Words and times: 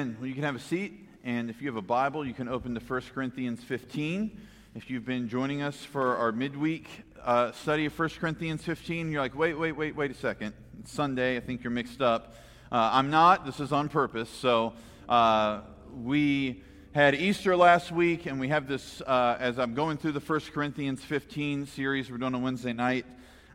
Well, 0.00 0.26
you 0.26 0.32
can 0.32 0.44
have 0.44 0.56
a 0.56 0.60
seat, 0.60 0.94
and 1.24 1.50
if 1.50 1.60
you 1.60 1.68
have 1.68 1.76
a 1.76 1.82
Bible, 1.82 2.26
you 2.26 2.32
can 2.32 2.48
open 2.48 2.74
to 2.74 2.80
1 2.80 3.02
Corinthians 3.12 3.62
15. 3.62 4.34
If 4.74 4.88
you've 4.88 5.04
been 5.04 5.28
joining 5.28 5.60
us 5.60 5.76
for 5.76 6.16
our 6.16 6.32
midweek 6.32 6.88
uh, 7.22 7.52
study 7.52 7.84
of 7.84 7.98
1 7.98 8.08
Corinthians 8.18 8.62
15, 8.62 9.12
you're 9.12 9.20
like, 9.20 9.36
wait, 9.36 9.58
wait, 9.58 9.72
wait, 9.72 9.94
wait 9.94 10.10
a 10.10 10.14
second. 10.14 10.54
It's 10.78 10.90
Sunday. 10.90 11.36
I 11.36 11.40
think 11.40 11.62
you're 11.62 11.70
mixed 11.70 12.00
up. 12.00 12.34
Uh, 12.72 12.88
I'm 12.94 13.10
not. 13.10 13.44
This 13.44 13.60
is 13.60 13.72
on 13.72 13.90
purpose. 13.90 14.30
So 14.30 14.72
uh, 15.06 15.60
we 16.02 16.62
had 16.94 17.14
Easter 17.14 17.54
last 17.54 17.92
week, 17.92 18.24
and 18.24 18.40
we 18.40 18.48
have 18.48 18.66
this, 18.66 19.02
uh, 19.02 19.36
as 19.38 19.58
I'm 19.58 19.74
going 19.74 19.98
through 19.98 20.12
the 20.12 20.20
1 20.20 20.40
Corinthians 20.54 21.04
15 21.04 21.66
series 21.66 22.10
we're 22.10 22.16
doing 22.16 22.34
on 22.34 22.40
Wednesday 22.40 22.72
night. 22.72 23.04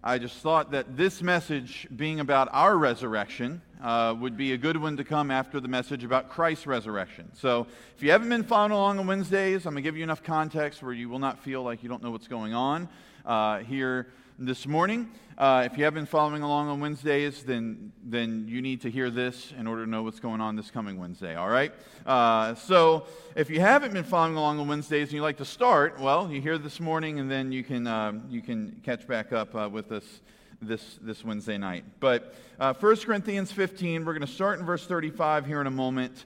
I 0.03 0.19
just 0.19 0.35
thought 0.37 0.69
that 0.69 0.95
this 0.95 1.23
message, 1.23 1.87
being 1.95 2.19
about 2.19 2.49
our 2.51 2.77
resurrection, 2.77 3.63
uh, 3.85 4.15
would 4.19 4.35
be 4.35 4.51
a 4.53 4.57
good 4.57 4.77
one 4.77 4.97
to 4.97 5.03
come 5.03 5.29
after 5.29 5.59
the 5.59 5.67
message 5.67 6.03
about 6.03 6.27
Christ's 6.27 6.65
resurrection. 6.65 7.29
So, 7.35 7.67
if 7.95 8.01
you 8.01 8.09
haven't 8.09 8.29
been 8.29 8.43
following 8.43 8.71
along 8.71 8.97
on 8.97 9.05
Wednesdays, 9.05 9.67
I'm 9.67 9.73
going 9.73 9.83
to 9.83 9.87
give 9.87 9.95
you 9.95 10.03
enough 10.03 10.23
context 10.23 10.81
where 10.81 10.91
you 10.91 11.07
will 11.07 11.19
not 11.19 11.37
feel 11.37 11.61
like 11.61 11.83
you 11.83 11.89
don't 11.89 12.01
know 12.01 12.09
what's 12.09 12.27
going 12.27 12.55
on 12.55 12.89
uh, 13.27 13.59
here 13.59 14.07
this 14.39 14.65
morning. 14.65 15.11
Uh, 15.37 15.67
if 15.71 15.77
you 15.77 15.83
have 15.83 15.93
been 15.93 16.07
following 16.07 16.41
along 16.41 16.67
on 16.67 16.79
Wednesdays, 16.79 17.43
then, 17.43 17.91
then 18.03 18.45
you 18.47 18.59
need 18.59 18.81
to 18.81 18.89
hear 18.89 19.11
this 19.11 19.53
in 19.55 19.67
order 19.67 19.85
to 19.85 19.89
know 19.89 20.01
what's 20.01 20.19
going 20.19 20.41
on 20.41 20.55
this 20.55 20.71
coming 20.71 20.97
Wednesday, 20.97 21.35
all 21.35 21.49
right? 21.49 21.71
Uh, 22.07 22.55
so 22.55 23.05
if 23.35 23.51
you 23.51 23.59
haven't 23.59 23.93
been 23.93 24.03
following 24.03 24.35
along 24.35 24.59
on 24.59 24.67
Wednesdays 24.67 25.09
and 25.09 25.13
you'd 25.13 25.21
like 25.21 25.37
to 25.37 25.45
start, 25.45 25.99
well, 25.99 26.31
you 26.31 26.41
hear 26.41 26.57
this 26.57 26.79
morning 26.79 27.19
and 27.19 27.29
then 27.29 27.51
you 27.51 27.63
can, 27.63 27.85
uh, 27.85 28.13
you 28.29 28.41
can 28.41 28.81
catch 28.83 29.05
back 29.05 29.31
up 29.31 29.53
uh, 29.53 29.69
with 29.71 29.91
us 29.91 30.21
this, 30.61 30.97
this 31.01 31.23
Wednesday 31.23 31.57
night. 31.57 31.85
But 31.99 32.33
uh, 32.59 32.73
1 32.73 32.97
Corinthians 32.97 33.51
15, 33.51 34.05
we're 34.05 34.13
going 34.13 34.25
to 34.25 34.33
start 34.33 34.59
in 34.59 34.65
verse 34.65 34.85
35 34.85 35.45
here 35.45 35.61
in 35.61 35.67
a 35.67 35.71
moment. 35.71 36.25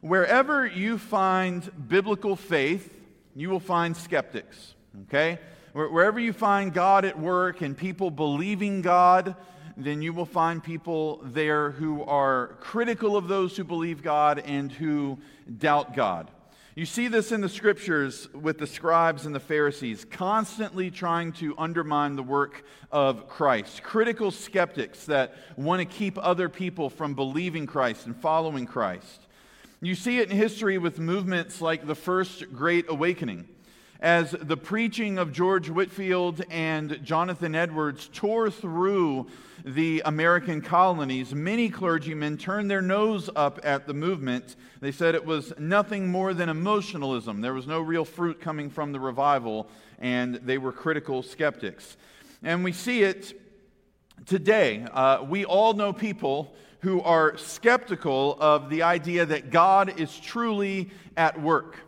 Wherever 0.00 0.66
you 0.66 0.98
find 0.98 1.70
biblical 1.88 2.36
faith, 2.36 2.94
you 3.34 3.50
will 3.50 3.60
find 3.60 3.96
skeptics, 3.96 4.74
okay? 5.02 5.38
Wherever 5.72 6.18
you 6.18 6.32
find 6.32 6.72
God 6.72 7.04
at 7.04 7.18
work 7.18 7.60
and 7.60 7.76
people 7.76 8.10
believing 8.10 8.82
God, 8.82 9.36
then 9.76 10.02
you 10.02 10.12
will 10.12 10.26
find 10.26 10.62
people 10.62 11.20
there 11.22 11.70
who 11.70 12.02
are 12.04 12.56
critical 12.60 13.16
of 13.16 13.28
those 13.28 13.56
who 13.56 13.64
believe 13.64 14.02
God 14.02 14.40
and 14.40 14.72
who 14.72 15.18
doubt 15.58 15.94
God. 15.94 16.30
You 16.78 16.86
see 16.86 17.08
this 17.08 17.32
in 17.32 17.40
the 17.40 17.48
scriptures 17.48 18.32
with 18.32 18.58
the 18.58 18.66
scribes 18.68 19.26
and 19.26 19.34
the 19.34 19.40
Pharisees, 19.40 20.04
constantly 20.08 20.92
trying 20.92 21.32
to 21.32 21.56
undermine 21.58 22.14
the 22.14 22.22
work 22.22 22.62
of 22.92 23.26
Christ. 23.26 23.82
Critical 23.82 24.30
skeptics 24.30 25.04
that 25.06 25.34
want 25.56 25.80
to 25.80 25.84
keep 25.84 26.16
other 26.18 26.48
people 26.48 26.88
from 26.88 27.14
believing 27.14 27.66
Christ 27.66 28.06
and 28.06 28.14
following 28.14 28.64
Christ. 28.64 29.26
You 29.80 29.96
see 29.96 30.20
it 30.20 30.30
in 30.30 30.36
history 30.36 30.78
with 30.78 31.00
movements 31.00 31.60
like 31.60 31.84
the 31.84 31.96
First 31.96 32.52
Great 32.52 32.88
Awakening 32.88 33.48
as 34.00 34.30
the 34.30 34.56
preaching 34.56 35.18
of 35.18 35.32
George 35.32 35.68
Whitefield 35.68 36.42
and 36.50 37.00
Jonathan 37.02 37.54
Edwards 37.54 38.08
tore 38.12 38.48
through 38.48 39.26
the 39.64 40.02
American 40.04 40.60
colonies, 40.60 41.34
many 41.34 41.68
clergymen 41.68 42.38
turned 42.38 42.70
their 42.70 42.80
nose 42.80 43.28
up 43.34 43.58
at 43.64 43.88
the 43.88 43.94
movement. 43.94 44.54
They 44.80 44.92
said 44.92 45.16
it 45.16 45.26
was 45.26 45.52
nothing 45.58 46.08
more 46.08 46.32
than 46.32 46.48
emotionalism. 46.48 47.40
There 47.40 47.54
was 47.54 47.66
no 47.66 47.80
real 47.80 48.04
fruit 48.04 48.40
coming 48.40 48.70
from 48.70 48.92
the 48.92 49.00
revival, 49.00 49.68
and 49.98 50.36
they 50.36 50.58
were 50.58 50.72
critical 50.72 51.24
skeptics. 51.24 51.96
And 52.44 52.62
we 52.62 52.70
see 52.70 53.02
it 53.02 53.32
today. 54.26 54.86
Uh, 54.92 55.24
we 55.28 55.44
all 55.44 55.72
know 55.74 55.92
people 55.92 56.54
who 56.82 57.00
are 57.02 57.36
skeptical 57.36 58.36
of 58.38 58.70
the 58.70 58.84
idea 58.84 59.26
that 59.26 59.50
God 59.50 59.98
is 59.98 60.16
truly 60.20 60.90
at 61.16 61.40
work 61.40 61.87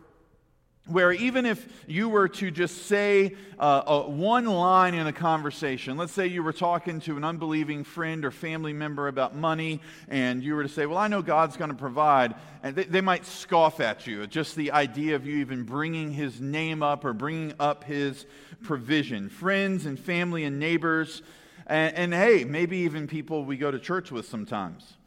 where 0.87 1.11
even 1.11 1.45
if 1.45 1.67
you 1.87 2.09
were 2.09 2.27
to 2.27 2.49
just 2.49 2.87
say 2.87 3.35
uh, 3.59 3.83
a, 3.85 4.09
one 4.09 4.45
line 4.45 4.95
in 4.95 5.05
a 5.05 5.13
conversation, 5.13 5.95
let's 5.95 6.11
say 6.11 6.25
you 6.25 6.41
were 6.41 6.53
talking 6.53 6.99
to 7.01 7.17
an 7.17 7.23
unbelieving 7.23 7.83
friend 7.83 8.25
or 8.25 8.31
family 8.31 8.73
member 8.73 9.07
about 9.07 9.35
money, 9.35 9.79
and 10.07 10.43
you 10.43 10.55
were 10.55 10.63
to 10.63 10.69
say, 10.69 10.87
Well, 10.87 10.97
I 10.97 11.07
know 11.07 11.21
God's 11.21 11.55
going 11.55 11.69
to 11.69 11.75
provide, 11.75 12.33
and 12.63 12.75
they, 12.75 12.85
they, 12.85 13.01
might 13.01 13.25
scoff 13.25 13.79
at 13.79 14.07
you. 14.07 14.25
Just 14.25 14.55
the 14.55 14.71
idea 14.71 15.15
of 15.15 15.25
you 15.25 15.37
even 15.37 15.63
bringing 15.63 16.11
his 16.11 16.41
name 16.41 16.81
up 16.81 17.05
or 17.05 17.13
bringing 17.13 17.53
up 17.59 17.83
his 17.83 18.25
provision. 18.63 19.29
Friends 19.29 19.85
and 19.85 19.99
family 19.99 20.45
and 20.45 20.59
neighbors, 20.59 21.21
and, 21.67 21.95
and 21.95 22.13
hey, 22.13 22.43
maybe 22.43 22.77
even 22.77 23.07
people 23.07 23.45
we 23.45 23.55
go 23.55 23.69
to 23.69 23.79
church 23.79 24.11
with 24.11 24.27
sometimes. 24.27 24.97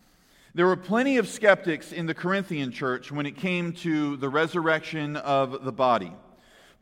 There 0.56 0.66
were 0.66 0.76
plenty 0.76 1.16
of 1.16 1.26
skeptics 1.26 1.90
in 1.90 2.06
the 2.06 2.14
Corinthian 2.14 2.70
church 2.70 3.10
when 3.10 3.26
it 3.26 3.36
came 3.36 3.72
to 3.72 4.16
the 4.16 4.28
resurrection 4.28 5.16
of 5.16 5.64
the 5.64 5.72
body. 5.72 6.12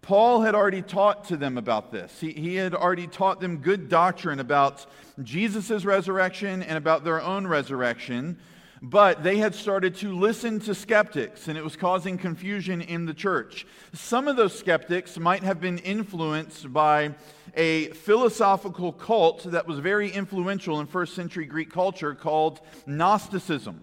Paul 0.02 0.42
had 0.42 0.54
already 0.54 0.82
taught 0.82 1.24
to 1.28 1.38
them 1.38 1.56
about 1.56 1.90
this. 1.90 2.20
He, 2.20 2.32
he 2.32 2.56
had 2.56 2.74
already 2.74 3.06
taught 3.06 3.40
them 3.40 3.58
good 3.58 3.88
doctrine 3.88 4.40
about 4.40 4.84
Jesus' 5.22 5.86
resurrection 5.86 6.62
and 6.62 6.76
about 6.76 7.02
their 7.02 7.22
own 7.22 7.46
resurrection, 7.46 8.38
but 8.84 9.22
they 9.22 9.36
had 9.36 9.54
started 9.54 9.94
to 9.94 10.12
listen 10.12 10.58
to 10.58 10.74
skeptics, 10.74 11.46
and 11.46 11.56
it 11.56 11.62
was 11.62 11.76
causing 11.76 12.18
confusion 12.18 12.82
in 12.82 13.06
the 13.06 13.14
church. 13.14 13.64
Some 13.92 14.26
of 14.26 14.34
those 14.34 14.58
skeptics 14.58 15.16
might 15.20 15.44
have 15.44 15.60
been 15.60 15.78
influenced 15.78 16.72
by 16.72 17.14
a 17.54 17.90
philosophical 17.90 18.92
cult 18.92 19.44
that 19.44 19.68
was 19.68 19.78
very 19.78 20.10
influential 20.10 20.80
in 20.80 20.88
first 20.88 21.14
century 21.14 21.44
Greek 21.44 21.70
culture 21.70 22.12
called 22.12 22.60
Gnosticism. 22.84 23.82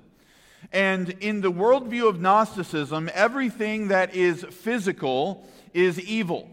And 0.74 1.12
in 1.22 1.40
the 1.40 1.52
worldview 1.52 2.10
of 2.10 2.20
Gnosticism, 2.20 3.10
everything 3.14 3.88
that 3.88 4.14
is 4.14 4.44
physical 4.44 5.48
is 5.74 5.98
evil, 6.02 6.50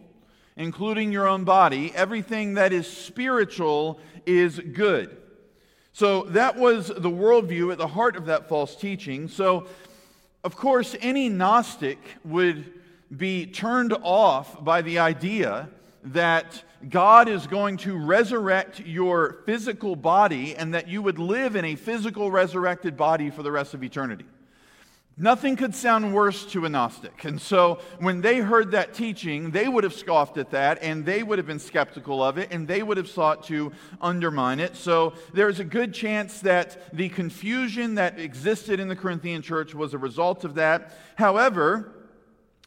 including 0.57 1.11
your 1.11 1.27
own 1.27 1.43
body. 1.43 1.93
Everything 1.97 2.55
that 2.55 2.73
is 2.73 2.87
spiritual 2.87 3.99
is 4.25 4.61
good. 4.61 5.17
So 5.97 6.25
that 6.25 6.57
was 6.57 6.89
the 6.89 7.09
worldview 7.09 7.73
at 7.73 7.79
the 7.79 7.87
heart 7.87 8.17
of 8.17 8.27
that 8.27 8.51
false 8.51 8.77
teaching. 8.77 9.29
So, 9.29 9.67
of 10.45 10.55
course, 10.55 10.95
any 11.01 11.31
Gnostic 11.31 11.97
would 12.23 12.71
be 13.17 13.47
turned 13.47 13.95
off 14.03 14.63
by 14.63 14.83
the 14.83 14.99
idea 14.99 15.71
that 16.05 16.63
God 16.91 17.31
is 17.31 17.47
going 17.47 17.79
to 17.79 17.97
resurrect 17.97 18.81
your 18.81 19.39
physical 19.47 19.97
body 19.97 20.55
and 20.55 20.75
that 20.75 20.87
you 20.87 21.01
would 21.01 21.19
live 21.19 21.57
in 21.57 21.65
a 21.65 21.77
physical 21.77 22.31
resurrected 22.31 22.95
body 22.99 23.31
for 23.31 23.43
the 23.43 23.51
rest 23.51 23.73
of 23.73 23.83
eternity. 23.83 24.27
Nothing 25.19 25.57
could 25.57 25.75
sound 25.75 26.13
worse 26.13 26.45
to 26.53 26.67
a 26.67 26.69
Gnostic. 26.69 27.25
And 27.25 27.41
so 27.41 27.79
when 28.01 28.21
they 28.21 28.41
heard 28.41 28.73
that 28.73 28.93
teaching, 28.93 29.51
they 29.51 29.67
would 29.67 29.83
have 29.83 29.95
scoffed 29.95 30.37
at 30.37 30.51
that 30.51 30.83
and 30.83 31.07
they 31.07 31.23
would 31.23 31.39
have 31.39 31.47
been 31.47 31.59
skeptical 31.59 32.23
of 32.23 32.37
it 32.37 32.53
and 32.53 32.69
they 32.69 32.83
would 32.83 32.99
have 32.99 33.09
sought 33.09 33.45
to 33.45 33.73
undermine 34.03 34.61
it. 34.61 34.77
So 34.77 35.15
there's 35.33 35.59
a 35.59 35.65
good 35.65 35.95
chance 35.95 36.41
that 36.41 36.95
the 36.95 37.09
confusion 37.09 37.95
that 37.95 38.21
existed 38.21 38.79
in 38.79 38.89
the 38.89 38.97
Corinthian 38.97 39.41
church 39.41 39.75
was 39.75 39.95
a 39.95 39.99
result 39.99 40.45
of 40.45 40.57
that. 40.57 40.95
However, 41.15 41.95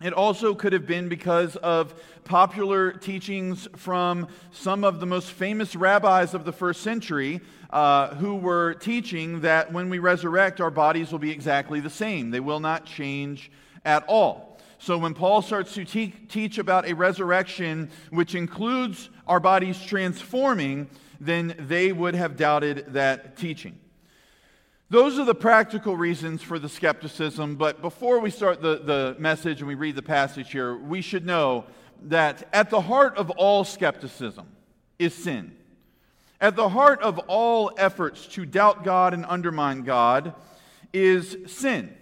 it 0.01 0.13
also 0.13 0.55
could 0.55 0.73
have 0.73 0.87
been 0.87 1.07
because 1.07 1.55
of 1.57 1.93
popular 2.23 2.93
teachings 2.93 3.67
from 3.75 4.27
some 4.49 4.83
of 4.83 4.99
the 4.99 5.05
most 5.05 5.29
famous 5.29 5.75
rabbis 5.75 6.33
of 6.33 6.45
the 6.45 6.53
first 6.53 6.81
century 6.81 7.41
uh, 7.69 8.15
who 8.15 8.35
were 8.35 8.73
teaching 8.73 9.41
that 9.41 9.71
when 9.71 9.89
we 9.89 9.99
resurrect, 9.99 10.59
our 10.59 10.71
bodies 10.71 11.11
will 11.11 11.19
be 11.19 11.31
exactly 11.31 11.79
the 11.79 11.89
same. 11.89 12.31
They 12.31 12.39
will 12.39 12.59
not 12.59 12.85
change 12.85 13.51
at 13.85 14.03
all. 14.07 14.57
So 14.79 14.97
when 14.97 15.13
Paul 15.13 15.41
starts 15.41 15.73
to 15.73 15.85
te- 15.85 16.13
teach 16.29 16.57
about 16.57 16.87
a 16.87 16.95
resurrection 16.95 17.91
which 18.11 18.33
includes 18.33 19.09
our 19.27 19.39
bodies 19.39 19.79
transforming, 19.85 20.89
then 21.19 21.53
they 21.59 21.91
would 21.91 22.15
have 22.15 22.37
doubted 22.37 22.93
that 22.93 23.37
teaching. 23.37 23.77
Those 24.89 25.19
are 25.19 25.25
the 25.25 25.35
practical 25.35 25.95
reasons 25.95 26.41
for 26.41 26.57
the 26.57 26.69
skepticism, 26.69 27.57
but 27.57 27.81
before 27.81 28.19
we 28.19 28.31
start 28.31 28.61
the, 28.61 28.77
the 28.77 29.15
message 29.19 29.59
and 29.59 29.67
we 29.67 29.75
read 29.75 29.95
the 29.95 30.01
passage 30.01 30.51
here, 30.51 30.75
we 30.75 31.01
should 31.01 31.25
know 31.25 31.65
that 32.03 32.47
at 32.53 32.71
the 32.71 32.81
heart 32.81 33.15
of 33.17 33.29
all 33.31 33.63
skepticism 33.63 34.47
is 34.97 35.13
sin. 35.13 35.55
At 36.41 36.55
the 36.55 36.69
heart 36.69 37.01
of 37.01 37.19
all 37.27 37.71
efforts 37.77 38.25
to 38.27 38.45
doubt 38.45 38.83
God 38.83 39.13
and 39.13 39.25
undermine 39.27 39.83
God 39.83 40.33
is 40.93 41.37
sin. 41.47 41.95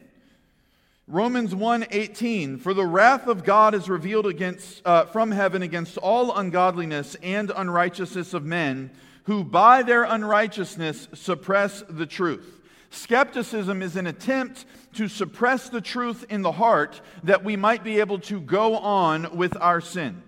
Romans 1.08 1.56
1:18 1.56 2.60
For 2.60 2.74
the 2.74 2.86
wrath 2.86 3.28
of 3.28 3.44
God 3.44 3.74
is 3.74 3.90
revealed 3.90 4.28
against 4.28 4.86
uh, 4.86 5.06
from 5.06 5.32
heaven 5.32 5.62
against 5.62 5.98
all 5.98 6.36
ungodliness 6.36 7.16
and 7.24 7.52
unrighteousness 7.56 8.34
of 8.34 8.44
men 8.44 8.92
who 9.24 9.44
by 9.44 9.84
their 9.84 10.04
unrighteousness 10.04 11.08
suppress 11.14 11.84
the 11.90 12.06
truth. 12.06 12.62
Skepticism 12.90 13.82
is 13.82 13.96
an 13.96 14.08
attempt 14.08 14.66
to 14.94 15.08
suppress 15.08 15.70
the 15.70 15.82
truth 15.82 16.26
in 16.30 16.42
the 16.42 16.54
heart 16.54 17.02
that 17.24 17.44
we 17.44 17.56
might 17.56 17.84
be 17.84 18.00
able 18.00 18.20
to 18.20 18.40
go 18.40 18.78
on 18.78 19.36
with 19.36 19.56
our 19.60 19.82
sin. 19.82 20.24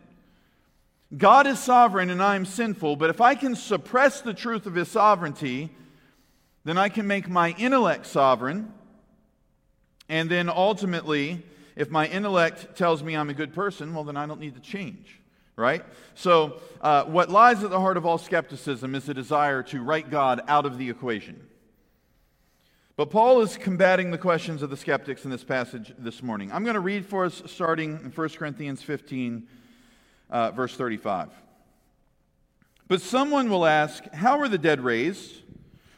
God 1.15 1.47
is 1.47 1.59
sovereign 1.59 2.09
and 2.09 2.21
I 2.21 2.35
am 2.35 2.45
sinful, 2.45 2.97
but 2.97 3.09
if 3.09 3.19
I 3.19 3.35
can 3.35 3.55
suppress 3.55 4.21
the 4.21 4.33
truth 4.33 4.65
of 4.65 4.75
his 4.75 4.89
sovereignty, 4.89 5.71
then 6.65 6.77
I 6.77 6.89
can 6.89 7.07
make 7.07 7.27
my 7.27 7.55
intellect 7.57 8.05
sovereign 8.05 8.71
And 10.09 10.29
then 10.29 10.49
ultimately, 10.49 11.43
if 11.75 11.91
my 11.91 12.07
intellect 12.07 12.75
tells 12.75 13.03
me 13.03 13.15
I'm 13.15 13.29
a 13.29 13.33
good 13.33 13.53
person, 13.53 13.93
well, 13.93 14.03
then 14.03 14.17
I 14.17 14.25
don't 14.25 14.39
need 14.39 14.55
to 14.55 14.61
change, 14.61 15.19
right? 15.55 15.83
So, 16.15 16.59
uh, 16.81 17.05
what 17.05 17.29
lies 17.29 17.63
at 17.63 17.69
the 17.69 17.79
heart 17.79 17.95
of 17.95 18.05
all 18.05 18.17
skepticism 18.17 18.95
is 18.95 19.07
a 19.07 19.13
desire 19.13 19.61
to 19.63 19.81
write 19.81 20.09
God 20.09 20.41
out 20.47 20.65
of 20.65 20.79
the 20.79 20.89
equation. 20.89 21.47
But 22.95 23.11
Paul 23.11 23.41
is 23.41 23.55
combating 23.55 24.11
the 24.11 24.17
questions 24.17 24.61
of 24.61 24.71
the 24.71 24.77
skeptics 24.77 25.23
in 25.23 25.31
this 25.31 25.43
passage 25.43 25.93
this 25.97 26.21
morning. 26.21 26.51
I'm 26.51 26.63
going 26.63 26.73
to 26.73 26.81
read 26.81 27.05
for 27.05 27.23
us 27.23 27.43
starting 27.45 27.99
in 28.03 28.11
1 28.11 28.29
Corinthians 28.29 28.81
15, 28.81 29.47
uh, 30.29 30.51
verse 30.51 30.75
35. 30.75 31.29
But 32.87 33.01
someone 33.01 33.49
will 33.49 33.65
ask, 33.65 34.03
How 34.13 34.39
are 34.39 34.47
the 34.47 34.57
dead 34.57 34.81
raised? 34.81 35.43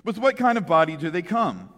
With 0.04 0.18
what 0.18 0.38
kind 0.38 0.58
of 0.58 0.66
body 0.66 0.98
do 0.98 1.10
they 1.10 1.22
come? 1.22 1.70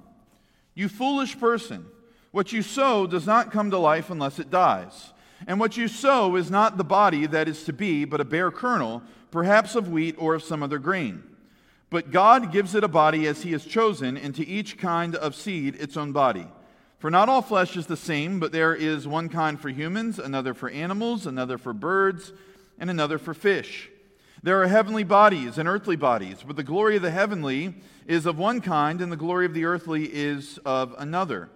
You 0.76 0.90
foolish 0.90 1.40
person, 1.40 1.86
what 2.32 2.52
you 2.52 2.62
sow 2.62 3.06
does 3.06 3.28
not 3.28 3.52
come 3.52 3.70
to 3.72 3.78
life 3.78 4.10
unless 4.10 4.40
it 4.40 4.50
dies. 4.50 5.14
And 5.46 5.60
what 5.60 5.78
you 5.78 5.88
sow 5.88 6.36
is 6.36 6.50
not 6.50 6.78
the 6.78 6.84
body 6.84 7.28
that 7.28 7.48
is 7.48 7.64
to 7.66 7.74
be, 7.74 8.06
but 8.06 8.22
a 8.22 8.26
bare 8.26 8.50
kernel, 8.50 9.04
perhaps 9.30 9.76
of 9.76 9.90
wheat 9.90 10.16
or 10.18 10.36
of 10.36 10.44
some 10.44 10.64
other 10.64 10.80
grain. 10.80 11.22
But 11.90 12.12
God 12.12 12.52
gives 12.52 12.74
it 12.74 12.84
a 12.84 12.88
body 12.88 13.28
as 13.28 13.44
He 13.44 13.52
has 13.52 13.66
chosen, 13.66 14.18
and 14.18 14.34
to 14.36 14.48
each 14.48 14.78
kind 14.78 15.16
of 15.16 15.36
seed 15.36 15.76
its 15.76 15.98
own 15.98 16.12
body. 16.12 16.48
For 17.04 17.12
not 17.12 17.28
all 17.28 17.42
flesh 17.42 17.76
is 17.76 17.88
the 17.88 17.98
same, 17.98 18.40
but 18.40 18.54
there 18.54 18.74
is 18.74 19.06
one 19.06 19.28
kind 19.28 19.60
for 19.60 19.68
humans, 19.68 20.20
another 20.20 20.54
for 20.54 20.70
animals, 20.70 21.28
another 21.28 21.58
for 21.58 21.74
birds, 21.74 22.32
and 22.80 22.90
another 22.90 23.18
for 23.18 23.34
fish. 23.34 23.90
There 24.42 24.62
are 24.62 24.68
heavenly 24.68 25.04
bodies 25.04 25.58
and 25.58 25.68
earthly 25.68 25.98
bodies, 25.98 26.46
but 26.48 26.56
the 26.56 26.64
glory 26.64 26.96
of 26.96 27.02
the 27.02 27.12
heavenly 27.12 27.76
is 28.08 28.26
of 28.26 28.38
one 28.38 28.62
kind, 28.62 29.02
and 29.02 29.12
the 29.12 29.18
glory 29.18 29.46
of 29.46 29.54
the 29.54 29.66
earthly 29.66 30.06
is 30.06 30.60
of 30.60 30.96
another. 30.98 31.50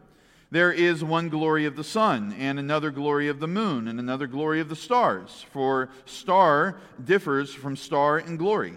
There 0.51 0.73
is 0.73 1.01
one 1.01 1.29
glory 1.29 1.65
of 1.65 1.77
the 1.77 1.81
sun, 1.81 2.35
and 2.37 2.59
another 2.59 2.91
glory 2.91 3.29
of 3.29 3.39
the 3.39 3.47
moon, 3.47 3.87
and 3.87 4.01
another 4.01 4.27
glory 4.27 4.59
of 4.59 4.67
the 4.67 4.75
stars, 4.75 5.45
for 5.53 5.87
star 6.03 6.77
differs 7.01 7.53
from 7.53 7.77
star 7.77 8.19
in 8.19 8.35
glory. 8.35 8.73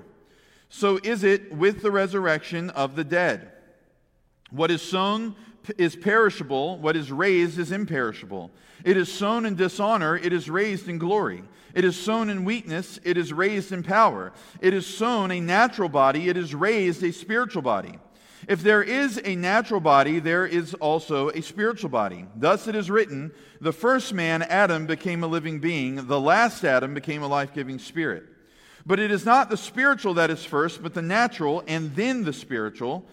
So 0.69 1.01
is 1.03 1.25
it 1.25 1.53
with 1.53 1.83
the 1.83 1.91
resurrection 1.91 2.71
of 2.71 2.95
the 2.95 3.03
dead. 3.03 3.51
What 4.53 4.71
is 4.71 4.83
sown 4.83 5.35
is 5.79 5.97
perishable, 5.97 6.79
what 6.79 6.97
is 6.97 7.11
raised 7.11 7.59
is 7.59 7.73
imperishable. 7.73 8.51
It 8.85 8.97
is 8.97 9.13
sown 9.13 9.47
in 9.47 9.57
dishonor, 9.57 10.17
it 10.17 10.33
is 10.33 10.49
raised 10.49 10.89
in 10.89 10.99
glory. 10.99 11.43
It 11.75 11.85
is 11.85 11.97
sown 11.97 12.31
in 12.31 12.45
weakness, 12.45 12.99
it 13.05 13.17
is 13.17 13.33
raised 13.33 13.73
in 13.73 13.83
power. 13.83 14.33
It 14.61 14.75
is 14.75 14.87
sown 14.87 15.31
a 15.31 15.41
natural 15.41 15.89
body, 15.89 16.29
it 16.29 16.37
is 16.37 16.55
raised 16.55 17.03
a 17.03 17.13
spiritual 17.13 17.63
body. 17.63 17.99
If 18.49 18.63
there 18.63 18.83
is 18.83 19.21
a 19.25 19.37
natural 19.37 19.81
body, 19.81 20.19
there 20.19 20.47
is 20.47 20.75
also 20.75 21.29
a 21.29 21.43
spiritual 21.43 21.91
body. 21.91 22.27
Thus 22.35 22.67
it 22.67 22.75
is 22.75 22.91
written 22.91 23.33
the 23.61 23.73
first 23.73 24.15
man, 24.15 24.43
Adam, 24.43 24.87
became 24.87 25.23
a 25.23 25.27
living 25.27 25.61
being, 25.61 26.07
the 26.07 26.21
last 26.21 26.65
Adam 26.65 26.95
became 26.95 27.23
a 27.23 27.29
life 27.29 27.53
giving 27.53 27.79
spirit. 27.79 28.25
But 28.87 28.99
it 28.99 29.11
is 29.11 29.27
not 29.27 29.51
the 29.51 29.57
spiritual 29.57 30.15
that 30.15 30.31
is 30.31 30.45
first, 30.45 30.83
but 30.83 30.95
the 30.95 31.03
natural, 31.03 31.63
and 31.67 31.95
then 31.95 32.25
the 32.25 32.33
spiritual. 32.33 33.05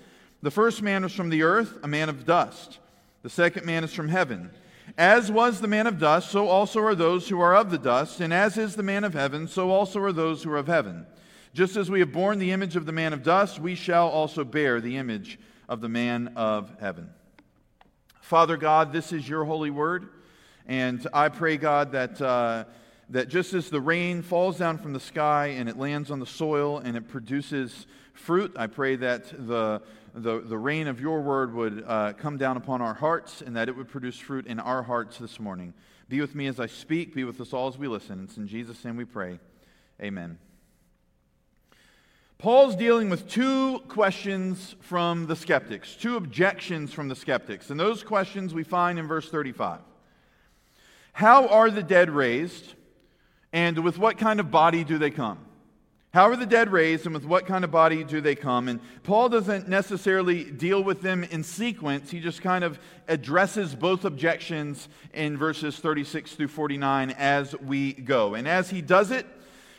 The 0.41 0.51
first 0.51 0.81
man 0.81 1.03
was 1.03 1.13
from 1.13 1.29
the 1.29 1.43
earth, 1.43 1.77
a 1.83 1.87
man 1.87 2.09
of 2.09 2.25
dust. 2.25 2.79
The 3.23 3.29
second 3.29 3.65
man 3.65 3.83
is 3.83 3.93
from 3.93 4.09
heaven. 4.09 4.51
As 4.97 5.31
was 5.31 5.59
the 5.59 5.67
man 5.67 5.87
of 5.87 5.99
dust, 5.99 6.31
so 6.31 6.47
also 6.47 6.79
are 6.81 6.95
those 6.95 7.27
who 7.27 7.41
are 7.41 7.55
of 7.55 7.71
the 7.71 7.77
dust. 7.77 8.21
And 8.21 8.33
as 8.33 8.57
is 8.57 8.75
the 8.75 8.83
man 8.83 9.03
of 9.03 9.13
heaven, 9.13 9.47
so 9.47 9.71
also 9.71 9.99
are 10.01 10.13
those 10.13 10.43
who 10.43 10.51
are 10.51 10.57
of 10.57 10.67
heaven. 10.67 11.05
Just 11.53 11.75
as 11.75 11.89
we 11.89 11.99
have 11.99 12.11
borne 12.11 12.39
the 12.39 12.51
image 12.51 12.75
of 12.75 12.85
the 12.85 12.91
man 12.91 13.13
of 13.13 13.23
dust, 13.23 13.59
we 13.59 13.75
shall 13.75 14.07
also 14.07 14.43
bear 14.43 14.79
the 14.79 14.97
image 14.97 15.39
of 15.67 15.81
the 15.81 15.89
man 15.89 16.33
of 16.35 16.71
heaven. 16.79 17.09
Father 18.21 18.57
God, 18.57 18.93
this 18.93 19.11
is 19.11 19.27
your 19.27 19.43
holy 19.43 19.71
word. 19.71 20.09
And 20.67 21.05
I 21.13 21.29
pray, 21.29 21.57
God, 21.57 21.91
that. 21.93 22.21
Uh, 22.21 22.65
that 23.09 23.29
just 23.29 23.53
as 23.53 23.69
the 23.69 23.79
rain 23.79 24.21
falls 24.21 24.57
down 24.57 24.77
from 24.77 24.93
the 24.93 24.99
sky 24.99 25.47
and 25.57 25.69
it 25.69 25.77
lands 25.77 26.11
on 26.11 26.19
the 26.19 26.25
soil 26.25 26.79
and 26.79 26.97
it 26.97 27.07
produces 27.07 27.87
fruit, 28.13 28.53
I 28.57 28.67
pray 28.67 28.97
that 28.97 29.47
the, 29.47 29.81
the, 30.17 30.39
the 30.39 30.57
rain 30.57 30.87
of 30.87 30.99
your 30.99 31.21
word 31.21 31.53
would 31.53 31.83
uh, 31.85 32.13
come 32.13 32.37
down 32.37 32.57
upon 32.57 32.81
our 32.81 32.95
hearts 32.95 33.41
and 33.41 33.55
that 33.55 33.69
it 33.69 33.77
would 33.77 33.87
produce 33.87 34.17
fruit 34.17 34.47
in 34.47 34.59
our 34.59 34.81
hearts 34.81 35.19
this 35.19 35.39
morning. 35.39 35.73
Be 36.09 36.21
with 36.21 36.33
me 36.33 36.47
as 36.47 36.59
I 36.59 36.65
speak, 36.65 37.13
be 37.13 37.23
with 37.23 37.39
us 37.39 37.53
all 37.53 37.67
as 37.67 37.77
we 37.77 37.87
listen. 37.87 38.23
It's 38.23 38.37
in 38.37 38.47
Jesus' 38.47 38.83
name 38.83 38.97
we 38.97 39.05
pray. 39.05 39.39
Amen. 40.01 40.39
Paul's 42.39 42.75
dealing 42.75 43.09
with 43.09 43.27
two 43.27 43.79
questions 43.87 44.75
from 44.79 45.27
the 45.27 45.35
skeptics, 45.35 45.95
two 45.95 46.15
objections 46.17 46.93
from 46.93 47.09
the 47.09 47.15
skeptics. 47.15 47.69
And 47.69 47.79
those 47.79 48.03
questions 48.03 48.53
we 48.53 48.63
find 48.63 48.99
in 48.99 49.07
verse 49.07 49.29
35. 49.29 49.79
How 51.13 51.47
are 51.47 51.69
the 51.69 51.83
dead 51.83 52.09
raised? 52.09 52.73
And 53.51 53.83
with 53.83 53.97
what 53.97 54.17
kind 54.17 54.39
of 54.39 54.51
body 54.51 54.83
do 54.83 54.97
they 54.97 55.09
come? 55.09 55.39
How 56.13 56.29
are 56.29 56.35
the 56.35 56.45
dead 56.45 56.71
raised, 56.71 57.05
and 57.05 57.13
with 57.13 57.25
what 57.25 57.45
kind 57.45 57.63
of 57.63 57.69
body 57.69 58.03
do 58.03 58.21
they 58.21 58.33
come? 58.33 58.69
And 58.69 58.79
Paul 59.03 59.29
doesn't 59.29 59.67
necessarily 59.67 60.45
deal 60.45 60.81
with 60.81 61.01
them 61.01 61.23
in 61.25 61.43
sequence. 61.43 62.09
He 62.09 62.19
just 62.19 62.41
kind 62.41 62.63
of 62.63 62.79
addresses 63.07 63.75
both 63.75 64.05
objections 64.05 64.87
in 65.13 65.37
verses 65.37 65.77
36 65.77 66.33
through 66.33 66.47
49 66.47 67.11
as 67.11 67.55
we 67.59 67.93
go. 67.93 68.35
And 68.35 68.47
as 68.47 68.69
he 68.69 68.81
does 68.81 69.11
it, 69.11 69.27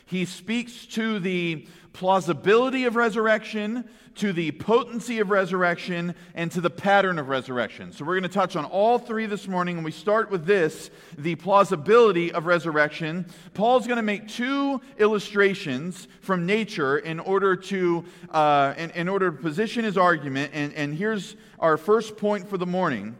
he 0.09 0.25
speaks 0.25 0.87
to 0.87 1.19
the 1.19 1.67
plausibility 1.93 2.85
of 2.85 2.95
resurrection, 2.95 3.87
to 4.15 4.33
the 4.33 4.51
potency 4.51 5.19
of 5.19 5.29
resurrection, 5.29 6.15
and 6.33 6.51
to 6.51 6.61
the 6.61 6.69
pattern 6.69 7.19
of 7.19 7.29
resurrection. 7.29 7.91
So 7.91 8.03
we're 8.03 8.19
going 8.19 8.23
to 8.23 8.29
touch 8.29 8.55
on 8.55 8.65
all 8.65 8.97
three 8.97 9.27
this 9.27 9.47
morning, 9.47 9.75
and 9.75 9.85
we 9.85 9.91
start 9.91 10.31
with 10.31 10.45
this 10.45 10.89
the 11.17 11.35
plausibility 11.35 12.31
of 12.31 12.47
resurrection. 12.47 13.27
Paul's 13.53 13.85
going 13.85 13.97
to 13.97 14.03
make 14.03 14.27
two 14.27 14.81
illustrations 14.97 16.07
from 16.21 16.45
nature 16.45 16.97
in 16.97 17.19
order 17.19 17.55
to, 17.55 18.03
uh, 18.31 18.73
in, 18.77 18.89
in, 18.91 19.09
order 19.09 19.29
to 19.29 19.37
position 19.37 19.83
his 19.83 19.97
argument. 19.97 20.51
And, 20.55 20.73
and 20.73 20.95
here's 20.95 21.35
our 21.59 21.77
first 21.77 22.17
point 22.17 22.49
for 22.49 22.57
the 22.57 22.65
morning 22.65 23.15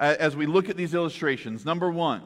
uh, 0.00 0.16
as 0.18 0.34
we 0.34 0.46
look 0.46 0.68
at 0.68 0.76
these 0.76 0.92
illustrations. 0.92 1.64
Number 1.64 1.88
one, 1.88 2.22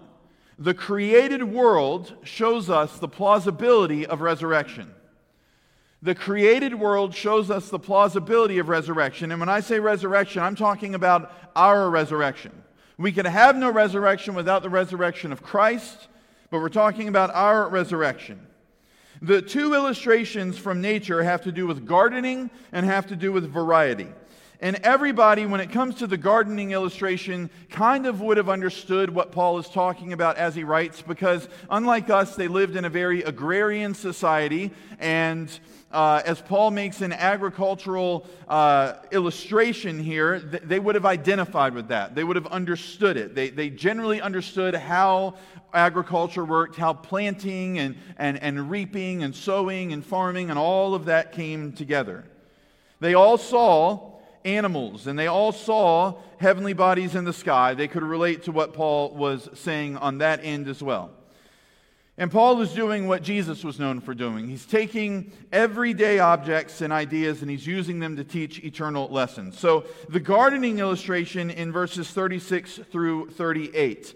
the 0.60 0.74
created 0.74 1.42
world 1.42 2.12
shows 2.22 2.68
us 2.68 2.98
the 2.98 3.08
plausibility 3.08 4.06
of 4.06 4.20
resurrection. 4.20 4.94
The 6.02 6.14
created 6.14 6.74
world 6.74 7.14
shows 7.14 7.50
us 7.50 7.70
the 7.70 7.78
plausibility 7.78 8.58
of 8.58 8.68
resurrection. 8.68 9.30
And 9.30 9.40
when 9.40 9.48
I 9.48 9.60
say 9.60 9.80
resurrection, 9.80 10.42
I'm 10.42 10.54
talking 10.54 10.94
about 10.94 11.32
our 11.56 11.88
resurrection. 11.88 12.52
We 12.98 13.10
can 13.10 13.24
have 13.24 13.56
no 13.56 13.70
resurrection 13.70 14.34
without 14.34 14.62
the 14.62 14.68
resurrection 14.68 15.32
of 15.32 15.42
Christ, 15.42 16.08
but 16.50 16.60
we're 16.60 16.68
talking 16.68 17.08
about 17.08 17.34
our 17.34 17.66
resurrection. 17.70 18.46
The 19.22 19.40
two 19.40 19.72
illustrations 19.74 20.58
from 20.58 20.82
nature 20.82 21.22
have 21.22 21.42
to 21.42 21.52
do 21.52 21.66
with 21.66 21.86
gardening 21.86 22.50
and 22.72 22.84
have 22.84 23.06
to 23.06 23.16
do 23.16 23.32
with 23.32 23.50
variety. 23.50 24.08
And 24.62 24.76
everybody, 24.82 25.46
when 25.46 25.60
it 25.60 25.70
comes 25.70 25.94
to 25.96 26.06
the 26.06 26.18
gardening 26.18 26.72
illustration, 26.72 27.48
kind 27.70 28.04
of 28.04 28.20
would 28.20 28.36
have 28.36 28.50
understood 28.50 29.08
what 29.08 29.32
Paul 29.32 29.58
is 29.58 29.66
talking 29.68 30.12
about 30.12 30.36
as 30.36 30.54
he 30.54 30.64
writes, 30.64 31.00
because 31.00 31.48
unlike 31.70 32.10
us, 32.10 32.36
they 32.36 32.46
lived 32.46 32.76
in 32.76 32.84
a 32.84 32.90
very 32.90 33.22
agrarian 33.22 33.94
society. 33.94 34.70
And 34.98 35.48
uh, 35.90 36.20
as 36.26 36.42
Paul 36.42 36.72
makes 36.72 37.00
an 37.00 37.14
agricultural 37.14 38.26
uh, 38.48 38.96
illustration 39.10 39.98
here, 39.98 40.40
th- 40.40 40.64
they 40.64 40.78
would 40.78 40.94
have 40.94 41.06
identified 41.06 41.72
with 41.72 41.88
that. 41.88 42.14
They 42.14 42.22
would 42.22 42.36
have 42.36 42.48
understood 42.48 43.16
it. 43.16 43.34
They, 43.34 43.48
they 43.48 43.70
generally 43.70 44.20
understood 44.20 44.74
how 44.74 45.36
agriculture 45.72 46.44
worked, 46.44 46.76
how 46.76 46.92
planting 46.92 47.78
and, 47.78 47.96
and, 48.18 48.36
and 48.42 48.70
reaping 48.70 49.22
and 49.22 49.34
sowing 49.34 49.94
and 49.94 50.04
farming 50.04 50.50
and 50.50 50.58
all 50.58 50.94
of 50.94 51.06
that 51.06 51.32
came 51.32 51.72
together. 51.72 52.24
They 53.00 53.14
all 53.14 53.38
saw 53.38 54.09
animals, 54.44 55.06
and 55.06 55.18
they 55.18 55.26
all 55.26 55.52
saw 55.52 56.14
heavenly 56.38 56.72
bodies 56.72 57.14
in 57.14 57.24
the 57.24 57.32
sky. 57.32 57.74
They 57.74 57.88
could 57.88 58.02
relate 58.02 58.44
to 58.44 58.52
what 58.52 58.72
Paul 58.72 59.10
was 59.10 59.48
saying 59.54 59.96
on 59.96 60.18
that 60.18 60.40
end 60.42 60.68
as 60.68 60.82
well. 60.82 61.10
And 62.20 62.30
Paul 62.30 62.60
is 62.60 62.74
doing 62.74 63.08
what 63.08 63.22
Jesus 63.22 63.64
was 63.64 63.78
known 63.78 64.00
for 64.00 64.12
doing. 64.12 64.46
He's 64.46 64.66
taking 64.66 65.32
everyday 65.50 66.18
objects 66.18 66.82
and 66.82 66.92
ideas 66.92 67.40
and 67.40 67.50
he's 67.50 67.66
using 67.66 67.98
them 67.98 68.16
to 68.16 68.24
teach 68.24 68.62
eternal 68.62 69.08
lessons. 69.08 69.58
So, 69.58 69.86
the 70.06 70.20
gardening 70.20 70.80
illustration 70.80 71.48
in 71.48 71.72
verses 71.72 72.10
36 72.10 72.80
through 72.92 73.30
38. 73.30 74.14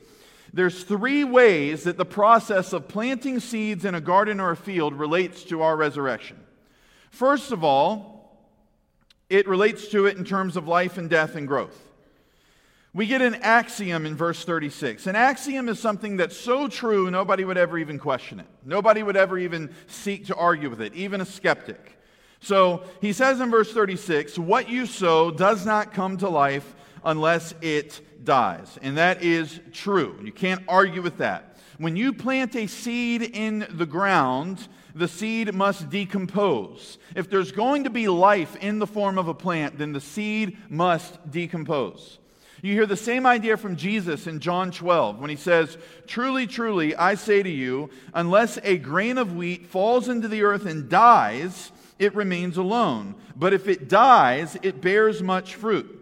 There's 0.52 0.84
three 0.84 1.24
ways 1.24 1.84
that 1.84 1.96
the 1.96 2.04
process 2.04 2.74
of 2.74 2.88
planting 2.88 3.40
seeds 3.40 3.86
in 3.86 3.94
a 3.94 4.02
garden 4.02 4.38
or 4.38 4.50
a 4.50 4.56
field 4.56 4.92
relates 4.92 5.42
to 5.44 5.62
our 5.62 5.74
resurrection. 5.74 6.36
First 7.10 7.52
of 7.52 7.64
all, 7.64 8.13
it 9.28 9.48
relates 9.48 9.88
to 9.88 10.06
it 10.06 10.16
in 10.16 10.24
terms 10.24 10.56
of 10.56 10.68
life 10.68 10.98
and 10.98 11.08
death 11.08 11.34
and 11.34 11.48
growth. 11.48 11.80
We 12.92 13.06
get 13.06 13.22
an 13.22 13.34
axiom 13.36 14.06
in 14.06 14.14
verse 14.14 14.44
36. 14.44 15.08
An 15.08 15.16
axiom 15.16 15.68
is 15.68 15.80
something 15.80 16.16
that's 16.16 16.36
so 16.36 16.68
true, 16.68 17.10
nobody 17.10 17.44
would 17.44 17.58
ever 17.58 17.76
even 17.76 17.98
question 17.98 18.38
it. 18.38 18.46
Nobody 18.64 19.02
would 19.02 19.16
ever 19.16 19.36
even 19.36 19.74
seek 19.88 20.26
to 20.26 20.36
argue 20.36 20.70
with 20.70 20.80
it, 20.80 20.94
even 20.94 21.20
a 21.20 21.24
skeptic. 21.24 21.98
So 22.38 22.84
he 23.00 23.12
says 23.12 23.40
in 23.40 23.50
verse 23.50 23.72
36 23.72 24.38
What 24.38 24.68
you 24.68 24.86
sow 24.86 25.32
does 25.32 25.66
not 25.66 25.92
come 25.92 26.18
to 26.18 26.28
life 26.28 26.74
unless 27.04 27.54
it 27.60 28.24
dies. 28.24 28.78
And 28.80 28.96
that 28.96 29.22
is 29.22 29.60
true. 29.72 30.20
You 30.22 30.32
can't 30.32 30.62
argue 30.68 31.02
with 31.02 31.18
that. 31.18 31.56
When 31.78 31.96
you 31.96 32.12
plant 32.12 32.54
a 32.54 32.68
seed 32.68 33.22
in 33.22 33.66
the 33.70 33.86
ground, 33.86 34.68
the 34.94 35.08
seed 35.08 35.52
must 35.52 35.90
decompose. 35.90 36.98
If 37.16 37.28
there's 37.28 37.52
going 37.52 37.84
to 37.84 37.90
be 37.90 38.08
life 38.08 38.56
in 38.56 38.78
the 38.78 38.86
form 38.86 39.18
of 39.18 39.28
a 39.28 39.34
plant, 39.34 39.78
then 39.78 39.92
the 39.92 40.00
seed 40.00 40.56
must 40.68 41.30
decompose. 41.30 42.18
You 42.62 42.72
hear 42.72 42.86
the 42.86 42.96
same 42.96 43.26
idea 43.26 43.58
from 43.58 43.76
Jesus 43.76 44.26
in 44.26 44.40
John 44.40 44.70
12 44.70 45.20
when 45.20 45.28
he 45.28 45.36
says, 45.36 45.76
Truly, 46.06 46.46
truly, 46.46 46.96
I 46.96 47.14
say 47.14 47.42
to 47.42 47.50
you, 47.50 47.90
unless 48.14 48.58
a 48.62 48.78
grain 48.78 49.18
of 49.18 49.36
wheat 49.36 49.66
falls 49.66 50.08
into 50.08 50.28
the 50.28 50.44
earth 50.44 50.64
and 50.64 50.88
dies, 50.88 51.72
it 51.98 52.14
remains 52.14 52.56
alone. 52.56 53.16
But 53.36 53.52
if 53.52 53.68
it 53.68 53.88
dies, 53.88 54.56
it 54.62 54.80
bears 54.80 55.22
much 55.22 55.56
fruit. 55.56 56.00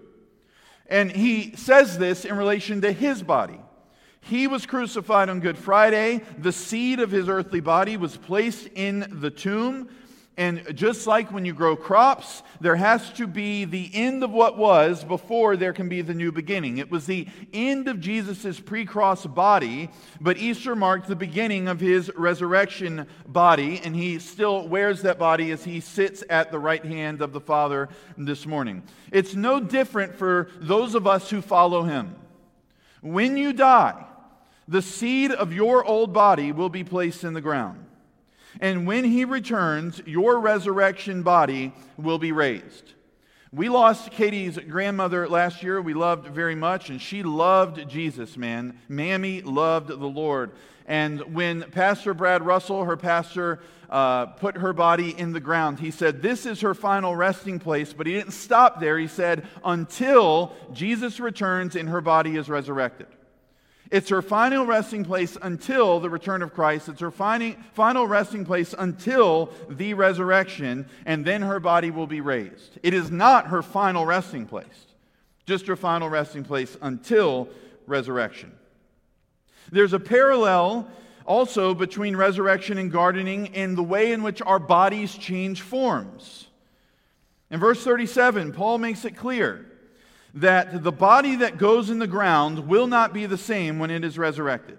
And 0.87 1.11
he 1.11 1.57
says 1.57 1.99
this 1.99 2.25
in 2.25 2.37
relation 2.37 2.83
to 2.83 2.93
his 2.93 3.23
body. 3.23 3.59
He 4.23 4.47
was 4.47 4.67
crucified 4.67 5.29
on 5.29 5.41
Good 5.41 5.59
Friday. 5.59 6.23
The 6.38 6.52
seed 6.52 7.00
of 7.00 7.11
his 7.11 7.29
earthly 7.29 7.61
body 7.61 7.97
was 7.97 8.17
placed 8.17 8.69
in 8.75 9.07
the 9.21 9.31
tomb. 9.31 9.88
And 10.38 10.75
just 10.75 11.07
like 11.07 11.31
when 11.31 11.45
you 11.45 11.52
grow 11.52 11.76
crops, 11.76 12.43
there 12.61 12.76
has 12.76 13.12
to 13.14 13.26
be 13.26 13.67
the 13.67 13.91
end 13.93 14.25
of 14.25 14.31
what 14.31 14.57
was 14.57 15.05
before 15.05 15.57
there 15.57 15.75
can 15.75 15.91
be 15.91 16.00
the 16.00 16.14
new 16.14 16.33
beginning. 16.33 16.79
It 16.79 16.91
was 16.91 17.05
the 17.05 17.26
end 17.52 17.87
of 17.87 18.00
Jesus' 18.00 18.59
pre 18.59 18.87
cross 18.87 19.26
body, 19.26 19.91
but 20.21 20.38
Easter 20.38 20.75
marked 20.75 21.09
the 21.09 21.17
beginning 21.17 21.69
of 21.69 21.81
his 21.81 22.11
resurrection 22.17 23.07
body, 23.26 23.83
and 23.85 23.95
he 23.95 24.19
still 24.19 24.67
wears 24.67 25.02
that 25.02 25.19
body 25.19 25.50
as 25.50 25.64
he 25.64 25.81
sits 25.81 26.25
at 26.31 26.50
the 26.50 26.59
right 26.59 26.85
hand 26.85 27.21
of 27.21 27.35
the 27.35 27.41
Father 27.41 27.91
this 28.17 28.47
morning. 28.47 28.85
It's 29.11 29.35
no 29.35 29.61
different 29.61 30.14
for 30.14 30.49
those 30.61 30.95
of 30.95 31.07
us 31.07 31.29
who 31.29 31.43
follow 31.43 31.83
him. 31.83 32.14
When 33.02 33.37
you 33.37 33.52
die, 33.52 34.07
the 34.69 34.83
seed 34.83 35.31
of 35.33 35.52
your 35.52 35.85
old 35.85 36.12
body 36.12 36.52
will 36.52 36.69
be 36.69 36.85
placed 36.85 37.25
in 37.25 37.35
the 37.35 37.40
ground. 37.40 37.85
And 38.61 38.87
when 38.87 39.04
he 39.04 39.25
returns, 39.25 40.00
your 40.07 40.38
resurrection 40.38 41.23
body 41.23 41.73
will 41.97 42.19
be 42.19 42.33
raised. 42.33 42.92
We 43.52 43.69
lost 43.69 44.11
Katie's 44.11 44.59
grandmother 44.59 45.28
last 45.28 45.62
year. 45.62 45.81
We 45.81 45.95
loved 45.95 46.28
very 46.28 46.54
much, 46.54 46.88
and 46.88 47.00
she 47.00 47.23
loved 47.23 47.88
Jesus, 47.88 48.37
man. 48.37 48.78
Mammy 48.88 49.42
loved 49.42 49.88
the 49.88 49.97
Lord. 49.97 50.52
And 50.87 51.35
when 51.35 51.62
Pastor 51.71 52.14
Brad 52.14 52.45
Russell, 52.45 52.85
her 52.85 52.97
pastor, 52.97 53.61
uh, 53.90 54.26
put 54.26 54.57
her 54.57 54.73
body 54.73 55.11
in 55.19 55.33
the 55.33 55.40
ground, 55.40 55.81
he 55.81 55.90
said, 55.90 56.23
This 56.23 56.47
is 56.47 56.62
her 56.62 56.75
final 56.75 57.14
resting 57.14 57.59
place. 57.59 57.92
But 57.92 58.07
he 58.07 58.14
didn't 58.14 58.33
stop 58.33 58.81
there. 58.81 58.99
He 58.99 59.07
said, 59.07 59.47
Until 59.64 60.54
Jesus 60.73 61.21
returns 61.21 61.76
and 61.76 61.90
her 61.90 62.00
body 62.00 62.37
is 62.37 62.49
resurrected. 62.49 63.07
It's 63.93 64.09
her 64.09 64.23
final 64.23 64.65
resting 64.65 65.05
place 65.05 65.37
until 65.43 66.01
the 66.01 66.09
return 66.09 66.41
of 66.41 66.55
Christ. 66.55 66.89
It's 66.89 67.03
her 67.03 67.11
final 67.11 68.07
resting 68.07 68.47
place 68.47 68.75
until 68.77 69.53
the 69.69 69.93
resurrection, 69.93 70.89
and 71.05 71.27
then 71.27 71.43
her 71.43 71.61
body 71.61 71.91
will 71.91 72.07
be 72.07 72.23
raised. 72.23 72.79
It 72.83 72.95
is 72.95 73.11
not 73.11 73.49
her 73.49 73.61
final 73.61 74.07
resting 74.07 74.47
place, 74.47 74.87
just 75.45 75.67
her 75.67 75.77
final 75.77 76.09
resting 76.09 76.43
place 76.43 76.75
until 76.81 77.51
resurrection. 77.87 78.53
There's 79.71 79.93
a 79.93 80.01
parallel 80.01 80.89
also 81.27 81.75
between 81.75 82.17
resurrection 82.17 82.79
and 82.79 82.91
gardening 82.91 83.47
in 83.49 83.75
the 83.75 83.83
way 83.83 84.13
in 84.13 84.23
which 84.23 84.41
our 84.41 84.59
bodies 84.59 85.15
change 85.15 85.61
forms. 85.61 86.49
In 87.51 87.61
verse 87.61 87.85
37, 87.85 88.55
Paul 88.55 88.79
makes 88.79 89.05
it 89.05 89.19
clear 89.19 89.67
that 90.35 90.83
the 90.83 90.93
body 90.93 91.37
that 91.37 91.59
goes 91.59 91.91
in 91.91 91.99
the 91.99 92.07
ground 92.07 92.67
will 92.69 92.87
not 92.87 93.12
be 93.12 93.27
the 93.27 93.39
same 93.39 93.79
when 93.79 93.91
it 93.91 94.05
is 94.05 94.19
resurrected. 94.19 94.79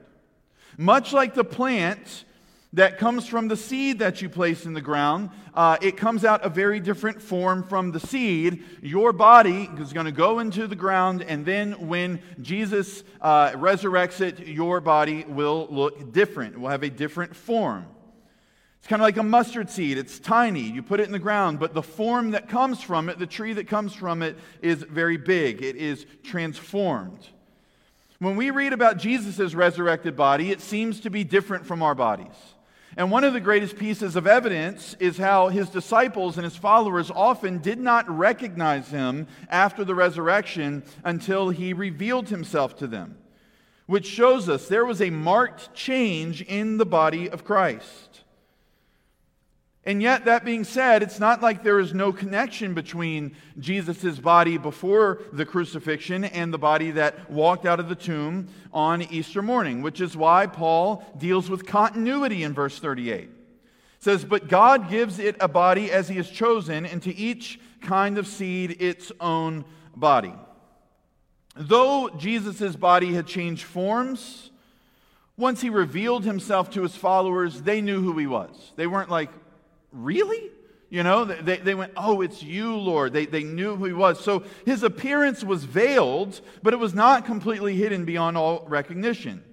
Much 0.77 1.13
like 1.13 1.36
the 1.36 1.43
plant 1.43 2.25
that 2.74 2.98
comes 2.98 3.27
from 3.27 3.48
the 3.48 3.55
seed 3.55 4.00
that 4.00 4.22
you 4.22 4.27
place 4.27 4.65
in 4.65 4.74
the 4.74 4.81
ground, 4.81 5.29
uh, 5.53 5.77
it 5.81 5.95
comes 5.95 6.25
out 6.25 6.43
a 6.43 6.50
very 6.50 6.79
different 6.79 7.22
form 7.22 7.62
from 7.62 7.91
the 7.91 8.00
seed. 8.00 8.63
Your 8.81 9.13
body 9.13 9.69
is 9.77 9.93
going 9.93 10.07
to 10.07 10.12
go 10.12 10.39
into 10.39 10.65
the 10.65 10.75
ground, 10.75 11.22
and 11.22 11.45
then 11.45 11.88
when 11.88 12.19
Jesus 12.41 13.03
uh, 13.22 13.51
resurrects 13.51 14.22
it, 14.22 14.48
your 14.48 14.81
body 14.81 15.24
will 15.27 15.67
look 15.69 16.12
different. 16.12 16.55
It 16.55 16.60
will 16.60 16.69
have 16.69 16.81
a 16.81 16.89
different 16.89 17.36
form. 17.36 17.86
It's 18.83 18.89
kind 18.89 19.01
of 19.01 19.05
like 19.05 19.15
a 19.15 19.23
mustard 19.23 19.69
seed. 19.69 19.97
It's 19.97 20.19
tiny. 20.19 20.59
You 20.59 20.83
put 20.83 20.99
it 20.99 21.05
in 21.05 21.13
the 21.13 21.17
ground, 21.17 21.57
but 21.57 21.73
the 21.73 21.81
form 21.81 22.31
that 22.31 22.49
comes 22.49 22.81
from 22.81 23.07
it, 23.07 23.17
the 23.17 23.25
tree 23.25 23.53
that 23.53 23.69
comes 23.69 23.93
from 23.93 24.21
it, 24.21 24.37
is 24.61 24.83
very 24.83 25.15
big. 25.15 25.61
It 25.61 25.77
is 25.77 26.05
transformed. 26.21 27.25
When 28.19 28.35
we 28.35 28.51
read 28.51 28.73
about 28.73 28.97
Jesus' 28.97 29.53
resurrected 29.53 30.17
body, 30.17 30.51
it 30.51 30.59
seems 30.59 30.99
to 30.99 31.09
be 31.09 31.23
different 31.23 31.65
from 31.65 31.81
our 31.81 31.95
bodies. 31.95 32.35
And 32.97 33.09
one 33.09 33.23
of 33.23 33.31
the 33.31 33.39
greatest 33.39 33.77
pieces 33.77 34.17
of 34.17 34.27
evidence 34.27 34.97
is 34.99 35.17
how 35.17 35.47
his 35.47 35.69
disciples 35.69 36.35
and 36.37 36.43
his 36.43 36.57
followers 36.57 37.09
often 37.09 37.59
did 37.59 37.79
not 37.79 38.09
recognize 38.09 38.89
him 38.89 39.27
after 39.49 39.85
the 39.85 39.95
resurrection 39.95 40.83
until 41.05 41.51
he 41.51 41.71
revealed 41.71 42.27
himself 42.27 42.75
to 42.79 42.87
them, 42.87 43.17
which 43.85 44.07
shows 44.07 44.49
us 44.49 44.67
there 44.67 44.85
was 44.85 45.01
a 45.01 45.09
marked 45.09 45.73
change 45.73 46.41
in 46.41 46.75
the 46.75 46.85
body 46.85 47.29
of 47.29 47.45
Christ. 47.45 48.12
And 49.85 50.01
yet, 50.01 50.25
that 50.25 50.45
being 50.45 50.63
said, 50.63 51.03
it's 51.03 51.19
not 51.19 51.41
like 51.41 51.61
there 51.61 51.79
is 51.79 51.93
no 51.93 52.13
connection 52.13 52.73
between 52.73 53.35
Jesus' 53.59 54.17
body 54.17 54.57
before 54.57 55.19
the 55.33 55.45
crucifixion 55.45 56.23
and 56.23 56.53
the 56.53 56.57
body 56.57 56.91
that 56.91 57.29
walked 57.29 57.65
out 57.65 57.81
of 57.81 57.89
the 57.89 57.95
tomb 57.95 58.47
on 58.71 59.01
Easter 59.01 59.41
morning, 59.41 59.81
which 59.81 59.99
is 59.99 60.15
why 60.15 60.47
Paul 60.47 61.03
deals 61.17 61.49
with 61.49 61.65
continuity 61.65 62.43
in 62.43 62.53
verse 62.53 62.79
38. 62.79 63.23
It 63.23 63.29
says, 63.99 64.23
But 64.23 64.47
God 64.47 64.89
gives 64.89 65.19
it 65.19 65.35
a 65.41 65.49
body 65.49 65.91
as 65.91 66.07
he 66.07 66.15
has 66.15 66.29
chosen, 66.29 66.85
and 66.85 67.01
to 67.03 67.13
each 67.13 67.59
kind 67.81 68.17
of 68.17 68.25
seed 68.25 68.77
its 68.79 69.11
own 69.19 69.65
body. 69.97 70.33
Though 71.57 72.09
Jesus' 72.09 72.77
body 72.77 73.13
had 73.13 73.27
changed 73.27 73.63
forms, 73.63 74.49
once 75.35 75.59
he 75.59 75.69
revealed 75.69 76.23
himself 76.23 76.69
to 76.69 76.83
his 76.83 76.95
followers, 76.95 77.63
they 77.63 77.81
knew 77.81 78.01
who 78.01 78.17
he 78.17 78.27
was. 78.27 78.71
They 78.77 78.87
weren't 78.87 79.09
like, 79.09 79.29
Really? 79.93 80.50
You 80.89 81.03
know, 81.03 81.25
they, 81.25 81.57
they 81.57 81.73
went, 81.73 81.93
Oh, 81.95 82.21
it's 82.21 82.43
you, 82.43 82.75
Lord. 82.75 83.13
They, 83.13 83.25
they 83.25 83.43
knew 83.43 83.75
who 83.75 83.85
he 83.85 83.93
was. 83.93 84.19
So 84.19 84.43
his 84.65 84.83
appearance 84.83 85.43
was 85.43 85.63
veiled, 85.63 86.41
but 86.62 86.73
it 86.73 86.77
was 86.77 86.93
not 86.93 87.25
completely 87.25 87.75
hidden 87.75 88.05
beyond 88.05 88.38
all 88.38 88.65
recognition. 88.67 89.43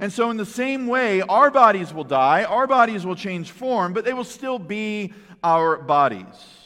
And 0.00 0.12
so, 0.12 0.30
in 0.30 0.36
the 0.36 0.46
same 0.46 0.86
way, 0.86 1.20
our 1.22 1.50
bodies 1.50 1.94
will 1.94 2.04
die, 2.04 2.44
our 2.44 2.66
bodies 2.66 3.06
will 3.06 3.14
change 3.14 3.52
form, 3.52 3.92
but 3.92 4.04
they 4.04 4.12
will 4.12 4.24
still 4.24 4.58
be 4.58 5.12
our 5.42 5.76
bodies. 5.76 6.64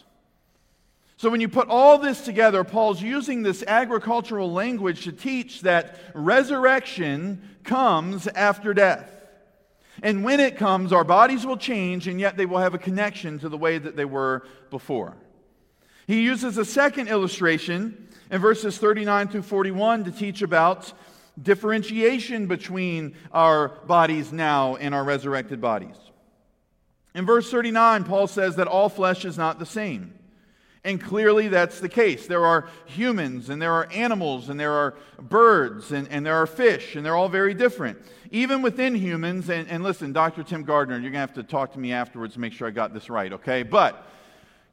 So, 1.19 1.29
when 1.29 1.41
you 1.41 1.49
put 1.49 1.69
all 1.69 1.99
this 1.99 2.23
together, 2.23 2.65
Paul's 2.65 3.03
using 3.03 3.43
this 3.43 3.63
agricultural 3.67 4.51
language 4.51 5.05
to 5.05 5.13
teach 5.13 5.61
that 5.61 5.99
resurrection 6.15 7.43
comes 7.65 8.27
after 8.29 8.73
death. 8.73 9.18
And 10.03 10.25
when 10.25 10.41
it 10.41 10.57
comes, 10.57 10.93
our 10.93 11.05
bodies 11.05 11.45
will 11.45 11.57
change, 11.57 12.07
and 12.07 12.21
yet 12.21 12.37
they 12.37 12.47
will 12.47 12.59
have 12.59 12.75
a 12.75 12.79
connection 12.79 13.39
to 13.41 13.49
the 13.49 13.59
way 13.59 13.79
that 13.79 13.97
they 13.97 14.05
were 14.05 14.47
before. 14.71 15.17
He 16.07 16.23
uses 16.23 16.57
a 16.57 16.65
second 16.65 17.09
illustration 17.09 18.09
in 18.31 18.41
verses 18.41 18.79
39 18.79 19.29
through 19.29 19.43
41 19.43 20.05
to 20.05 20.11
teach 20.11 20.43
about 20.43 20.93
differentiation 21.41 22.47
between 22.47 23.15
our 23.33 23.69
bodies 23.87 24.33
now 24.33 24.77
and 24.77 24.95
our 24.95 25.05
resurrected 25.05 25.61
bodies. 25.61 25.97
In 27.15 27.27
verse 27.27 27.51
39, 27.51 28.05
Paul 28.05 28.27
says 28.27 28.57
that 28.57 28.69
all 28.69 28.89
flesh 28.89 29.25
is 29.25 29.37
not 29.37 29.59
the 29.59 29.67
same. 29.67 30.15
And 30.85 31.03
clearly 31.03 31.49
that's 31.49 31.81
the 31.81 31.89
case. 31.89 32.27
There 32.27 32.47
are 32.47 32.69
humans, 32.87 33.51
and 33.51 33.61
there 33.61 33.73
are 33.73 33.89
animals, 33.93 34.49
and 34.49 34.59
there 34.59 34.73
are 34.73 34.95
birds, 35.21 35.93
and, 35.93 36.09
and 36.09 36.25
there 36.25 36.37
are 36.37 36.47
fish, 36.47 36.97
and 36.97 37.05
they're 37.05 37.17
all 37.17 37.29
very 37.29 37.55
different. 37.55 37.99
Even 38.31 38.61
within 38.61 38.95
humans, 38.95 39.49
and, 39.49 39.69
and 39.69 39.83
listen, 39.83 40.13
Dr. 40.13 40.43
Tim 40.43 40.63
Gardner, 40.63 40.97
you're 40.97 41.11
going 41.11 41.15
to 41.15 41.19
have 41.21 41.35
to 41.35 41.43
talk 41.43 41.73
to 41.73 41.79
me 41.79 41.93
afterwards 41.93 42.35
to 42.35 42.41
make 42.41 42.53
sure 42.53 42.69
I 42.69 42.71
got 42.71 42.93
this 42.93 43.09
right, 43.09 43.33
okay? 43.33 43.63
But 43.63 44.07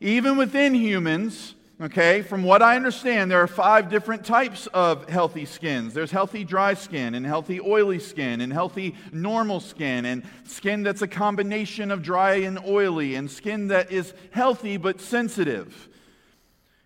even 0.01 0.35
within 0.35 0.73
humans, 0.73 1.55
okay, 1.79 2.21
from 2.21 2.43
what 2.43 2.61
I 2.61 2.75
understand, 2.75 3.31
there 3.31 3.41
are 3.41 3.47
five 3.47 3.89
different 3.89 4.25
types 4.25 4.67
of 4.67 5.07
healthy 5.07 5.45
skins. 5.45 5.93
There's 5.93 6.11
healthy 6.11 6.43
dry 6.43 6.73
skin, 6.73 7.15
and 7.15 7.25
healthy 7.25 7.61
oily 7.61 7.99
skin, 7.99 8.41
and 8.41 8.51
healthy 8.51 8.95
normal 9.13 9.61
skin, 9.61 10.05
and 10.05 10.23
skin 10.43 10.83
that's 10.83 11.01
a 11.01 11.07
combination 11.07 11.91
of 11.91 12.03
dry 12.03 12.35
and 12.35 12.59
oily, 12.59 13.15
and 13.15 13.31
skin 13.31 13.69
that 13.69 13.89
is 13.89 14.13
healthy 14.31 14.75
but 14.75 14.99
sensitive. 14.99 15.87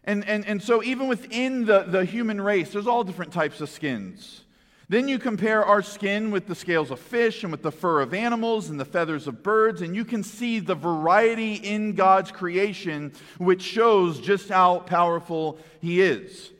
And, 0.03 0.23
and, 0.27 0.45
and 0.45 0.61
so, 0.61 0.83
even 0.83 1.07
within 1.07 1.65
the, 1.65 1.83
the 1.83 2.05
human 2.05 2.39
race, 2.39 2.71
there's 2.71 2.88
all 2.88 3.03
different 3.03 3.33
types 3.33 3.59
of 3.59 3.69
skins. 3.69 4.43
Then 4.89 5.08
you 5.08 5.19
compare 5.19 5.63
our 5.63 5.84
skin 5.84 6.31
with 6.31 6.48
the 6.48 6.55
scales 6.55 6.89
of 6.89 7.00
fish 7.00 7.43
and 7.43 7.51
with 7.51 7.62
the 7.62 7.72
fur 7.72 8.01
of 8.01 8.12
animals 8.12 8.72
and 8.72 8.79
the 8.79 8.86
feathers 8.86 9.27
of 9.27 9.43
birds, 9.43 9.84
and 9.84 9.96
you 9.96 10.03
can 10.03 10.24
see 10.24 10.60
the 10.60 10.74
variety 10.74 11.53
in 11.53 11.93
God's 11.93 12.31
creation, 12.31 13.13
which 13.38 13.62
shows 13.62 14.19
just 14.19 14.50
how 14.50 14.79
powerful 14.79 15.60
He 15.79 16.01
is. 16.01 16.51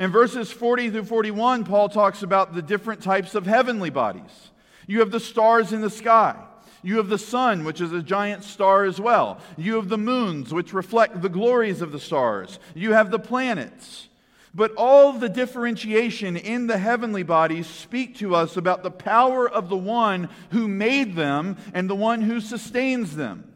In 0.00 0.10
verses 0.10 0.50
40 0.50 0.90
through 0.90 1.04
41, 1.04 1.62
Paul 1.64 1.88
talks 1.88 2.24
about 2.24 2.52
the 2.52 2.62
different 2.62 3.00
types 3.00 3.36
of 3.36 3.46
heavenly 3.46 3.90
bodies. 3.90 4.50
You 4.88 4.98
have 4.98 5.12
the 5.12 5.20
stars 5.20 5.72
in 5.72 5.82
the 5.82 5.90
sky. 5.90 6.34
You 6.82 6.96
have 6.96 7.08
the 7.08 7.18
sun, 7.18 7.62
which 7.62 7.80
is 7.80 7.92
a 7.92 8.02
giant 8.02 8.42
star 8.42 8.84
as 8.84 9.00
well. 9.00 9.38
You 9.56 9.76
have 9.76 9.88
the 9.88 9.98
moons, 9.98 10.52
which 10.52 10.72
reflect 10.72 11.22
the 11.22 11.28
glories 11.28 11.80
of 11.80 11.92
the 11.92 12.00
stars. 12.00 12.58
You 12.74 12.92
have 12.94 13.12
the 13.12 13.20
planets. 13.20 14.08
But 14.54 14.72
all 14.76 15.12
the 15.14 15.30
differentiation 15.30 16.36
in 16.36 16.66
the 16.66 16.76
heavenly 16.76 17.22
bodies 17.22 17.66
speak 17.66 18.16
to 18.18 18.34
us 18.34 18.56
about 18.56 18.82
the 18.82 18.90
power 18.90 19.48
of 19.48 19.68
the 19.68 19.76
one 19.76 20.28
who 20.50 20.68
made 20.68 21.14
them 21.14 21.56
and 21.72 21.88
the 21.88 21.94
one 21.94 22.20
who 22.20 22.40
sustains 22.40 23.16
them. 23.16 23.52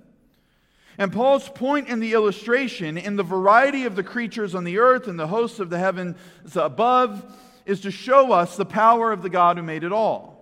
And 0.98 1.12
Paul's 1.12 1.50
point 1.50 1.88
in 1.88 2.00
the 2.00 2.14
illustration, 2.14 2.96
in 2.96 3.16
the 3.16 3.22
variety 3.22 3.84
of 3.84 3.96
the 3.96 4.02
creatures 4.02 4.54
on 4.54 4.64
the 4.64 4.78
earth 4.78 5.06
and 5.06 5.20
the 5.20 5.26
hosts 5.26 5.60
of 5.60 5.68
the 5.68 5.78
heavens 5.78 6.16
above, 6.54 7.24
is 7.66 7.82
to 7.82 7.90
show 7.90 8.32
us 8.32 8.56
the 8.56 8.64
power 8.64 9.12
of 9.12 9.22
the 9.22 9.28
God 9.28 9.58
who 9.58 9.62
made 9.62 9.84
it 9.84 9.92
all. 9.92 10.36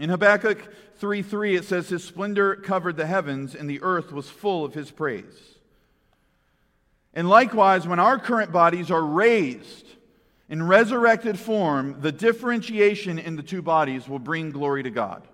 In 0.00 0.10
Habakkuk 0.10 0.58
3 0.96 1.22
3, 1.22 1.56
it 1.56 1.64
says, 1.64 1.90
His 1.90 2.02
splendor 2.02 2.56
covered 2.56 2.96
the 2.96 3.06
heavens, 3.06 3.54
and 3.54 3.70
the 3.70 3.82
earth 3.82 4.10
was 4.10 4.28
full 4.28 4.64
of 4.64 4.74
his 4.74 4.90
praise. 4.90 5.59
And 7.14 7.28
likewise, 7.28 7.86
when 7.86 7.98
our 7.98 8.18
current 8.18 8.52
bodies 8.52 8.90
are 8.90 9.02
raised 9.02 9.86
in 10.48 10.62
resurrected 10.62 11.38
form, 11.38 12.00
the 12.00 12.12
differentiation 12.12 13.18
in 13.18 13.36
the 13.36 13.42
two 13.42 13.62
bodies 13.62 14.08
will 14.08 14.18
bring 14.18 14.50
glory 14.50 14.82
to 14.82 14.90
God. 14.90 15.26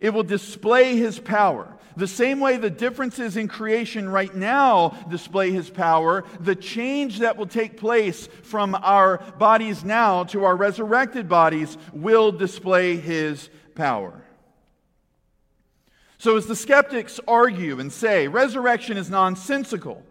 It 0.00 0.10
will 0.10 0.24
display 0.24 0.96
his 0.96 1.18
power. 1.18 1.76
The 1.96 2.08
same 2.08 2.40
way 2.40 2.56
the 2.56 2.70
differences 2.70 3.36
in 3.36 3.46
creation 3.46 4.08
right 4.08 4.34
now 4.34 4.90
display 5.08 5.52
his 5.52 5.70
power, 5.70 6.24
the 6.40 6.56
change 6.56 7.20
that 7.20 7.36
will 7.36 7.46
take 7.46 7.76
place 7.76 8.28
from 8.42 8.74
our 8.74 9.18
bodies 9.38 9.84
now 9.84 10.24
to 10.24 10.44
our 10.44 10.56
resurrected 10.56 11.28
bodies 11.28 11.78
will 11.92 12.32
display 12.32 12.96
his 12.96 13.48
power. 13.76 14.24
So, 16.18 16.36
as 16.36 16.46
the 16.46 16.56
skeptics 16.56 17.20
argue 17.28 17.78
and 17.78 17.92
say 17.92 18.26
resurrection 18.28 18.96
is 18.96 19.10
nonsensical, 19.10 20.02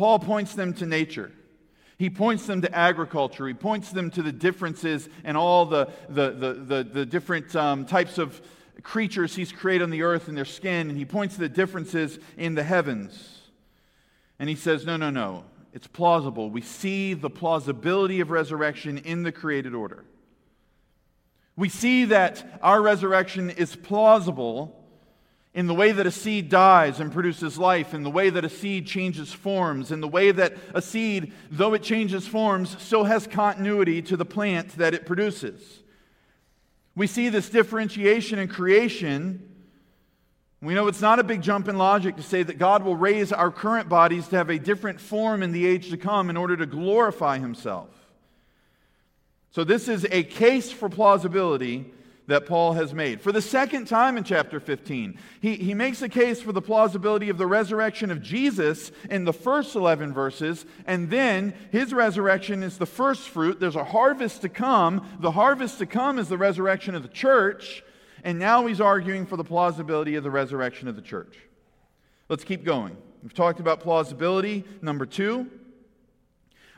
Paul 0.00 0.18
points 0.18 0.54
them 0.54 0.72
to 0.72 0.86
nature. 0.86 1.30
He 1.98 2.08
points 2.08 2.46
them 2.46 2.62
to 2.62 2.74
agriculture. 2.74 3.46
He 3.46 3.52
points 3.52 3.90
them 3.90 4.10
to 4.12 4.22
the 4.22 4.32
differences 4.32 5.06
and 5.24 5.36
all 5.36 5.66
the, 5.66 5.90
the, 6.08 6.30
the, 6.30 6.54
the, 6.54 6.84
the 6.84 7.04
different 7.04 7.54
um, 7.54 7.84
types 7.84 8.16
of 8.16 8.40
creatures 8.82 9.36
he's 9.36 9.52
created 9.52 9.84
on 9.84 9.90
the 9.90 10.00
earth 10.00 10.28
and 10.28 10.38
their 10.38 10.46
skin. 10.46 10.88
And 10.88 10.96
he 10.96 11.04
points 11.04 11.34
to 11.34 11.40
the 11.42 11.50
differences 11.50 12.18
in 12.38 12.54
the 12.54 12.62
heavens. 12.62 13.42
And 14.38 14.48
he 14.48 14.54
says, 14.54 14.86
no, 14.86 14.96
no, 14.96 15.10
no. 15.10 15.44
It's 15.74 15.86
plausible. 15.86 16.48
We 16.48 16.62
see 16.62 17.12
the 17.12 17.28
plausibility 17.28 18.20
of 18.20 18.30
resurrection 18.30 18.96
in 18.96 19.22
the 19.22 19.32
created 19.32 19.74
order. 19.74 20.06
We 21.56 21.68
see 21.68 22.06
that 22.06 22.58
our 22.62 22.80
resurrection 22.80 23.50
is 23.50 23.76
plausible 23.76 24.79
in 25.52 25.66
the 25.66 25.74
way 25.74 25.90
that 25.90 26.06
a 26.06 26.12
seed 26.12 26.48
dies 26.48 27.00
and 27.00 27.12
produces 27.12 27.58
life, 27.58 27.92
in 27.92 28.04
the 28.04 28.10
way 28.10 28.30
that 28.30 28.44
a 28.44 28.48
seed 28.48 28.86
changes 28.86 29.32
forms, 29.32 29.90
in 29.90 30.00
the 30.00 30.08
way 30.08 30.30
that 30.30 30.54
a 30.74 30.80
seed, 30.80 31.32
though 31.50 31.74
it 31.74 31.82
changes 31.82 32.26
forms, 32.26 32.80
still 32.80 33.04
has 33.04 33.26
continuity 33.26 34.00
to 34.00 34.16
the 34.16 34.24
plant 34.24 34.68
that 34.76 34.94
it 34.94 35.06
produces. 35.06 35.82
We 36.94 37.08
see 37.08 37.28
this 37.30 37.48
differentiation 37.50 38.38
in 38.38 38.46
creation. 38.46 39.48
We 40.62 40.74
know 40.74 40.86
it's 40.86 41.00
not 41.00 41.18
a 41.18 41.24
big 41.24 41.42
jump 41.42 41.66
in 41.66 41.78
logic 41.78 42.16
to 42.16 42.22
say 42.22 42.44
that 42.44 42.58
God 42.58 42.84
will 42.84 42.96
raise 42.96 43.32
our 43.32 43.50
current 43.50 43.88
bodies 43.88 44.28
to 44.28 44.36
have 44.36 44.50
a 44.50 44.58
different 44.58 45.00
form 45.00 45.42
in 45.42 45.50
the 45.50 45.66
age 45.66 45.90
to 45.90 45.96
come 45.96 46.30
in 46.30 46.36
order 46.36 46.56
to 46.56 46.66
glorify 46.66 47.38
Himself. 47.38 47.88
So, 49.50 49.64
this 49.64 49.88
is 49.88 50.06
a 50.12 50.22
case 50.22 50.70
for 50.70 50.88
plausibility 50.88 51.92
that 52.26 52.46
Paul 52.46 52.74
has 52.74 52.94
made. 52.94 53.20
For 53.20 53.32
the 53.32 53.42
second 53.42 53.86
time 53.86 54.16
in 54.16 54.24
chapter 54.24 54.60
15, 54.60 55.18
he, 55.40 55.56
he 55.56 55.74
makes 55.74 56.00
a 56.02 56.08
case 56.08 56.40
for 56.40 56.52
the 56.52 56.62
plausibility 56.62 57.28
of 57.28 57.38
the 57.38 57.46
resurrection 57.46 58.10
of 58.10 58.22
Jesus 58.22 58.92
in 59.10 59.24
the 59.24 59.32
first 59.32 59.74
11 59.74 60.12
verses, 60.12 60.64
and 60.86 61.10
then 61.10 61.54
his 61.72 61.92
resurrection 61.92 62.62
is 62.62 62.78
the 62.78 62.86
first 62.86 63.28
fruit. 63.28 63.58
There's 63.58 63.76
a 63.76 63.84
harvest 63.84 64.42
to 64.42 64.48
come. 64.48 65.06
The 65.20 65.32
harvest 65.32 65.78
to 65.78 65.86
come 65.86 66.18
is 66.18 66.28
the 66.28 66.38
resurrection 66.38 66.94
of 66.94 67.02
the 67.02 67.08
church, 67.08 67.82
and 68.22 68.38
now 68.38 68.66
he's 68.66 68.80
arguing 68.80 69.26
for 69.26 69.36
the 69.36 69.44
plausibility 69.44 70.14
of 70.14 70.22
the 70.22 70.30
resurrection 70.30 70.86
of 70.88 70.96
the 70.96 71.02
church. 71.02 71.38
Let's 72.28 72.44
keep 72.44 72.64
going. 72.64 72.96
We've 73.22 73.34
talked 73.34 73.60
about 73.60 73.80
plausibility. 73.80 74.64
Number 74.80 75.04
two, 75.04 75.50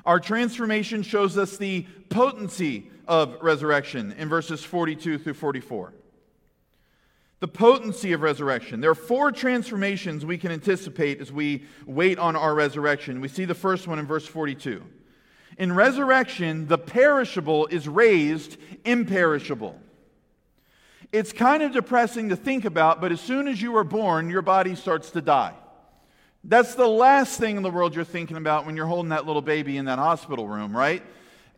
our 0.04 0.18
transformation 0.18 1.02
shows 1.02 1.38
us 1.38 1.56
the 1.56 1.86
potency 2.08 2.90
of 3.06 3.36
resurrection 3.42 4.12
in 4.12 4.28
verses 4.28 4.62
42 4.62 5.18
through 5.18 5.34
44. 5.34 5.92
The 7.40 7.48
potency 7.48 8.12
of 8.12 8.22
resurrection. 8.22 8.80
There 8.80 8.90
are 8.90 8.94
four 8.94 9.32
transformations 9.32 10.24
we 10.24 10.38
can 10.38 10.52
anticipate 10.52 11.20
as 11.20 11.32
we 11.32 11.64
wait 11.86 12.18
on 12.18 12.36
our 12.36 12.54
resurrection. 12.54 13.20
We 13.20 13.28
see 13.28 13.44
the 13.44 13.54
first 13.54 13.88
one 13.88 13.98
in 13.98 14.06
verse 14.06 14.26
42. 14.26 14.82
In 15.58 15.72
resurrection, 15.72 16.68
the 16.68 16.78
perishable 16.78 17.66
is 17.66 17.88
raised 17.88 18.56
imperishable. 18.84 19.78
It's 21.10 21.32
kind 21.32 21.62
of 21.62 21.72
depressing 21.72 22.30
to 22.30 22.36
think 22.36 22.64
about, 22.64 23.00
but 23.00 23.12
as 23.12 23.20
soon 23.20 23.46
as 23.48 23.60
you 23.60 23.76
are 23.76 23.84
born, 23.84 24.30
your 24.30 24.40
body 24.40 24.74
starts 24.74 25.10
to 25.10 25.20
die. 25.20 25.54
That's 26.44 26.74
the 26.74 26.88
last 26.88 27.38
thing 27.38 27.56
in 27.56 27.62
the 27.62 27.70
world 27.70 27.94
you're 27.94 28.04
thinking 28.04 28.36
about 28.36 28.66
when 28.66 28.76
you're 28.76 28.86
holding 28.86 29.10
that 29.10 29.26
little 29.26 29.42
baby 29.42 29.76
in 29.76 29.84
that 29.84 29.98
hospital 29.98 30.48
room, 30.48 30.76
right? 30.76 31.02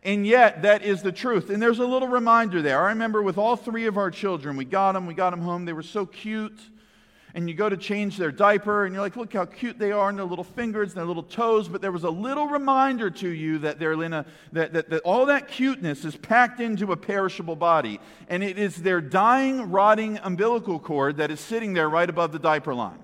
And 0.05 0.25
yet, 0.25 0.61
that 0.61 0.83
is 0.83 1.01
the 1.01 1.11
truth. 1.11 1.49
And 1.49 1.59
there's 1.59 1.79
a 1.79 1.85
little 1.85 2.07
reminder 2.07 2.61
there. 2.61 2.79
I 2.79 2.89
remember 2.89 3.23
with 3.23 3.39
all 3.39 3.55
three 3.55 3.87
of 3.87 3.97
our 3.97 4.11
children, 4.11 4.55
we 4.55 4.63
got 4.63 4.91
them, 4.91 5.07
we 5.07 5.15
got 5.15 5.31
them 5.31 5.41
home. 5.41 5.65
They 5.65 5.73
were 5.73 5.81
so 5.81 6.05
cute. 6.05 6.59
And 7.33 7.49
you 7.49 7.55
go 7.55 7.67
to 7.67 7.75
change 7.75 8.15
their 8.15 8.31
diaper, 8.31 8.85
and 8.85 8.93
you're 8.93 9.01
like, 9.01 9.17
look 9.17 9.33
how 9.33 9.45
cute 9.45 9.79
they 9.79 9.91
are, 9.91 10.07
and 10.07 10.17
their 10.17 10.25
little 10.25 10.43
fingers 10.43 10.89
and 10.89 10.97
their 10.97 11.05
little 11.05 11.23
toes. 11.23 11.67
But 11.67 11.81
there 11.81 11.91
was 11.91 12.03
a 12.03 12.09
little 12.09 12.47
reminder 12.47 13.09
to 13.09 13.27
you 13.27 13.57
that, 13.57 13.79
they're 13.79 14.01
in 14.01 14.13
a, 14.13 14.25
that, 14.53 14.73
that, 14.73 14.89
that 14.91 15.01
all 15.01 15.25
that 15.25 15.47
cuteness 15.47 16.05
is 16.05 16.15
packed 16.15 16.61
into 16.61 16.91
a 16.91 16.95
perishable 16.95 17.55
body. 17.55 17.99
And 18.29 18.43
it 18.43 18.59
is 18.59 18.75
their 18.75 19.01
dying, 19.01 19.71
rotting 19.71 20.19
umbilical 20.19 20.77
cord 20.77 21.17
that 21.17 21.31
is 21.31 21.39
sitting 21.39 21.73
there 21.73 21.89
right 21.89 22.09
above 22.09 22.31
the 22.31 22.39
diaper 22.39 22.75
line. 22.75 23.03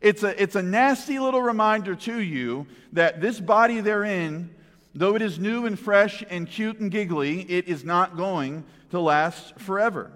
It's 0.00 0.22
a, 0.22 0.40
it's 0.40 0.54
a 0.54 0.62
nasty 0.62 1.18
little 1.18 1.42
reminder 1.42 1.96
to 1.96 2.20
you 2.20 2.68
that 2.92 3.20
this 3.20 3.40
body 3.40 3.80
they're 3.80 4.04
in 4.04 4.54
Though 4.94 5.14
it 5.16 5.22
is 5.22 5.38
new 5.38 5.66
and 5.66 5.78
fresh 5.78 6.22
and 6.28 6.48
cute 6.48 6.78
and 6.78 6.90
giggly, 6.90 7.40
it 7.42 7.66
is 7.66 7.84
not 7.84 8.16
going 8.16 8.64
to 8.90 9.00
last 9.00 9.58
forever. 9.58 10.10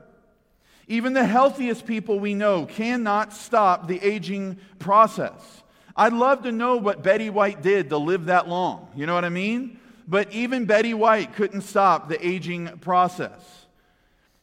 Even 0.89 1.15
the 1.15 1.25
healthiest 1.25 1.87
people 1.87 2.21
we 2.21 2.35
know 2.35 2.67
cannot 2.67 3.33
stop 3.33 3.89
the 3.89 4.01
aging 4.07 4.59
process. 4.79 5.63
I'd 5.97 6.13
love 6.13 6.43
to 6.43 6.53
know 6.53 6.77
what 6.77 7.03
Betty 7.03 7.31
White 7.31 7.63
did 7.63 7.89
to 7.89 7.97
live 7.97 8.27
that 8.27 8.49
long. 8.49 8.89
You 8.95 9.07
know 9.07 9.15
what 9.15 9.25
I 9.25 9.31
mean? 9.31 9.81
But 10.07 10.31
even 10.33 10.67
Betty 10.67 10.95
White 10.95 11.35
couldn't 11.35 11.63
stop 11.63 12.09
the 12.09 12.25
aging 12.25 12.79
process. 12.79 13.67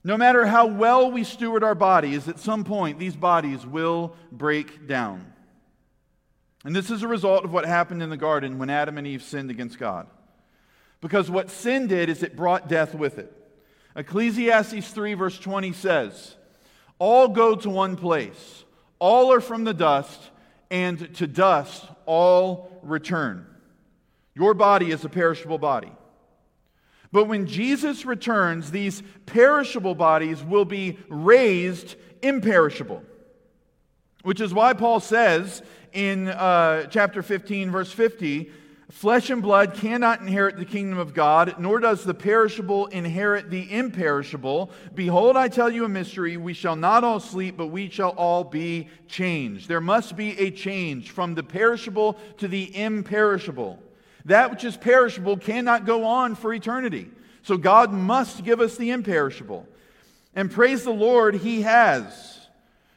No 0.03 0.17
matter 0.17 0.45
how 0.45 0.65
well 0.65 1.11
we 1.11 1.23
steward 1.23 1.63
our 1.63 1.75
bodies, 1.75 2.27
at 2.27 2.39
some 2.39 2.65
point 2.65 2.99
these 2.99 3.15
bodies 3.15 3.65
will 3.65 4.15
break 4.31 4.87
down. 4.87 5.31
And 6.65 6.75
this 6.75 6.89
is 6.89 7.03
a 7.03 7.07
result 7.07 7.45
of 7.45 7.53
what 7.53 7.65
happened 7.65 8.01
in 8.01 8.09
the 8.09 8.17
garden 8.17 8.57
when 8.57 8.69
Adam 8.69 8.97
and 8.97 9.07
Eve 9.07 9.23
sinned 9.23 9.49
against 9.49 9.79
God. 9.79 10.07
Because 11.03 11.29
what 11.29 11.51
sin 11.51 11.87
did 11.87 12.07
is 12.07 12.23
it 12.23 12.33
brought 12.33 12.69
death 12.69 12.95
with 12.95 13.19
it. 13.19 13.29
Ecclesiastes 13.93 14.87
3, 14.87 15.15
verse 15.15 15.37
20 15.37 15.73
says, 15.73 16.37
All 16.97 17.27
go 17.27 17.57
to 17.57 17.69
one 17.69 17.97
place, 17.97 18.63
all 18.99 19.33
are 19.33 19.41
from 19.41 19.65
the 19.65 19.73
dust, 19.73 20.31
and 20.71 21.13
to 21.15 21.27
dust 21.27 21.85
all 22.05 22.79
return. 22.83 23.45
Your 24.33 24.53
body 24.53 24.91
is 24.91 25.03
a 25.03 25.09
perishable 25.09 25.57
body. 25.57 25.91
But 27.11 27.25
when 27.25 27.47
Jesus 27.47 28.05
returns, 28.05 28.71
these 28.71 29.03
perishable 29.25 29.95
bodies 29.95 30.41
will 30.41 30.65
be 30.65 30.97
raised 31.09 31.97
imperishable. 32.21 33.03
Which 34.21 34.39
is 34.39 34.53
why 34.53 34.71
Paul 34.71 35.01
says 35.01 35.63
in 35.91 36.29
uh, 36.29 36.85
chapter 36.85 37.21
15, 37.21 37.71
verse 37.71 37.91
50, 37.91 38.49
Flesh 38.91 39.29
and 39.29 39.41
blood 39.41 39.73
cannot 39.73 40.19
inherit 40.19 40.57
the 40.57 40.65
kingdom 40.65 40.99
of 40.99 41.13
God, 41.13 41.55
nor 41.57 41.79
does 41.79 42.03
the 42.03 42.13
perishable 42.13 42.87
inherit 42.87 43.49
the 43.49 43.71
imperishable. 43.73 44.71
Behold, 44.93 45.37
I 45.37 45.47
tell 45.47 45.69
you 45.69 45.85
a 45.85 45.89
mystery. 45.89 46.37
We 46.37 46.53
shall 46.53 46.75
not 46.75 47.03
all 47.03 47.19
sleep, 47.19 47.55
but 47.57 47.67
we 47.67 47.89
shall 47.89 48.11
all 48.11 48.43
be 48.43 48.89
changed. 49.07 49.67
There 49.67 49.81
must 49.81 50.15
be 50.15 50.37
a 50.37 50.51
change 50.51 51.11
from 51.11 51.33
the 51.33 51.43
perishable 51.43 52.17
to 52.37 52.47
the 52.47 52.75
imperishable. 52.75 53.79
That 54.25 54.51
which 54.51 54.63
is 54.63 54.77
perishable 54.77 55.37
cannot 55.37 55.85
go 55.85 56.05
on 56.05 56.35
for 56.35 56.53
eternity. 56.53 57.09
So 57.41 57.57
God 57.57 57.91
must 57.91 58.43
give 58.43 58.61
us 58.61 58.77
the 58.77 58.91
imperishable. 58.91 59.67
And 60.35 60.51
praise 60.51 60.83
the 60.83 60.91
Lord, 60.91 61.35
He 61.35 61.61
has. 61.61 62.32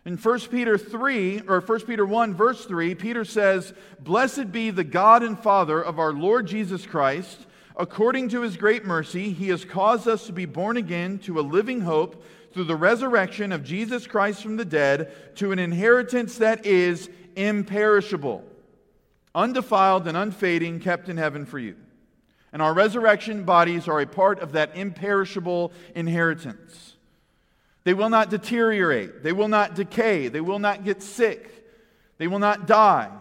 In 0.06 0.16
1 0.16 0.40
Peter 0.50 0.78
3, 0.78 1.42
or 1.48 1.60
1 1.60 1.80
Peter 1.80 2.06
1, 2.06 2.32
verse 2.32 2.64
3, 2.64 2.94
Peter 2.94 3.24
says, 3.24 3.74
Blessed 4.00 4.52
be 4.52 4.70
the 4.70 4.84
God 4.84 5.22
and 5.22 5.38
Father 5.38 5.82
of 5.82 5.98
our 5.98 6.12
Lord 6.12 6.46
Jesus 6.46 6.86
Christ, 6.86 7.46
According 7.78 8.30
to 8.30 8.40
his 8.40 8.56
great 8.56 8.86
mercy, 8.86 9.32
he 9.32 9.48
has 9.48 9.64
caused 9.64 10.08
us 10.08 10.26
to 10.26 10.32
be 10.32 10.46
born 10.46 10.78
again 10.78 11.18
to 11.20 11.38
a 11.38 11.42
living 11.42 11.82
hope 11.82 12.24
through 12.52 12.64
the 12.64 12.76
resurrection 12.76 13.52
of 13.52 13.64
Jesus 13.64 14.06
Christ 14.06 14.42
from 14.42 14.56
the 14.56 14.64
dead 14.64 15.12
to 15.36 15.52
an 15.52 15.58
inheritance 15.58 16.38
that 16.38 16.64
is 16.64 17.10
imperishable, 17.36 18.42
undefiled 19.34 20.08
and 20.08 20.16
unfading, 20.16 20.80
kept 20.80 21.10
in 21.10 21.18
heaven 21.18 21.44
for 21.44 21.58
you. 21.58 21.76
And 22.50 22.62
our 22.62 22.72
resurrection 22.72 23.44
bodies 23.44 23.88
are 23.88 24.00
a 24.00 24.06
part 24.06 24.40
of 24.40 24.52
that 24.52 24.74
imperishable 24.74 25.70
inheritance. 25.94 26.85
They 27.86 27.94
will 27.94 28.10
not 28.10 28.30
deteriorate, 28.30 29.22
they 29.22 29.30
will 29.30 29.46
not 29.46 29.76
decay, 29.76 30.26
they 30.26 30.40
will 30.40 30.58
not 30.58 30.82
get 30.82 31.04
sick, 31.04 31.48
they 32.18 32.26
will 32.26 32.40
not 32.40 32.66
die. 32.66 33.12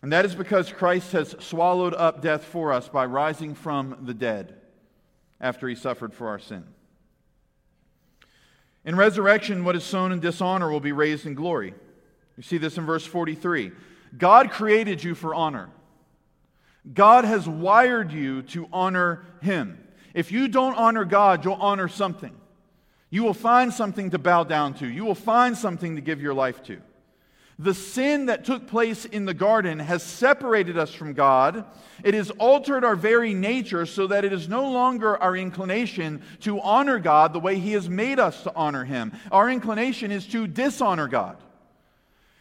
And 0.00 0.10
that 0.10 0.24
is 0.24 0.34
because 0.34 0.72
Christ 0.72 1.12
has 1.12 1.36
swallowed 1.38 1.92
up 1.92 2.22
death 2.22 2.44
for 2.44 2.72
us 2.72 2.88
by 2.88 3.04
rising 3.04 3.54
from 3.54 3.98
the 4.04 4.14
dead 4.14 4.54
after 5.38 5.68
he 5.68 5.74
suffered 5.74 6.14
for 6.14 6.28
our 6.28 6.38
sin. 6.38 6.64
In 8.86 8.96
resurrection, 8.96 9.64
what 9.64 9.76
is 9.76 9.84
sown 9.84 10.10
in 10.10 10.20
dishonor 10.20 10.70
will 10.70 10.80
be 10.80 10.92
raised 10.92 11.26
in 11.26 11.34
glory. 11.34 11.74
You 12.38 12.42
see 12.42 12.56
this 12.56 12.78
in 12.78 12.86
verse 12.86 13.04
43. 13.04 13.70
God 14.16 14.50
created 14.50 15.04
you 15.04 15.14
for 15.14 15.34
honor. 15.34 15.68
God 16.90 17.26
has 17.26 17.46
wired 17.46 18.12
you 18.12 18.40
to 18.44 18.66
honor 18.72 19.26
Him. 19.42 19.76
If 20.14 20.32
you 20.32 20.48
don't 20.48 20.74
honor 20.74 21.04
God, 21.04 21.44
you'll 21.44 21.52
honor 21.52 21.88
something. 21.88 22.37
You 23.10 23.24
will 23.24 23.34
find 23.34 23.72
something 23.72 24.10
to 24.10 24.18
bow 24.18 24.44
down 24.44 24.74
to, 24.74 24.86
you 24.86 25.04
will 25.04 25.14
find 25.14 25.56
something 25.56 25.96
to 25.96 26.02
give 26.02 26.20
your 26.20 26.34
life 26.34 26.62
to. 26.64 26.78
The 27.60 27.74
sin 27.74 28.26
that 28.26 28.44
took 28.44 28.68
place 28.68 29.04
in 29.04 29.24
the 29.24 29.34
garden 29.34 29.80
has 29.80 30.04
separated 30.04 30.78
us 30.78 30.94
from 30.94 31.12
God. 31.12 31.64
It 32.04 32.14
has 32.14 32.30
altered 32.30 32.84
our 32.84 32.94
very 32.94 33.34
nature 33.34 33.84
so 33.84 34.06
that 34.06 34.24
it 34.24 34.32
is 34.32 34.48
no 34.48 34.70
longer 34.70 35.20
our 35.20 35.36
inclination 35.36 36.22
to 36.42 36.60
honor 36.60 37.00
God 37.00 37.32
the 37.32 37.40
way 37.40 37.58
He 37.58 37.72
has 37.72 37.88
made 37.88 38.20
us 38.20 38.44
to 38.44 38.54
honor 38.54 38.84
Him. 38.84 39.12
Our 39.32 39.50
inclination 39.50 40.12
is 40.12 40.24
to 40.28 40.46
dishonor 40.46 41.08
God. 41.08 41.36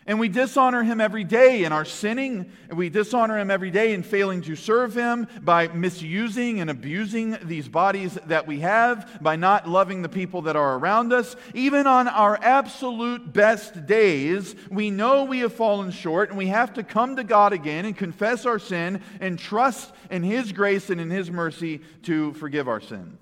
And 0.07 0.21
we 0.21 0.29
dishonor 0.29 0.83
him 0.83 1.01
every 1.01 1.25
day 1.25 1.65
in 1.65 1.73
our 1.73 1.83
sinning. 1.83 2.49
We 2.71 2.89
dishonor 2.89 3.37
him 3.37 3.51
every 3.51 3.71
day 3.71 3.93
in 3.93 4.03
failing 4.03 4.41
to 4.43 4.55
serve 4.55 4.95
him 4.95 5.27
by 5.41 5.67
misusing 5.67 6.61
and 6.61 6.69
abusing 6.69 7.37
these 7.43 7.67
bodies 7.67 8.17
that 8.27 8.47
we 8.47 8.61
have, 8.61 9.19
by 9.21 9.35
not 9.35 9.67
loving 9.67 10.01
the 10.01 10.09
people 10.09 10.43
that 10.43 10.55
are 10.55 10.77
around 10.77 11.11
us. 11.11 11.35
Even 11.53 11.87
on 11.87 12.07
our 12.07 12.39
absolute 12.41 13.33
best 13.33 13.85
days, 13.85 14.55
we 14.71 14.89
know 14.89 15.25
we 15.25 15.39
have 15.39 15.51
fallen 15.51 15.91
short 15.91 16.29
and 16.29 16.37
we 16.37 16.47
have 16.47 16.73
to 16.75 16.83
come 16.83 17.17
to 17.17 17.25
God 17.25 17.51
again 17.51 17.83
and 17.83 17.97
confess 17.97 18.45
our 18.45 18.59
sin 18.59 19.01
and 19.19 19.37
trust 19.37 19.91
in 20.09 20.23
his 20.23 20.53
grace 20.53 20.89
and 20.89 21.01
in 21.01 21.09
his 21.09 21.29
mercy 21.29 21.81
to 22.03 22.31
forgive 22.35 22.69
our 22.69 22.79
sin. 22.79 23.17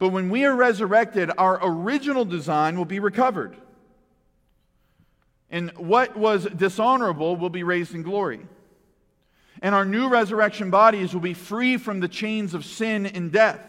But 0.00 0.08
when 0.08 0.30
we 0.30 0.44
are 0.44 0.54
resurrected, 0.54 1.30
our 1.38 1.60
original 1.62 2.24
design 2.24 2.76
will 2.76 2.84
be 2.84 2.98
recovered. 2.98 3.56
And 5.50 5.70
what 5.76 6.16
was 6.16 6.44
dishonorable 6.44 7.36
will 7.36 7.50
be 7.50 7.62
raised 7.62 7.94
in 7.94 8.02
glory. 8.02 8.40
And 9.62 9.74
our 9.74 9.84
new 9.84 10.08
resurrection 10.08 10.70
bodies 10.70 11.12
will 11.12 11.20
be 11.20 11.34
free 11.34 11.78
from 11.78 12.00
the 12.00 12.08
chains 12.08 12.54
of 12.54 12.64
sin 12.64 13.06
and 13.06 13.32
death. 13.32 13.60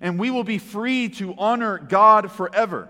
And 0.00 0.18
we 0.18 0.30
will 0.30 0.44
be 0.44 0.58
free 0.58 1.08
to 1.10 1.34
honor 1.38 1.78
God 1.78 2.30
forever. 2.30 2.88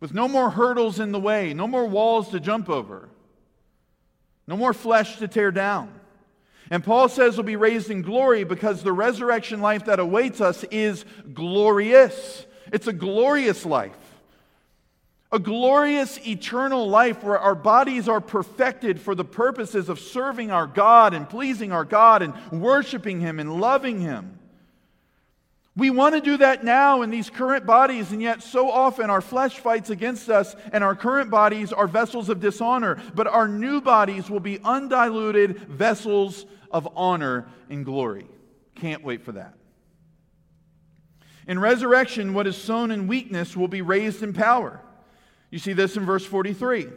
With 0.00 0.14
no 0.14 0.28
more 0.28 0.50
hurdles 0.50 1.00
in 1.00 1.12
the 1.12 1.18
way, 1.18 1.54
no 1.54 1.66
more 1.66 1.86
walls 1.86 2.28
to 2.30 2.40
jump 2.40 2.68
over, 2.68 3.08
no 4.46 4.56
more 4.56 4.72
flesh 4.72 5.16
to 5.16 5.26
tear 5.28 5.50
down. 5.50 5.92
And 6.70 6.84
Paul 6.84 7.08
says 7.08 7.36
we'll 7.36 7.44
be 7.44 7.56
raised 7.56 7.90
in 7.90 8.02
glory 8.02 8.44
because 8.44 8.82
the 8.82 8.92
resurrection 8.92 9.60
life 9.60 9.86
that 9.86 9.98
awaits 9.98 10.40
us 10.40 10.64
is 10.64 11.04
glorious. 11.32 12.46
It's 12.72 12.86
a 12.86 12.92
glorious 12.92 13.64
life. 13.64 13.96
A 15.30 15.38
glorious 15.38 16.18
eternal 16.26 16.88
life 16.88 17.22
where 17.22 17.38
our 17.38 17.54
bodies 17.54 18.08
are 18.08 18.20
perfected 18.20 18.98
for 18.98 19.14
the 19.14 19.24
purposes 19.24 19.90
of 19.90 20.00
serving 20.00 20.50
our 20.50 20.66
God 20.66 21.12
and 21.12 21.28
pleasing 21.28 21.70
our 21.70 21.84
God 21.84 22.22
and 22.22 22.34
worshiping 22.50 23.20
Him 23.20 23.38
and 23.38 23.60
loving 23.60 24.00
Him. 24.00 24.38
We 25.76 25.90
want 25.90 26.16
to 26.16 26.20
do 26.20 26.38
that 26.38 26.64
now 26.64 27.02
in 27.02 27.10
these 27.10 27.30
current 27.30 27.64
bodies, 27.64 28.10
and 28.10 28.20
yet 28.20 28.42
so 28.42 28.68
often 28.68 29.10
our 29.10 29.20
flesh 29.20 29.58
fights 29.58 29.90
against 29.90 30.28
us, 30.28 30.56
and 30.72 30.82
our 30.82 30.96
current 30.96 31.30
bodies 31.30 31.72
are 31.72 31.86
vessels 31.86 32.28
of 32.30 32.40
dishonor. 32.40 33.00
But 33.14 33.28
our 33.28 33.46
new 33.46 33.80
bodies 33.80 34.28
will 34.28 34.40
be 34.40 34.58
undiluted 34.64 35.58
vessels 35.68 36.46
of 36.72 36.88
honor 36.96 37.46
and 37.70 37.84
glory. 37.84 38.26
Can't 38.74 39.04
wait 39.04 39.22
for 39.22 39.32
that. 39.32 39.54
In 41.46 41.58
resurrection, 41.58 42.34
what 42.34 42.46
is 42.46 42.56
sown 42.56 42.90
in 42.90 43.06
weakness 43.06 43.56
will 43.56 43.68
be 43.68 43.82
raised 43.82 44.22
in 44.22 44.32
power. 44.32 44.82
You 45.50 45.58
see 45.58 45.72
this 45.72 45.96
in 45.96 46.04
verse 46.04 46.24
43. 46.24 46.88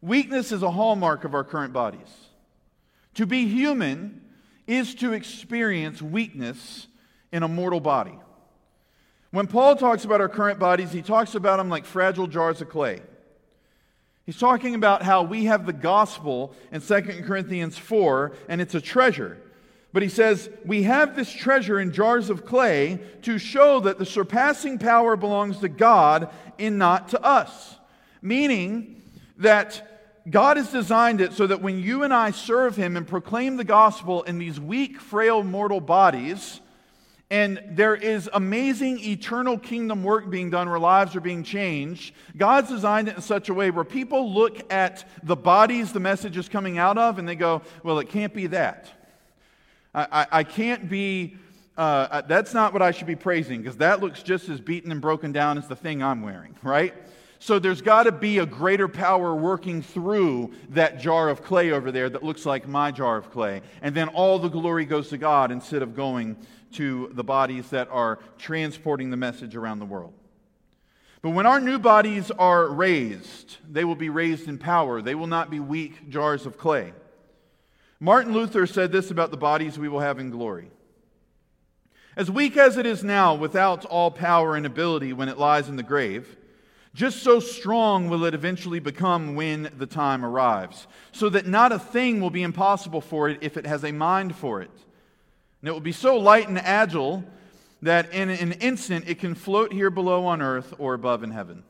Weakness 0.00 0.52
is 0.52 0.62
a 0.62 0.70
hallmark 0.70 1.24
of 1.24 1.34
our 1.34 1.44
current 1.44 1.72
bodies. 1.72 2.28
To 3.14 3.26
be 3.26 3.46
human 3.46 4.22
is 4.66 4.94
to 4.96 5.12
experience 5.12 6.02
weakness 6.02 6.86
in 7.32 7.42
a 7.42 7.48
mortal 7.48 7.80
body. 7.80 8.18
When 9.30 9.46
Paul 9.46 9.76
talks 9.76 10.04
about 10.04 10.20
our 10.20 10.28
current 10.28 10.58
bodies, 10.58 10.92
he 10.92 11.02
talks 11.02 11.34
about 11.34 11.58
them 11.58 11.68
like 11.68 11.84
fragile 11.84 12.26
jars 12.26 12.60
of 12.60 12.68
clay. 12.68 13.00
He's 14.24 14.38
talking 14.38 14.74
about 14.74 15.02
how 15.02 15.22
we 15.22 15.44
have 15.44 15.66
the 15.66 15.72
gospel 15.72 16.54
in 16.72 16.80
2 16.80 17.22
Corinthians 17.24 17.78
4, 17.78 18.32
and 18.48 18.60
it's 18.60 18.74
a 18.74 18.80
treasure. 18.80 19.38
But 19.96 20.02
he 20.02 20.10
says, 20.10 20.50
We 20.66 20.82
have 20.82 21.16
this 21.16 21.32
treasure 21.32 21.80
in 21.80 21.90
jars 21.90 22.28
of 22.28 22.44
clay 22.44 22.98
to 23.22 23.38
show 23.38 23.80
that 23.80 23.98
the 23.98 24.04
surpassing 24.04 24.78
power 24.78 25.16
belongs 25.16 25.60
to 25.60 25.70
God 25.70 26.28
and 26.58 26.76
not 26.76 27.08
to 27.08 27.24
us. 27.24 27.76
Meaning 28.20 29.00
that 29.38 30.20
God 30.28 30.58
has 30.58 30.70
designed 30.70 31.22
it 31.22 31.32
so 31.32 31.46
that 31.46 31.62
when 31.62 31.80
you 31.80 32.02
and 32.02 32.12
I 32.12 32.32
serve 32.32 32.76
Him 32.76 32.98
and 32.98 33.08
proclaim 33.08 33.56
the 33.56 33.64
gospel 33.64 34.22
in 34.24 34.36
these 34.36 34.60
weak, 34.60 35.00
frail, 35.00 35.42
mortal 35.42 35.80
bodies, 35.80 36.60
and 37.30 37.62
there 37.70 37.94
is 37.96 38.28
amazing 38.34 38.98
eternal 38.98 39.56
kingdom 39.56 40.02
work 40.04 40.28
being 40.28 40.50
done 40.50 40.68
where 40.68 40.78
lives 40.78 41.16
are 41.16 41.22
being 41.22 41.42
changed. 41.42 42.14
God's 42.36 42.68
designed 42.68 43.08
it 43.08 43.16
in 43.16 43.22
such 43.22 43.48
a 43.48 43.54
way 43.54 43.70
where 43.70 43.82
people 43.82 44.30
look 44.30 44.70
at 44.70 45.08
the 45.22 45.36
bodies 45.36 45.94
the 45.94 46.00
message 46.00 46.36
is 46.36 46.50
coming 46.50 46.76
out 46.76 46.98
of 46.98 47.18
and 47.18 47.26
they 47.26 47.34
go, 47.34 47.62
well, 47.82 47.98
it 47.98 48.10
can't 48.10 48.34
be 48.34 48.48
that. 48.48 48.92
I, 49.96 50.26
I, 50.30 50.44
can't 50.44 50.90
be, 50.90 51.36
uh, 51.78 51.80
uh, 51.80 52.20
that's 52.20 52.52
not 52.52 52.74
what 52.74 52.82
I 52.82 52.90
should 52.90 53.06
be 53.06 53.16
praising 53.16 53.62
because 53.62 53.78
that 53.78 54.00
looks 54.00 54.22
just 54.22 54.50
as 54.50 54.60
beaten 54.60 54.92
and 54.92 55.00
broken 55.00 55.32
down 55.32 55.56
as 55.56 55.68
the 55.68 55.76
thing 55.76 56.02
I'm 56.02 56.20
wearing, 56.20 56.54
right? 56.62 56.92
So 57.38 57.58
there's 57.58 57.80
got 57.80 58.02
to 58.02 58.12
be 58.12 58.38
a 58.38 58.46
greater 58.46 58.88
power 58.88 59.34
working 59.34 59.80
through 59.80 60.52
that 60.70 61.00
jar 61.00 61.30
of 61.30 61.42
clay 61.42 61.70
over 61.70 61.90
there 61.90 62.10
that 62.10 62.22
looks 62.22 62.44
like 62.44 62.68
my 62.68 62.90
jar 62.90 63.16
of 63.16 63.30
clay. 63.30 63.62
And 63.80 63.94
then 63.94 64.08
all 64.08 64.38
the 64.38 64.48
glory 64.48 64.84
goes 64.84 65.08
to 65.10 65.18
God 65.18 65.50
instead 65.50 65.82
of 65.82 65.96
going 65.96 66.36
to 66.72 67.10
the 67.14 67.24
bodies 67.24 67.70
that 67.70 67.88
are 67.90 68.18
transporting 68.36 69.10
the 69.10 69.16
message 69.16 69.56
around 69.56 69.78
the 69.78 69.86
world. 69.86 70.12
But 71.22 71.30
when 71.30 71.46
our 71.46 71.60
new 71.60 71.78
bodies 71.78 72.30
are 72.30 72.68
raised, 72.68 73.56
they 73.70 73.84
will 73.84 73.94
be 73.94 74.10
raised 74.10 74.46
in 74.46 74.58
power. 74.58 75.00
They 75.00 75.14
will 75.14 75.26
not 75.26 75.50
be 75.50 75.58
weak 75.58 76.10
jars 76.10 76.44
of 76.44 76.58
clay. 76.58 76.92
Martin 77.98 78.32
Luther 78.32 78.66
said 78.66 78.92
this 78.92 79.10
about 79.10 79.30
the 79.30 79.36
bodies 79.36 79.78
we 79.78 79.88
will 79.88 80.00
have 80.00 80.18
in 80.18 80.30
glory. 80.30 80.70
As 82.16 82.30
weak 82.30 82.56
as 82.56 82.76
it 82.76 82.86
is 82.86 83.04
now, 83.04 83.34
without 83.34 83.84
all 83.84 84.10
power 84.10 84.56
and 84.56 84.64
ability 84.64 85.12
when 85.12 85.28
it 85.28 85.38
lies 85.38 85.68
in 85.68 85.76
the 85.76 85.82
grave, 85.82 86.36
just 86.94 87.22
so 87.22 87.40
strong 87.40 88.08
will 88.08 88.24
it 88.24 88.32
eventually 88.32 88.80
become 88.80 89.34
when 89.34 89.70
the 89.76 89.86
time 89.86 90.24
arrives, 90.24 90.86
so 91.12 91.28
that 91.28 91.46
not 91.46 91.72
a 91.72 91.78
thing 91.78 92.20
will 92.20 92.30
be 92.30 92.42
impossible 92.42 93.02
for 93.02 93.28
it 93.28 93.38
if 93.42 93.58
it 93.58 93.66
has 93.66 93.84
a 93.84 93.92
mind 93.92 94.34
for 94.34 94.62
it. 94.62 94.70
And 95.60 95.68
it 95.68 95.72
will 95.72 95.80
be 95.80 95.92
so 95.92 96.16
light 96.16 96.48
and 96.48 96.58
agile 96.58 97.22
that 97.82 98.12
in 98.12 98.30
an 98.30 98.52
instant 98.52 99.04
it 99.08 99.18
can 99.18 99.34
float 99.34 99.72
here 99.72 99.90
below 99.90 100.24
on 100.24 100.40
earth 100.40 100.72
or 100.78 100.94
above 100.94 101.22
in 101.22 101.30
heaven. 101.30 101.64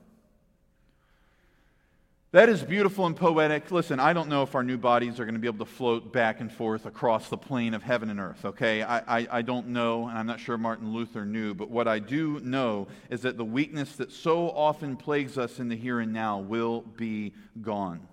That 2.37 2.51
is 2.51 2.63
beautiful 2.63 3.07
and 3.07 3.17
poetic. 3.17 3.71
Listen, 3.71 3.99
I 3.99 4.13
don't 4.13 4.29
know 4.29 4.43
if 4.43 4.55
our 4.55 4.63
new 4.63 4.77
bodies 4.77 5.19
are 5.19 5.25
going 5.25 5.37
to 5.37 5.41
be 5.41 5.47
able 5.47 5.65
to 5.65 5.73
float 5.73 6.13
back 6.13 6.43
and 6.43 6.53
forth 6.53 6.85
across 6.85 7.31
the 7.31 7.39
plane 7.39 7.73
of 7.73 7.83
heaven 7.83 8.11
and 8.11 8.21
earth, 8.21 8.45
okay? 8.45 8.83
I, 8.83 9.21
I, 9.21 9.29
I, 9.31 9.41
don't 9.41 9.69
know, 9.69 10.07
and 10.07 10.19
I'm 10.19 10.27
not 10.27 10.39
sure 10.39 10.59
Martin 10.59 10.93
Luther 10.93 11.25
knew, 11.25 11.55
but 11.55 11.71
what 11.71 11.89
I 11.89 11.99
do 11.99 12.39
know 12.41 12.89
is 13.09 13.23
that 13.23 13.39
the 13.39 13.45
weakness 13.47 13.97
that 13.97 14.13
so 14.13 14.51
often 14.51 14.99
plagues 14.99 15.39
us 15.39 15.61
in 15.61 15.71
the 15.71 15.77
here 15.77 15.99
and 15.99 16.13
now 16.13 16.39
will 16.41 16.83
be 16.83 17.33
gone. 17.63 18.07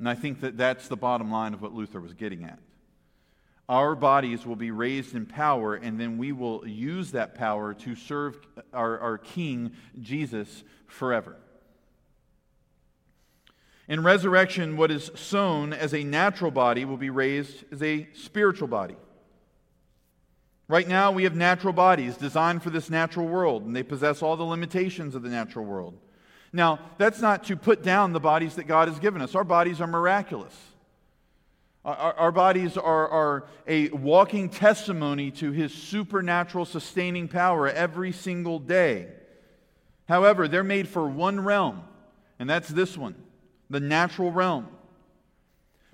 And 0.00 0.08
I 0.08 0.16
think 0.16 0.40
that 0.40 0.56
that's 0.56 0.88
the 0.88 0.96
bottom 0.96 1.30
line 1.30 1.54
of 1.54 1.62
what 1.62 1.74
Luther 1.74 2.00
was 2.00 2.14
getting 2.14 2.42
at. 2.42 2.58
Our 3.68 3.94
bodies 3.94 4.44
will 4.44 4.56
be 4.56 4.72
raised 4.72 5.14
in 5.14 5.26
power, 5.26 5.76
and 5.76 6.00
then 6.00 6.18
we 6.18 6.32
will 6.32 6.66
use 6.66 7.12
that 7.12 7.36
power 7.36 7.72
to 7.74 7.94
serve 7.94 8.36
our, 8.72 8.98
our 8.98 9.16
King, 9.16 9.74
Jesus, 10.00 10.64
forever. 10.88 11.36
In 13.88 14.02
resurrection, 14.02 14.76
what 14.76 14.90
is 14.90 15.10
sown 15.14 15.72
as 15.72 15.94
a 15.94 16.04
natural 16.04 16.50
body 16.50 16.84
will 16.84 16.98
be 16.98 17.08
raised 17.08 17.64
as 17.72 17.82
a 17.82 18.06
spiritual 18.12 18.68
body. 18.68 18.96
Right 20.68 20.86
now, 20.86 21.10
we 21.10 21.24
have 21.24 21.34
natural 21.34 21.72
bodies 21.72 22.18
designed 22.18 22.62
for 22.62 22.68
this 22.68 22.90
natural 22.90 23.26
world, 23.26 23.64
and 23.64 23.74
they 23.74 23.82
possess 23.82 24.22
all 24.22 24.36
the 24.36 24.44
limitations 24.44 25.14
of 25.14 25.22
the 25.22 25.30
natural 25.30 25.64
world. 25.64 25.94
Now, 26.52 26.80
that's 26.98 27.22
not 27.22 27.44
to 27.44 27.56
put 27.56 27.82
down 27.82 28.12
the 28.12 28.20
bodies 28.20 28.56
that 28.56 28.64
God 28.64 28.88
has 28.88 28.98
given 28.98 29.22
us. 29.22 29.34
Our 29.34 29.44
bodies 29.44 29.80
are 29.80 29.86
miraculous. 29.86 30.54
Our, 31.86 32.12
our, 32.14 32.32
bodies 32.32 32.76
are, 32.76 33.08
are 33.08 33.46
a 33.66 33.88
walking 33.90 34.50
testimony 34.50 35.30
to 35.32 35.52
His 35.52 35.72
supernatural 35.72 36.66
sustaining 36.66 37.28
power 37.28 37.66
every 37.66 38.12
single 38.12 38.58
day. 38.58 39.08
However, 40.06 40.48
they're 40.48 40.64
made 40.64 40.88
for 40.88 41.08
one 41.08 41.40
realm, 41.40 41.82
and 42.38 42.50
that's 42.50 42.68
this 42.68 42.98
one 42.98 43.14
the 43.70 43.80
natural 43.80 44.32
realm. 44.32 44.68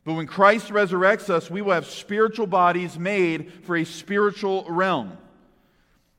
But 0.04 0.14
when 0.14 0.26
Christ 0.26 0.68
resurrects 0.68 1.30
us, 1.30 1.50
we 1.50 1.62
will 1.62 1.72
have 1.72 1.86
spiritual 1.86 2.46
bodies 2.46 2.98
made 2.98 3.52
for 3.64 3.76
a 3.76 3.84
spiritual 3.84 4.66
realm. 4.68 5.16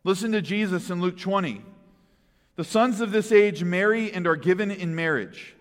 Listen 0.03 0.31
to 0.31 0.41
Jesus 0.41 0.89
in 0.89 1.01
Luke 1.01 1.17
20. 1.17 1.61
The 2.55 2.63
sons 2.63 3.01
of 3.01 3.11
this 3.11 3.31
age 3.31 3.63
marry 3.63 4.11
and 4.11 4.25
are 4.25 4.35
given 4.35 4.71
in 4.71 4.95
marriage. 4.95 5.55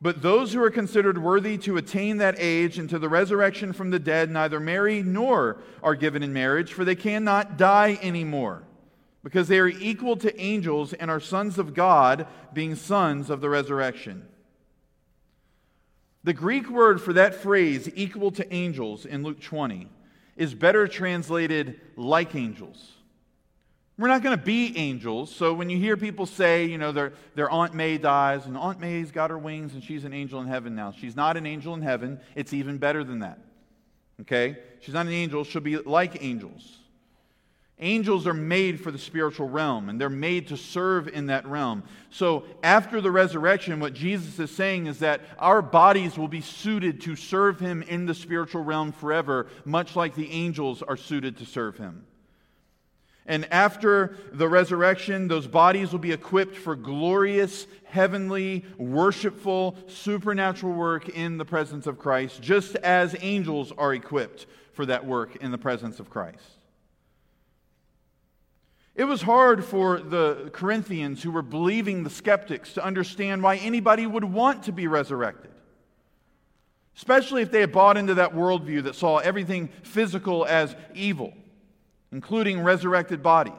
But 0.00 0.22
those 0.22 0.52
who 0.52 0.62
are 0.62 0.70
considered 0.70 1.18
worthy 1.18 1.58
to 1.58 1.76
attain 1.76 2.18
that 2.18 2.36
age 2.38 2.78
and 2.78 2.88
to 2.90 2.98
the 2.98 3.08
resurrection 3.08 3.72
from 3.72 3.90
the 3.90 3.98
dead 3.98 4.30
neither 4.30 4.60
marry 4.60 5.02
nor 5.02 5.58
are 5.82 5.96
given 5.96 6.22
in 6.22 6.32
marriage, 6.32 6.72
for 6.72 6.84
they 6.84 6.94
cannot 6.94 7.58
die 7.58 7.98
anymore, 8.00 8.62
because 9.24 9.48
they 9.48 9.58
are 9.58 9.68
equal 9.68 10.16
to 10.16 10.40
angels 10.40 10.92
and 10.92 11.10
are 11.10 11.18
sons 11.18 11.58
of 11.58 11.74
God, 11.74 12.28
being 12.52 12.76
sons 12.76 13.28
of 13.28 13.40
the 13.40 13.48
resurrection. 13.48 14.28
The 16.28 16.34
Greek 16.34 16.68
word 16.68 17.00
for 17.00 17.14
that 17.14 17.36
phrase, 17.36 17.90
equal 17.94 18.30
to 18.32 18.52
angels, 18.52 19.06
in 19.06 19.22
Luke 19.22 19.40
20, 19.40 19.88
is 20.36 20.52
better 20.52 20.86
translated 20.86 21.80
like 21.96 22.34
angels. 22.34 22.92
We're 23.96 24.08
not 24.08 24.22
going 24.22 24.36
to 24.36 24.44
be 24.44 24.76
angels. 24.76 25.34
So 25.34 25.54
when 25.54 25.70
you 25.70 25.78
hear 25.78 25.96
people 25.96 26.26
say, 26.26 26.66
you 26.66 26.76
know, 26.76 26.92
their, 26.92 27.14
their 27.34 27.48
Aunt 27.48 27.72
May 27.72 27.96
dies 27.96 28.44
and 28.44 28.58
Aunt 28.58 28.78
May's 28.78 29.10
got 29.10 29.30
her 29.30 29.38
wings 29.38 29.72
and 29.72 29.82
she's 29.82 30.04
an 30.04 30.12
angel 30.12 30.38
in 30.42 30.48
heaven 30.48 30.74
now. 30.74 30.92
She's 30.92 31.16
not 31.16 31.38
an 31.38 31.46
angel 31.46 31.72
in 31.72 31.80
heaven. 31.80 32.20
It's 32.34 32.52
even 32.52 32.76
better 32.76 33.04
than 33.04 33.20
that. 33.20 33.38
Okay? 34.20 34.58
She's 34.80 34.92
not 34.92 35.06
an 35.06 35.12
angel. 35.12 35.44
She'll 35.44 35.62
be 35.62 35.78
like 35.78 36.22
angels. 36.22 36.76
Angels 37.80 38.26
are 38.26 38.34
made 38.34 38.80
for 38.80 38.90
the 38.90 38.98
spiritual 38.98 39.48
realm, 39.48 39.88
and 39.88 40.00
they're 40.00 40.10
made 40.10 40.48
to 40.48 40.56
serve 40.56 41.06
in 41.06 41.26
that 41.26 41.46
realm. 41.46 41.84
So, 42.10 42.44
after 42.62 43.00
the 43.00 43.12
resurrection, 43.12 43.78
what 43.78 43.94
Jesus 43.94 44.36
is 44.40 44.50
saying 44.50 44.86
is 44.86 44.98
that 44.98 45.20
our 45.38 45.62
bodies 45.62 46.18
will 46.18 46.26
be 46.26 46.40
suited 46.40 47.00
to 47.02 47.14
serve 47.14 47.60
Him 47.60 47.82
in 47.82 48.06
the 48.06 48.14
spiritual 48.14 48.64
realm 48.64 48.90
forever, 48.90 49.46
much 49.64 49.94
like 49.94 50.16
the 50.16 50.30
angels 50.32 50.82
are 50.82 50.96
suited 50.96 51.36
to 51.36 51.46
serve 51.46 51.78
Him. 51.78 52.04
And 53.26 53.46
after 53.52 54.16
the 54.32 54.48
resurrection, 54.48 55.28
those 55.28 55.46
bodies 55.46 55.92
will 55.92 56.00
be 56.00 56.12
equipped 56.12 56.56
for 56.56 56.74
glorious, 56.74 57.68
heavenly, 57.84 58.64
worshipful, 58.76 59.76
supernatural 59.86 60.72
work 60.72 61.10
in 61.10 61.38
the 61.38 61.44
presence 61.44 61.86
of 61.86 61.98
Christ, 61.98 62.42
just 62.42 62.74
as 62.76 63.14
angels 63.20 63.70
are 63.78 63.94
equipped 63.94 64.46
for 64.72 64.84
that 64.86 65.06
work 65.06 65.36
in 65.36 65.52
the 65.52 65.58
presence 65.58 66.00
of 66.00 66.10
Christ. 66.10 66.57
It 68.98 69.04
was 69.04 69.22
hard 69.22 69.64
for 69.64 70.00
the 70.00 70.50
Corinthians 70.52 71.22
who 71.22 71.30
were 71.30 71.40
believing 71.40 72.02
the 72.02 72.10
skeptics 72.10 72.72
to 72.72 72.84
understand 72.84 73.44
why 73.44 73.54
anybody 73.54 74.04
would 74.04 74.24
want 74.24 74.64
to 74.64 74.72
be 74.72 74.88
resurrected. 74.88 75.52
Especially 76.96 77.42
if 77.42 77.52
they 77.52 77.60
had 77.60 77.70
bought 77.70 77.96
into 77.96 78.14
that 78.14 78.34
worldview 78.34 78.82
that 78.82 78.96
saw 78.96 79.18
everything 79.18 79.68
physical 79.84 80.44
as 80.44 80.74
evil, 80.94 81.32
including 82.10 82.60
resurrected 82.60 83.22
bodies. 83.22 83.54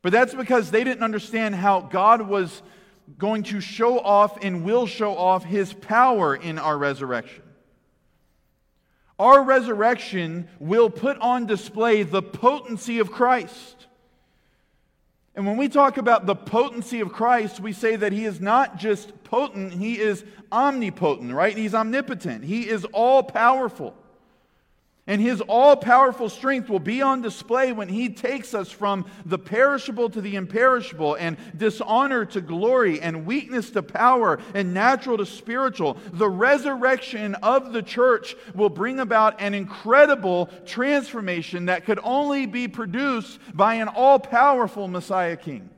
But 0.00 0.10
that's 0.10 0.32
because 0.32 0.70
they 0.70 0.82
didn't 0.82 1.04
understand 1.04 1.54
how 1.54 1.82
God 1.82 2.22
was 2.22 2.62
going 3.18 3.42
to 3.42 3.60
show 3.60 4.00
off 4.00 4.42
and 4.42 4.64
will 4.64 4.86
show 4.86 5.14
off 5.14 5.44
his 5.44 5.74
power 5.74 6.34
in 6.34 6.58
our 6.58 6.78
resurrection. 6.78 7.42
Our 9.18 9.42
resurrection 9.42 10.48
will 10.58 10.90
put 10.90 11.18
on 11.18 11.46
display 11.46 12.02
the 12.02 12.22
potency 12.22 12.98
of 12.98 13.10
Christ. 13.10 13.86
And 15.34 15.46
when 15.46 15.56
we 15.56 15.68
talk 15.68 15.98
about 15.98 16.26
the 16.26 16.34
potency 16.34 17.00
of 17.00 17.12
Christ, 17.12 17.60
we 17.60 17.72
say 17.72 17.96
that 17.96 18.12
he 18.12 18.24
is 18.24 18.40
not 18.40 18.78
just 18.78 19.22
potent, 19.24 19.74
he 19.74 19.98
is 19.98 20.24
omnipotent, 20.50 21.32
right? 21.32 21.56
He's 21.56 21.74
omnipotent, 21.74 22.44
he 22.44 22.68
is 22.68 22.84
all 22.86 23.22
powerful. 23.22 23.94
And 25.08 25.20
his 25.20 25.40
all 25.42 25.76
powerful 25.76 26.28
strength 26.28 26.68
will 26.68 26.80
be 26.80 27.00
on 27.00 27.22
display 27.22 27.70
when 27.70 27.88
he 27.88 28.08
takes 28.08 28.54
us 28.54 28.72
from 28.72 29.06
the 29.24 29.38
perishable 29.38 30.10
to 30.10 30.20
the 30.20 30.34
imperishable, 30.34 31.14
and 31.14 31.36
dishonor 31.56 32.24
to 32.24 32.40
glory, 32.40 33.00
and 33.00 33.24
weakness 33.24 33.70
to 33.70 33.84
power, 33.84 34.40
and 34.52 34.74
natural 34.74 35.18
to 35.18 35.26
spiritual. 35.26 35.96
The 36.12 36.28
resurrection 36.28 37.36
of 37.36 37.72
the 37.72 37.82
church 37.82 38.34
will 38.54 38.68
bring 38.68 38.98
about 38.98 39.40
an 39.40 39.54
incredible 39.54 40.46
transformation 40.64 41.66
that 41.66 41.84
could 41.84 42.00
only 42.02 42.46
be 42.46 42.66
produced 42.66 43.38
by 43.54 43.74
an 43.74 43.86
all 43.86 44.18
powerful 44.18 44.88
Messiah 44.88 45.36
King. 45.36 45.70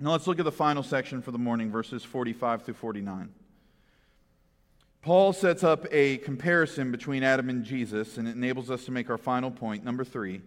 Now 0.00 0.10
let's 0.10 0.26
look 0.26 0.40
at 0.40 0.44
the 0.44 0.52
final 0.52 0.82
section 0.82 1.22
for 1.22 1.30
the 1.30 1.38
morning, 1.38 1.70
verses 1.70 2.02
45 2.02 2.64
through 2.64 2.74
49. 2.74 3.32
Paul 5.04 5.34
sets 5.34 5.62
up 5.62 5.84
a 5.92 6.16
comparison 6.16 6.90
between 6.90 7.22
Adam 7.22 7.50
and 7.50 7.62
Jesus, 7.62 8.16
and 8.16 8.26
it 8.26 8.36
enables 8.36 8.70
us 8.70 8.86
to 8.86 8.90
make 8.90 9.10
our 9.10 9.18
final 9.18 9.50
point, 9.50 9.84
number 9.84 10.02
three. 10.02 10.40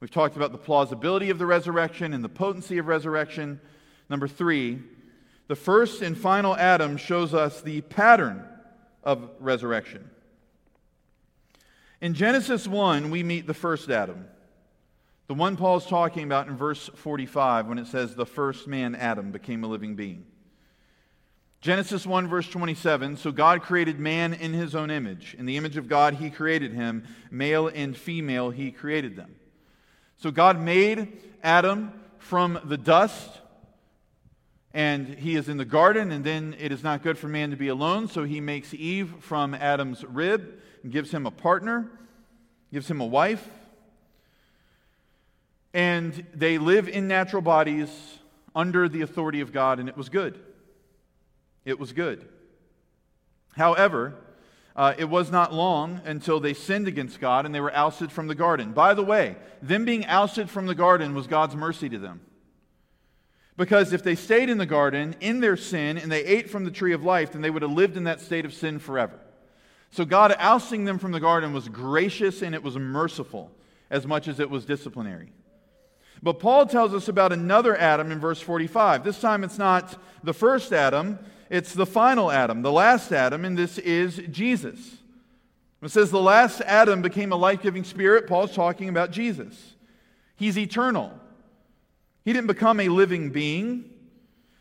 We've 0.00 0.10
talked 0.10 0.34
about 0.34 0.50
the 0.50 0.58
plausibility 0.58 1.30
of 1.30 1.38
the 1.38 1.46
resurrection 1.46 2.12
and 2.12 2.24
the 2.24 2.28
potency 2.28 2.78
of 2.78 2.88
resurrection. 2.88 3.60
Number 4.10 4.26
three, 4.26 4.80
the 5.46 5.54
first 5.54 6.02
and 6.02 6.18
final 6.18 6.56
Adam 6.56 6.96
shows 6.96 7.34
us 7.34 7.60
the 7.60 7.82
pattern 7.82 8.44
of 9.04 9.30
resurrection. 9.38 10.10
In 12.00 12.14
Genesis 12.14 12.66
1, 12.66 13.10
we 13.10 13.22
meet 13.22 13.46
the 13.46 13.54
first 13.54 13.90
Adam, 13.90 14.26
the 15.28 15.34
one 15.34 15.56
Paul's 15.56 15.86
talking 15.86 16.24
about 16.24 16.48
in 16.48 16.56
verse 16.56 16.90
45 16.96 17.68
when 17.68 17.78
it 17.78 17.86
says, 17.86 18.16
The 18.16 18.26
first 18.26 18.66
man, 18.66 18.96
Adam, 18.96 19.30
became 19.30 19.62
a 19.62 19.68
living 19.68 19.94
being. 19.94 20.26
Genesis 21.60 22.06
1, 22.06 22.28
verse 22.28 22.48
27 22.48 23.16
So 23.16 23.32
God 23.32 23.62
created 23.62 23.98
man 23.98 24.32
in 24.32 24.52
his 24.52 24.74
own 24.74 24.90
image. 24.90 25.34
In 25.38 25.46
the 25.46 25.56
image 25.56 25.76
of 25.76 25.88
God, 25.88 26.14
he 26.14 26.30
created 26.30 26.72
him. 26.72 27.04
Male 27.30 27.68
and 27.68 27.96
female, 27.96 28.50
he 28.50 28.70
created 28.70 29.16
them. 29.16 29.34
So 30.18 30.30
God 30.30 30.60
made 30.60 31.20
Adam 31.42 31.92
from 32.18 32.60
the 32.64 32.76
dust, 32.76 33.28
and 34.72 35.08
he 35.08 35.34
is 35.34 35.48
in 35.48 35.56
the 35.56 35.64
garden, 35.64 36.12
and 36.12 36.24
then 36.24 36.54
it 36.58 36.70
is 36.70 36.84
not 36.84 37.02
good 37.02 37.18
for 37.18 37.26
man 37.26 37.50
to 37.50 37.56
be 37.56 37.68
alone. 37.68 38.08
So 38.08 38.24
he 38.24 38.40
makes 38.40 38.72
Eve 38.72 39.14
from 39.20 39.54
Adam's 39.54 40.04
rib 40.04 40.60
and 40.82 40.92
gives 40.92 41.10
him 41.10 41.26
a 41.26 41.30
partner, 41.30 41.90
gives 42.72 42.88
him 42.88 43.00
a 43.00 43.06
wife. 43.06 43.46
And 45.74 46.24
they 46.34 46.58
live 46.58 46.88
in 46.88 47.08
natural 47.08 47.42
bodies 47.42 47.90
under 48.54 48.88
the 48.88 49.02
authority 49.02 49.40
of 49.40 49.52
God, 49.52 49.80
and 49.80 49.88
it 49.88 49.96
was 49.96 50.08
good. 50.08 50.38
It 51.68 51.78
was 51.78 51.92
good. 51.92 52.26
However, 53.54 54.14
uh, 54.74 54.94
it 54.96 55.04
was 55.04 55.30
not 55.30 55.52
long 55.52 56.00
until 56.06 56.40
they 56.40 56.54
sinned 56.54 56.88
against 56.88 57.20
God 57.20 57.44
and 57.44 57.54
they 57.54 57.60
were 57.60 57.74
ousted 57.76 58.10
from 58.10 58.26
the 58.26 58.34
garden. 58.34 58.72
By 58.72 58.94
the 58.94 59.02
way, 59.02 59.36
them 59.60 59.84
being 59.84 60.06
ousted 60.06 60.48
from 60.48 60.64
the 60.64 60.74
garden 60.74 61.14
was 61.14 61.26
God's 61.26 61.54
mercy 61.54 61.90
to 61.90 61.98
them. 61.98 62.22
Because 63.58 63.92
if 63.92 64.02
they 64.02 64.14
stayed 64.14 64.48
in 64.48 64.56
the 64.56 64.64
garden 64.64 65.14
in 65.20 65.40
their 65.40 65.58
sin 65.58 65.98
and 65.98 66.10
they 66.10 66.24
ate 66.24 66.48
from 66.48 66.64
the 66.64 66.70
tree 66.70 66.94
of 66.94 67.04
life, 67.04 67.32
then 67.32 67.42
they 67.42 67.50
would 67.50 67.60
have 67.60 67.72
lived 67.72 67.98
in 67.98 68.04
that 68.04 68.22
state 68.22 68.46
of 68.46 68.54
sin 68.54 68.78
forever. 68.78 69.20
So 69.90 70.06
God 70.06 70.34
ousting 70.38 70.86
them 70.86 70.98
from 70.98 71.12
the 71.12 71.20
garden 71.20 71.52
was 71.52 71.68
gracious 71.68 72.40
and 72.40 72.54
it 72.54 72.62
was 72.62 72.76
merciful 72.76 73.50
as 73.90 74.06
much 74.06 74.26
as 74.26 74.40
it 74.40 74.48
was 74.48 74.64
disciplinary. 74.64 75.32
But 76.22 76.40
Paul 76.40 76.66
tells 76.66 76.94
us 76.94 77.08
about 77.08 77.32
another 77.32 77.76
Adam 77.76 78.10
in 78.10 78.20
verse 78.20 78.40
45. 78.40 79.04
This 79.04 79.20
time 79.20 79.44
it's 79.44 79.58
not 79.58 80.00
the 80.22 80.32
first 80.32 80.72
Adam, 80.72 81.18
it's 81.50 81.72
the 81.72 81.86
final 81.86 82.30
Adam, 82.30 82.62
the 82.62 82.72
last 82.72 83.12
Adam, 83.12 83.44
and 83.44 83.56
this 83.56 83.78
is 83.78 84.20
Jesus. 84.30 84.78
It 85.82 85.90
says 85.90 86.10
the 86.10 86.20
last 86.20 86.60
Adam 86.62 87.02
became 87.02 87.32
a 87.32 87.36
life 87.36 87.62
giving 87.62 87.84
spirit. 87.84 88.26
Paul's 88.26 88.54
talking 88.54 88.88
about 88.88 89.10
Jesus. 89.10 89.74
He's 90.36 90.58
eternal. 90.58 91.12
He 92.24 92.32
didn't 92.32 92.48
become 92.48 92.80
a 92.80 92.88
living 92.88 93.30
being, 93.30 93.90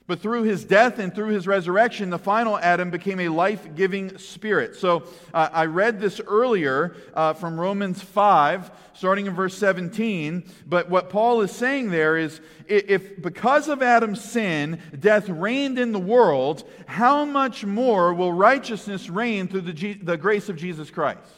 But 0.07 0.21
through 0.21 0.43
his 0.43 0.63
death 0.63 0.99
and 0.99 1.13
through 1.13 1.33
his 1.33 1.47
resurrection, 1.47 2.09
the 2.09 2.17
final 2.17 2.57
Adam 2.57 2.89
became 2.89 3.19
a 3.19 3.27
life 3.27 3.75
giving 3.75 4.17
spirit. 4.17 4.77
So 4.77 5.03
uh, 5.33 5.49
I 5.51 5.65
read 5.65 5.99
this 5.99 6.21
earlier 6.25 6.95
uh, 7.13 7.33
from 7.33 7.59
Romans 7.59 8.01
5, 8.01 8.71
starting 8.93 9.25
in 9.25 9.35
verse 9.35 9.57
17. 9.57 10.45
But 10.65 10.89
what 10.89 11.09
Paul 11.09 11.41
is 11.41 11.51
saying 11.51 11.91
there 11.91 12.17
is 12.17 12.39
if 12.67 13.21
because 13.21 13.67
of 13.67 13.81
Adam's 13.81 14.23
sin, 14.23 14.79
death 14.97 15.27
reigned 15.27 15.77
in 15.77 15.91
the 15.91 15.99
world, 15.99 16.63
how 16.85 17.25
much 17.25 17.65
more 17.65 18.13
will 18.13 18.31
righteousness 18.31 19.09
reign 19.09 19.49
through 19.49 19.61
the, 19.61 19.73
G- 19.73 19.99
the 20.01 20.15
grace 20.15 20.47
of 20.47 20.55
Jesus 20.55 20.89
Christ? 20.89 21.36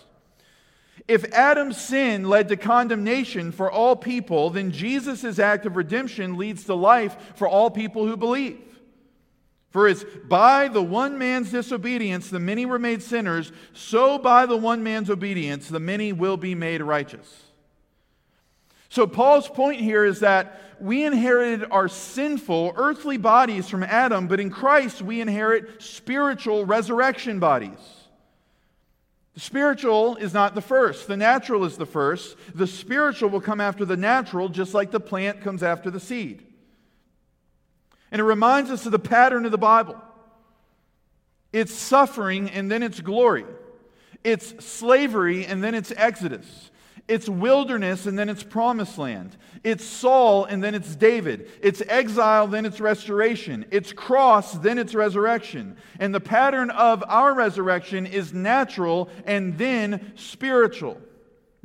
If 1.07 1.25
Adam's 1.33 1.77
sin 1.77 2.27
led 2.27 2.49
to 2.49 2.57
condemnation 2.57 3.51
for 3.51 3.71
all 3.71 3.95
people, 3.95 4.49
then 4.49 4.71
Jesus' 4.71 5.39
act 5.39 5.65
of 5.65 5.75
redemption 5.75 6.37
leads 6.37 6.65
to 6.65 6.75
life 6.75 7.15
for 7.35 7.47
all 7.47 7.71
people 7.71 8.05
who 8.05 8.17
believe. 8.17 8.59
For 9.69 9.87
as 9.87 10.03
by 10.27 10.67
the 10.67 10.81
one 10.81 11.17
man's 11.17 11.51
disobedience 11.51 12.29
the 12.29 12.39
many 12.39 12.65
were 12.65 12.79
made 12.79 13.03
sinners, 13.03 13.51
so 13.73 14.17
by 14.17 14.45
the 14.45 14.57
one 14.57 14.83
man's 14.83 15.09
obedience 15.09 15.67
the 15.67 15.79
many 15.79 16.11
will 16.11 16.37
be 16.37 16.55
made 16.55 16.81
righteous. 16.81 17.43
So, 18.91 19.05
Paul's 19.05 19.47
point 19.47 19.79
here 19.79 20.03
is 20.03 20.21
that 20.21 20.59
we 20.79 21.05
inherited 21.05 21.67
our 21.69 21.87
sinful 21.87 22.73
earthly 22.75 23.17
bodies 23.17 23.69
from 23.69 23.83
Adam, 23.83 24.27
but 24.27 24.39
in 24.39 24.49
Christ 24.49 25.03
we 25.03 25.21
inherit 25.21 25.83
spiritual 25.83 26.65
resurrection 26.65 27.39
bodies. 27.39 27.77
Spiritual 29.39 30.17
is 30.17 30.33
not 30.33 30.53
the 30.53 30.61
first, 30.61 31.07
the 31.07 31.15
natural 31.15 31.63
is 31.63 31.77
the 31.77 31.85
first. 31.85 32.35
The 32.53 32.67
spiritual 32.67 33.29
will 33.29 33.39
come 33.39 33.61
after 33.61 33.85
the 33.85 33.95
natural, 33.95 34.49
just 34.49 34.73
like 34.73 34.91
the 34.91 34.99
plant 34.99 35.41
comes 35.41 35.63
after 35.63 35.89
the 35.89 35.99
seed. 35.99 36.45
And 38.11 38.19
it 38.19 38.25
reminds 38.25 38.69
us 38.69 38.85
of 38.85 38.91
the 38.91 38.99
pattern 38.99 39.45
of 39.45 39.51
the 39.51 39.57
Bible 39.57 39.99
it's 41.53 41.73
suffering 41.73 42.49
and 42.49 42.69
then 42.69 42.83
it's 42.83 42.99
glory, 42.99 43.45
it's 44.25 44.63
slavery 44.63 45.45
and 45.45 45.63
then 45.63 45.73
it's 45.73 45.93
exodus. 45.95 46.69
It's 47.09 47.27
wilderness 47.27 48.05
and 48.05 48.17
then 48.19 48.29
it's 48.29 48.43
promised 48.43 48.99
land. 48.99 49.35
It's 49.63 49.83
Saul 49.83 50.45
and 50.45 50.63
then 50.63 50.75
it's 50.75 50.95
David. 50.95 51.49
It's 51.59 51.81
exile, 51.89 52.45
then 52.45 52.67
it's 52.67 52.79
restoration. 52.79 53.65
It's 53.71 53.91
cross, 53.91 54.53
then 54.53 54.77
it's 54.77 54.93
resurrection. 54.93 55.75
And 55.99 56.13
the 56.13 56.19
pattern 56.19 56.69
of 56.69 57.03
our 57.07 57.33
resurrection 57.33 58.05
is 58.05 58.31
natural 58.31 59.09
and 59.25 59.57
then 59.57 60.13
spiritual. 60.15 61.01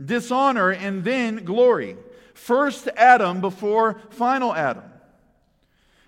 Dishonor 0.03 0.71
and 0.71 1.05
then 1.05 1.45
glory. 1.45 1.99
First 2.33 2.89
Adam 2.97 3.43
before 3.43 4.01
final 4.09 4.55
Adam. 4.55 4.85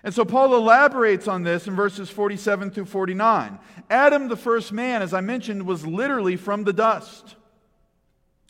And 0.03 0.15
so 0.15 0.25
Paul 0.25 0.55
elaborates 0.55 1.27
on 1.27 1.43
this 1.43 1.67
in 1.67 1.75
verses 1.75 2.09
47 2.09 2.71
through 2.71 2.85
49. 2.85 3.59
Adam, 3.91 4.29
the 4.29 4.35
first 4.35 4.71
man, 4.71 5.03
as 5.03 5.13
I 5.13 5.21
mentioned, 5.21 5.67
was 5.67 5.85
literally 5.85 6.37
from 6.37 6.63
the 6.63 6.73
dust. 6.73 7.36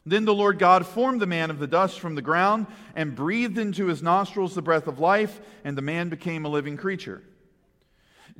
Then 0.08 0.24
the 0.24 0.34
Lord 0.34 0.58
God 0.58 0.86
formed 0.86 1.20
the 1.20 1.26
man 1.26 1.50
of 1.50 1.60
the 1.60 1.68
dust 1.68 2.00
from 2.00 2.16
the 2.16 2.22
ground 2.22 2.68
and 2.96 3.14
breathed 3.14 3.58
into 3.58 3.88
his 3.88 4.02
nostrils 4.02 4.56
the 4.56 4.62
breath 4.62 4.88
of 4.88 5.00
life, 5.00 5.42
and 5.66 5.78
the 5.78 5.82
man 5.82 6.08
became 6.08 6.46
a 6.46 6.50
living 6.50 6.78
creature. 6.78 7.22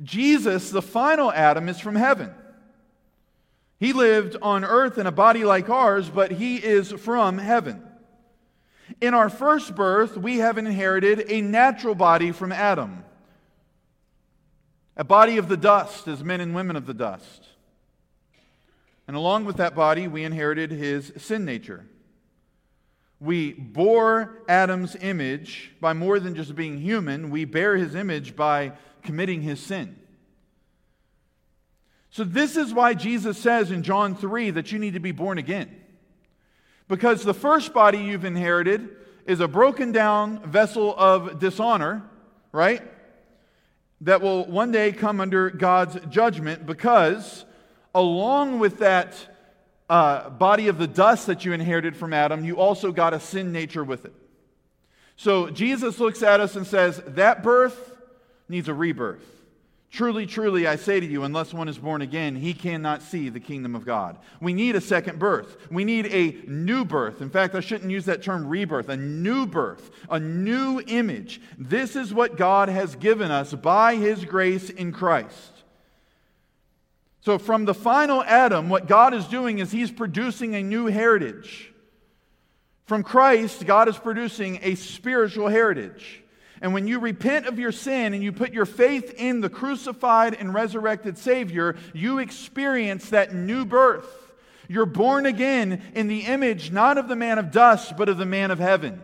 Jesus, 0.02 0.70
the 0.70 0.80
final 0.80 1.30
Adam, 1.30 1.68
is 1.68 1.78
from 1.78 1.94
heaven. 1.94 2.32
He 3.78 3.92
lived 3.92 4.34
on 4.40 4.64
earth 4.64 4.96
in 4.96 5.06
a 5.06 5.12
body 5.12 5.44
like 5.44 5.68
ours, 5.68 6.08
but 6.08 6.30
he 6.30 6.56
is 6.56 6.90
from 6.92 7.36
heaven. 7.36 7.82
In 9.02 9.12
our 9.12 9.28
first 9.28 9.74
birth, 9.74 10.16
we 10.16 10.38
have 10.38 10.56
inherited 10.56 11.26
a 11.28 11.42
natural 11.42 11.94
body 11.94 12.32
from 12.32 12.50
Adam, 12.50 13.04
a 14.96 15.04
body 15.04 15.36
of 15.36 15.48
the 15.48 15.56
dust, 15.58 16.08
as 16.08 16.24
men 16.24 16.40
and 16.40 16.54
women 16.54 16.76
of 16.76 16.86
the 16.86 16.94
dust. 16.94 17.46
And 19.08 19.16
along 19.16 19.46
with 19.46 19.56
that 19.56 19.74
body, 19.74 20.06
we 20.06 20.22
inherited 20.22 20.70
his 20.70 21.12
sin 21.16 21.46
nature. 21.46 21.86
We 23.18 23.54
bore 23.54 24.42
Adam's 24.46 24.94
image 24.96 25.72
by 25.80 25.94
more 25.94 26.20
than 26.20 26.34
just 26.34 26.54
being 26.54 26.78
human, 26.78 27.30
we 27.30 27.46
bear 27.46 27.76
his 27.76 27.94
image 27.94 28.36
by 28.36 28.72
committing 29.02 29.40
his 29.40 29.58
sin. 29.60 29.98
So, 32.10 32.22
this 32.22 32.56
is 32.56 32.72
why 32.72 32.94
Jesus 32.94 33.38
says 33.38 33.70
in 33.70 33.82
John 33.82 34.14
3 34.14 34.50
that 34.50 34.72
you 34.72 34.78
need 34.78 34.94
to 34.94 35.00
be 35.00 35.12
born 35.12 35.38
again. 35.38 35.74
Because 36.86 37.24
the 37.24 37.34
first 37.34 37.72
body 37.72 37.98
you've 37.98 38.24
inherited 38.24 38.88
is 39.26 39.40
a 39.40 39.48
broken 39.48 39.90
down 39.90 40.40
vessel 40.50 40.94
of 40.96 41.38
dishonor, 41.38 42.02
right? 42.52 42.82
That 44.02 44.20
will 44.20 44.46
one 44.46 44.70
day 44.70 44.92
come 44.92 45.20
under 45.20 45.50
God's 45.50 45.98
judgment 46.08 46.66
because 46.66 47.44
along 47.98 48.60
with 48.60 48.78
that 48.78 49.14
uh, 49.90 50.30
body 50.30 50.68
of 50.68 50.78
the 50.78 50.86
dust 50.86 51.26
that 51.26 51.44
you 51.44 51.52
inherited 51.52 51.96
from 51.96 52.12
Adam, 52.12 52.44
you 52.44 52.56
also 52.56 52.92
got 52.92 53.12
a 53.12 53.18
sin 53.18 53.52
nature 53.52 53.82
with 53.82 54.04
it. 54.04 54.14
So 55.16 55.50
Jesus 55.50 55.98
looks 55.98 56.22
at 56.22 56.38
us 56.38 56.54
and 56.54 56.64
says, 56.64 57.02
That 57.08 57.42
birth 57.42 57.96
needs 58.48 58.68
a 58.68 58.74
rebirth. 58.74 59.24
Truly, 59.90 60.26
truly, 60.26 60.66
I 60.66 60.76
say 60.76 61.00
to 61.00 61.06
you, 61.06 61.24
unless 61.24 61.54
one 61.54 61.66
is 61.66 61.78
born 61.78 62.02
again, 62.02 62.36
he 62.36 62.52
cannot 62.52 63.02
see 63.02 63.30
the 63.30 63.40
kingdom 63.40 63.74
of 63.74 63.86
God. 63.86 64.18
We 64.38 64.52
need 64.52 64.76
a 64.76 64.82
second 64.82 65.18
birth. 65.18 65.56
We 65.70 65.82
need 65.82 66.06
a 66.06 66.46
new 66.46 66.84
birth. 66.84 67.22
In 67.22 67.30
fact, 67.30 67.54
I 67.54 67.60
shouldn't 67.60 67.90
use 67.90 68.04
that 68.04 68.22
term 68.22 68.46
rebirth, 68.46 68.90
a 68.90 68.98
new 68.98 69.46
birth, 69.46 69.90
a 70.10 70.20
new 70.20 70.82
image. 70.86 71.40
This 71.56 71.96
is 71.96 72.12
what 72.12 72.36
God 72.36 72.68
has 72.68 72.96
given 72.96 73.30
us 73.30 73.54
by 73.54 73.96
his 73.96 74.26
grace 74.26 74.68
in 74.68 74.92
Christ. 74.92 75.57
So, 77.28 77.36
from 77.36 77.66
the 77.66 77.74
final 77.74 78.24
Adam, 78.24 78.70
what 78.70 78.86
God 78.86 79.12
is 79.12 79.26
doing 79.26 79.58
is 79.58 79.70
He's 79.70 79.90
producing 79.90 80.54
a 80.54 80.62
new 80.62 80.86
heritage. 80.86 81.70
From 82.86 83.02
Christ, 83.02 83.66
God 83.66 83.86
is 83.86 83.98
producing 83.98 84.60
a 84.62 84.76
spiritual 84.76 85.48
heritage. 85.48 86.22
And 86.62 86.72
when 86.72 86.86
you 86.86 86.98
repent 86.98 87.44
of 87.44 87.58
your 87.58 87.70
sin 87.70 88.14
and 88.14 88.22
you 88.22 88.32
put 88.32 88.54
your 88.54 88.64
faith 88.64 89.12
in 89.18 89.42
the 89.42 89.50
crucified 89.50 90.38
and 90.40 90.54
resurrected 90.54 91.18
Savior, 91.18 91.76
you 91.92 92.18
experience 92.18 93.10
that 93.10 93.34
new 93.34 93.66
birth. 93.66 94.32
You're 94.66 94.86
born 94.86 95.26
again 95.26 95.82
in 95.94 96.08
the 96.08 96.20
image 96.20 96.70
not 96.70 96.96
of 96.96 97.08
the 97.08 97.16
man 97.16 97.38
of 97.38 97.50
dust, 97.50 97.98
but 97.98 98.08
of 98.08 98.16
the 98.16 98.24
man 98.24 98.50
of 98.50 98.58
heaven. 98.58 99.02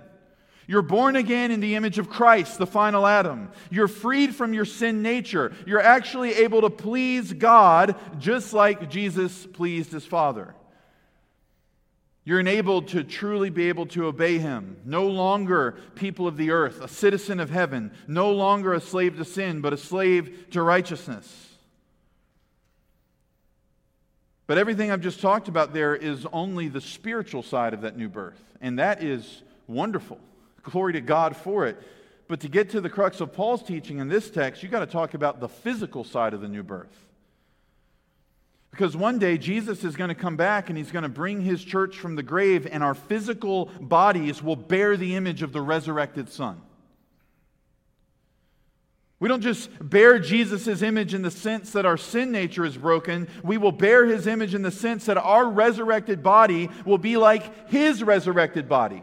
You're 0.67 0.83
born 0.83 1.17
again 1.17 1.51
in 1.51 1.61
the 1.61 1.75
image 1.75 1.99
of 1.99 2.09
Christ, 2.09 2.59
the 2.59 2.67
final 2.67 3.07
Adam. 3.07 3.51
You're 3.71 3.89
freed 3.89 4.35
from 4.35 4.55
your 4.55 4.65
sin 4.65 5.03
nature. 5.03 5.53
You're 5.67 5.83
actually 5.83 6.35
able 6.35 6.63
to 6.63 6.71
please 6.71 7.33
God 7.33 7.97
just 8.19 8.53
like 8.53 8.89
Jesus 8.89 9.47
pleased 9.47 9.93
his 9.93 10.07
Father. 10.07 10.55
You're 12.27 12.41
enabled 12.41 12.89
to 12.89 13.05
truly 13.05 13.51
be 13.51 13.69
able 13.69 13.85
to 13.89 14.07
obey 14.07 14.39
him. 14.39 14.79
No 14.87 15.07
longer 15.07 15.77
people 15.95 16.27
of 16.27 16.39
the 16.39 16.53
earth, 16.53 16.81
a 16.81 16.89
citizen 16.89 17.39
of 17.39 17.51
heaven, 17.51 17.93
no 18.09 18.33
longer 18.33 18.73
a 18.73 18.81
slave 18.81 19.19
to 19.19 19.27
sin, 19.27 19.61
but 19.61 19.75
a 19.75 19.77
slave 19.77 20.47
to 20.53 20.63
righteousness. 20.63 21.51
But 24.47 24.57
everything 24.57 24.91
I've 24.91 25.03
just 25.03 25.21
talked 25.21 25.49
about 25.49 25.75
there 25.75 25.95
is 25.95 26.27
only 26.33 26.69
the 26.69 26.81
spiritual 26.81 27.43
side 27.43 27.75
of 27.75 27.83
that 27.83 27.97
new 27.99 28.09
birth, 28.09 28.43
and 28.63 28.79
that 28.79 29.03
is 29.03 29.43
wonderful. 29.67 30.19
Glory 30.65 30.95
to 30.95 31.01
God 31.01 31.37
for 31.37 31.67
it. 31.67 31.81
But 32.27 32.41
to 32.41 32.49
get 32.49 32.71
to 32.71 32.81
the 32.81 32.89
crux 32.89 33.21
of 33.21 33.33
Paul's 33.33 33.63
teaching 33.63 33.99
in 33.99 34.09
this 34.09 34.31
text, 34.31 34.63
you've 34.63 34.73
got 34.73 34.81
to 34.81 34.87
talk 34.87 35.15
about 35.15 35.41
the 35.41 35.49
physical 35.49 36.05
side 36.05 36.35
of 36.35 36.41
the 36.41 36.49
new 36.49 36.63
birth. 36.63 36.97
Because 38.71 38.97
one 38.97 39.21
day 39.21 39.39
Jesus 39.39 39.85
is 39.85 39.95
going 39.95 40.09
to 40.09 40.17
come 40.17 40.37
back 40.37 40.69
and 40.69 40.77
he's 40.77 40.91
going 40.91 41.05
to 41.05 41.09
bring 41.09 41.41
his 41.41 41.63
church 41.63 41.97
from 41.97 42.17
the 42.17 42.25
grave, 42.25 42.67
and 42.69 42.83
our 42.83 42.95
physical 42.95 43.67
bodies 43.81 44.43
will 44.43 44.57
bear 44.57 44.97
the 44.97 45.15
image 45.15 45.43
of 45.43 45.53
the 45.53 45.61
resurrected 45.61 46.29
Son. 46.29 46.61
We 49.21 49.29
don't 49.29 49.43
just 49.43 49.71
bear 49.81 50.19
Jesus' 50.19 50.83
image 50.83 51.15
in 51.15 51.23
the 51.23 51.31
sense 51.31 51.71
that 51.73 51.87
our 51.87 51.97
sin 51.97 52.33
nature 52.33 52.65
is 52.65 52.77
broken. 52.77 53.29
We 53.45 53.59
will 53.59 53.73
bear 53.73 54.07
his 54.07 54.27
image 54.27 54.55
in 54.55 54.63
the 54.63 54.73
sense 54.73 55.07
that 55.07 55.19
our 55.19 55.49
resurrected 55.49 56.23
body 56.23 56.69
will 56.85 56.99
be 56.99 57.17
like 57.17 57.71
his 57.71 58.03
resurrected 58.03 58.69
body. 58.69 59.03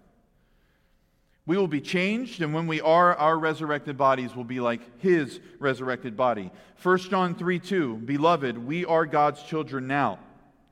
We 1.45 1.57
will 1.57 1.67
be 1.67 1.81
changed, 1.81 2.41
and 2.41 2.53
when 2.53 2.67
we 2.67 2.81
are, 2.81 3.15
our 3.15 3.37
resurrected 3.37 3.97
bodies 3.97 4.35
will 4.35 4.43
be 4.43 4.59
like 4.59 4.81
his 4.99 5.39
resurrected 5.59 6.15
body. 6.15 6.51
1 6.83 6.97
John 6.99 7.35
3 7.35 7.59
2, 7.59 7.97
Beloved, 7.97 8.57
we 8.59 8.85
are 8.85 9.05
God's 9.05 9.41
children 9.41 9.87
now, 9.87 10.19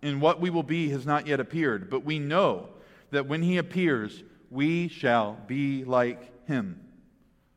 and 0.04 0.22
what 0.22 0.40
we 0.40 0.50
will 0.50 0.64
be 0.64 0.90
has 0.90 1.06
not 1.06 1.26
yet 1.26 1.40
appeared, 1.40 1.90
but 1.90 2.06
we 2.06 2.20
know 2.20 2.70
that 3.10 3.26
when 3.26 3.42
he 3.42 3.58
appears, 3.58 4.24
we 4.52 4.88
shall 4.88 5.38
be 5.48 5.84
like 5.84 6.48
him, 6.48 6.80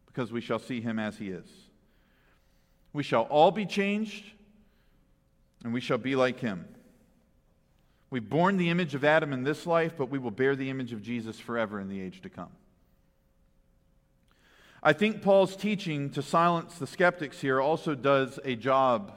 because 0.07 0.33
we 0.33 0.41
shall 0.41 0.59
see 0.59 0.81
him 0.81 0.99
as 0.99 1.19
he 1.19 1.29
is. 1.29 1.47
We 2.95 3.03
shall 3.03 3.23
all 3.25 3.51
be 3.51 3.67
changed, 3.67 4.25
and 5.65 5.75
we 5.75 5.81
shall 5.83 5.99
be 5.99 6.17
like 6.17 6.41
him. 6.41 6.67
We've 8.09 8.29
borne 8.29 8.57
the 8.57 8.71
image 8.71 8.95
of 8.95 9.05
Adam 9.05 9.35
in 9.35 9.43
this 9.43 9.67
life, 9.67 9.95
but 9.99 10.11
we 10.11 10.19
will 10.19 10.31
bear 10.31 10.57
the 10.57 10.71
image 10.71 10.93
of 10.95 11.03
Jesus 11.03 11.39
forever 11.39 11.79
in 11.79 11.89
the 11.89 12.01
age 12.01 12.23
to 12.23 12.31
come. 12.31 12.51
I 14.83 14.93
think 14.93 15.23
Paul's 15.23 15.55
teaching 15.55 16.11
to 16.11 16.23
silence 16.23 16.77
the 16.77 16.89
skeptics 16.89 17.41
here 17.41 17.61
also 17.61 17.95
does 17.95 18.41
a 18.45 18.57
job 18.57 19.13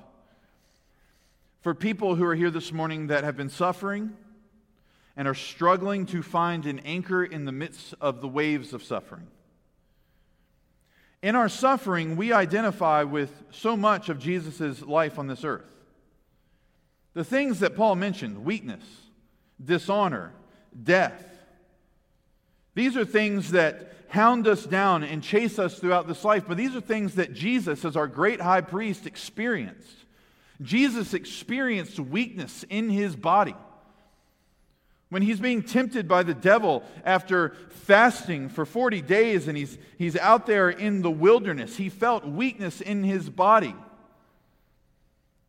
for 1.62 1.74
people 1.74 2.14
who 2.14 2.24
are 2.26 2.36
here 2.36 2.52
this 2.52 2.72
morning 2.72 3.08
that 3.08 3.24
have 3.24 3.36
been 3.36 3.50
suffering 3.50 4.16
and 5.18 5.28
are 5.28 5.34
struggling 5.34 6.06
to 6.06 6.22
find 6.22 6.68
an 6.68 6.78
anchor 6.80 7.24
in 7.24 7.46
the 7.46 7.52
midst 7.52 7.96
of 8.00 8.22
the 8.22 8.28
waves 8.28 8.74
of 8.74 8.84
suffering. 8.84 9.26
In 11.24 11.36
our 11.36 11.50
suffering, 11.50 12.16
we 12.16 12.32
identify 12.32 13.02
with 13.02 13.32
so 13.50 13.76
much 13.76 14.10
of 14.10 14.20
Jesus' 14.20 14.84
life 14.84 15.18
on 15.18 15.26
this 15.26 15.44
earth. 15.44 15.74
The 17.16 17.24
things 17.24 17.62
that 17.62 17.76
Paul 17.76 17.96
mentioned 17.96 18.46
weakness, 18.46 18.84
dishonor, 19.64 20.34
death. 20.84 21.35
These 22.76 22.96
are 22.96 23.06
things 23.06 23.52
that 23.52 23.92
hound 24.10 24.48
us 24.48 24.66
down 24.66 25.04
and 25.04 25.24
chase 25.24 25.58
us 25.58 25.80
throughout 25.80 26.08
this 26.08 26.24
life, 26.24 26.44
but 26.48 26.58
these 26.58 26.76
are 26.76 26.82
things 26.82 27.16
that 27.16 27.34
Jesus, 27.34 27.84
as 27.84 27.98
our 27.98 28.08
great 28.08 28.40
high 28.40 28.62
priest, 28.62 29.08
experienced. 29.08 30.06
Jesus 30.62 31.14
experienced 31.14 32.00
weakness 32.00 32.64
in 32.70 32.90
his 32.90 33.16
body. 33.16 33.56
When 35.10 35.22
he's 35.22 35.40
being 35.40 35.64
tempted 35.64 36.08
by 36.08 36.24
the 36.24 36.34
devil 36.34 36.84
after 37.04 37.56
fasting 37.70 38.50
for 38.50 38.66
40 38.66 39.02
days 39.02 39.48
and 39.48 39.58
he's, 39.58 39.78
he's 39.98 40.18
out 40.18 40.46
there 40.46 40.70
in 40.70 41.02
the 41.02 41.12
wilderness, 41.12 41.78
he 41.78 41.90
felt 41.90 42.26
weakness 42.26 42.82
in 42.82 43.04
his 43.04 43.30
body. 43.30 43.76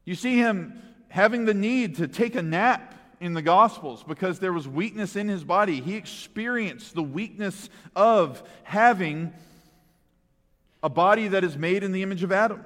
You 0.04 0.14
see 0.14 0.36
him 0.36 0.80
having 1.08 1.46
the 1.46 1.54
need 1.54 1.96
to 1.96 2.06
take 2.06 2.34
a 2.34 2.42
nap 2.42 2.94
in 3.20 3.34
the 3.34 3.42
Gospels 3.42 4.04
because 4.06 4.38
there 4.38 4.52
was 4.52 4.68
weakness 4.68 5.16
in 5.16 5.28
his 5.28 5.44
body. 5.44 5.80
He 5.80 5.94
experienced 5.94 6.94
the 6.94 7.02
weakness 7.02 7.68
of 7.94 8.42
having 8.62 9.32
a 10.82 10.88
body 10.88 11.28
that 11.28 11.44
is 11.44 11.56
made 11.56 11.82
in 11.82 11.92
the 11.92 12.02
image 12.02 12.22
of 12.22 12.32
Adam. 12.32 12.62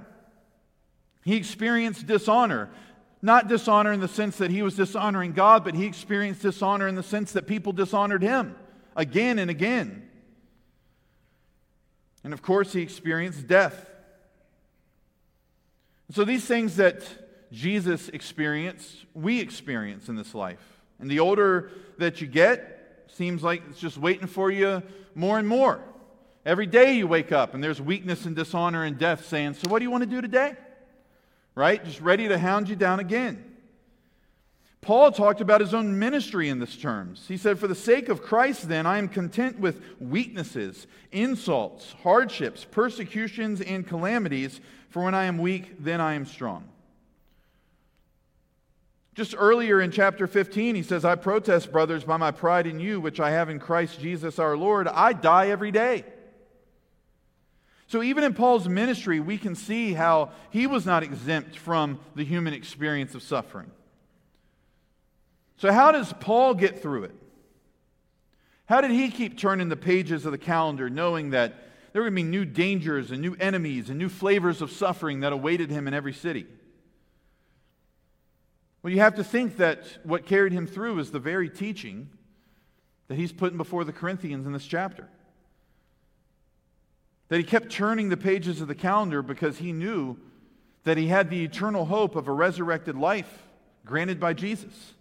He 1.24 1.36
experienced 1.36 2.06
dishonor. 2.06 2.70
Not 3.22 3.48
dishonor 3.48 3.92
in 3.92 4.00
the 4.00 4.08
sense 4.08 4.38
that 4.38 4.50
he 4.50 4.62
was 4.62 4.76
dishonoring 4.76 5.32
God, 5.32 5.62
but 5.62 5.74
he 5.74 5.84
experienced 5.84 6.42
dishonor 6.42 6.88
in 6.88 6.94
the 6.94 7.02
sense 7.02 7.32
that 7.32 7.46
people 7.46 7.72
dishonored 7.72 8.22
him 8.22 8.56
again 8.96 9.38
and 9.38 9.50
again. 9.50 10.08
And 12.24 12.32
of 12.32 12.42
course, 12.42 12.72
he 12.72 12.80
experienced 12.80 13.46
death. 13.46 13.88
So, 16.12 16.24
these 16.24 16.44
things 16.44 16.76
that 16.76 17.02
Jesus 17.52 18.08
experienced, 18.08 19.04
we 19.14 19.40
experience 19.40 20.08
in 20.08 20.16
this 20.16 20.34
life. 20.34 20.80
And 20.98 21.10
the 21.10 21.20
older 21.20 21.70
that 21.98 22.20
you 22.20 22.26
get, 22.26 22.80
seems 23.08 23.42
like 23.42 23.62
it's 23.68 23.80
just 23.80 23.98
waiting 23.98 24.26
for 24.26 24.50
you 24.50 24.82
more 25.14 25.38
and 25.38 25.48
more. 25.48 25.80
Every 26.44 26.66
day 26.66 26.94
you 26.94 27.06
wake 27.06 27.32
up 27.32 27.54
and 27.54 27.62
there's 27.62 27.80
weakness 27.80 28.24
and 28.24 28.34
dishonor 28.34 28.84
and 28.84 28.96
death 28.96 29.26
saying, 29.26 29.54
So, 29.54 29.68
what 29.68 29.78
do 29.78 29.84
you 29.84 29.90
want 29.90 30.04
to 30.04 30.10
do 30.10 30.20
today? 30.20 30.54
Right? 31.54 31.84
Just 31.84 32.00
ready 32.00 32.28
to 32.28 32.38
hound 32.38 32.68
you 32.68 32.76
down 32.76 33.00
again. 33.00 33.44
Paul 34.80 35.12
talked 35.12 35.42
about 35.42 35.60
his 35.60 35.74
own 35.74 35.98
ministry 35.98 36.48
in 36.48 36.58
this 36.58 36.74
terms. 36.76 37.26
He 37.28 37.36
said, 37.36 37.58
For 37.58 37.68
the 37.68 37.74
sake 37.74 38.08
of 38.08 38.22
Christ, 38.22 38.68
then, 38.68 38.86
I 38.86 38.96
am 38.96 39.08
content 39.08 39.58
with 39.58 39.82
weaknesses, 40.00 40.86
insults, 41.12 41.94
hardships, 42.02 42.64
persecutions, 42.70 43.60
and 43.60 43.86
calamities, 43.86 44.60
for 44.88 45.04
when 45.04 45.14
I 45.14 45.24
am 45.24 45.36
weak, 45.36 45.74
then 45.78 46.00
I 46.00 46.14
am 46.14 46.24
strong. 46.24 46.64
Just 49.14 49.34
earlier 49.36 49.80
in 49.80 49.90
chapter 49.90 50.26
15, 50.26 50.76
he 50.76 50.82
says, 50.82 51.04
I 51.04 51.16
protest, 51.16 51.72
brothers, 51.72 52.04
by 52.04 52.16
my 52.16 52.30
pride 52.30 52.66
in 52.66 52.78
you, 52.78 53.00
which 53.00 53.18
I 53.18 53.30
have 53.30 53.48
in 53.48 53.58
Christ 53.58 54.00
Jesus 54.00 54.38
our 54.38 54.56
Lord. 54.56 54.86
I 54.86 55.12
die 55.12 55.48
every 55.48 55.72
day. 55.72 56.04
So, 57.88 58.04
even 58.04 58.22
in 58.22 58.34
Paul's 58.34 58.68
ministry, 58.68 59.18
we 59.18 59.36
can 59.36 59.56
see 59.56 59.94
how 59.94 60.30
he 60.50 60.68
was 60.68 60.86
not 60.86 61.02
exempt 61.02 61.58
from 61.58 61.98
the 62.14 62.24
human 62.24 62.54
experience 62.54 63.16
of 63.16 63.22
suffering. 63.22 63.68
So, 65.56 65.72
how 65.72 65.90
does 65.90 66.12
Paul 66.20 66.54
get 66.54 66.80
through 66.80 67.04
it? 67.04 67.14
How 68.66 68.80
did 68.80 68.92
he 68.92 69.10
keep 69.10 69.36
turning 69.36 69.68
the 69.68 69.76
pages 69.76 70.24
of 70.24 70.30
the 70.30 70.38
calendar, 70.38 70.88
knowing 70.88 71.30
that 71.30 71.54
there 71.92 72.02
were 72.02 72.10
going 72.10 72.22
to 72.22 72.30
be 72.30 72.30
new 72.30 72.44
dangers 72.44 73.10
and 73.10 73.20
new 73.20 73.34
enemies 73.40 73.90
and 73.90 73.98
new 73.98 74.08
flavors 74.08 74.62
of 74.62 74.70
suffering 74.70 75.20
that 75.20 75.32
awaited 75.32 75.68
him 75.68 75.88
in 75.88 75.94
every 75.94 76.12
city? 76.12 76.46
Well, 78.82 78.92
you 78.92 79.00
have 79.00 79.16
to 79.16 79.24
think 79.24 79.58
that 79.58 79.84
what 80.04 80.26
carried 80.26 80.52
him 80.52 80.66
through 80.66 80.98
is 81.00 81.10
the 81.10 81.18
very 81.18 81.50
teaching 81.50 82.08
that 83.08 83.16
he's 83.16 83.32
putting 83.32 83.58
before 83.58 83.84
the 83.84 83.92
Corinthians 83.92 84.46
in 84.46 84.52
this 84.52 84.66
chapter. 84.66 85.08
That 87.28 87.38
he 87.38 87.44
kept 87.44 87.70
turning 87.70 88.08
the 88.08 88.16
pages 88.16 88.60
of 88.60 88.68
the 88.68 88.74
calendar 88.74 89.22
because 89.22 89.58
he 89.58 89.72
knew 89.72 90.16
that 90.84 90.96
he 90.96 91.08
had 91.08 91.28
the 91.28 91.44
eternal 91.44 91.84
hope 91.84 92.16
of 92.16 92.26
a 92.26 92.32
resurrected 92.32 92.96
life 92.96 93.46
granted 93.84 94.18
by 94.18 94.32
Jesus 94.32 94.94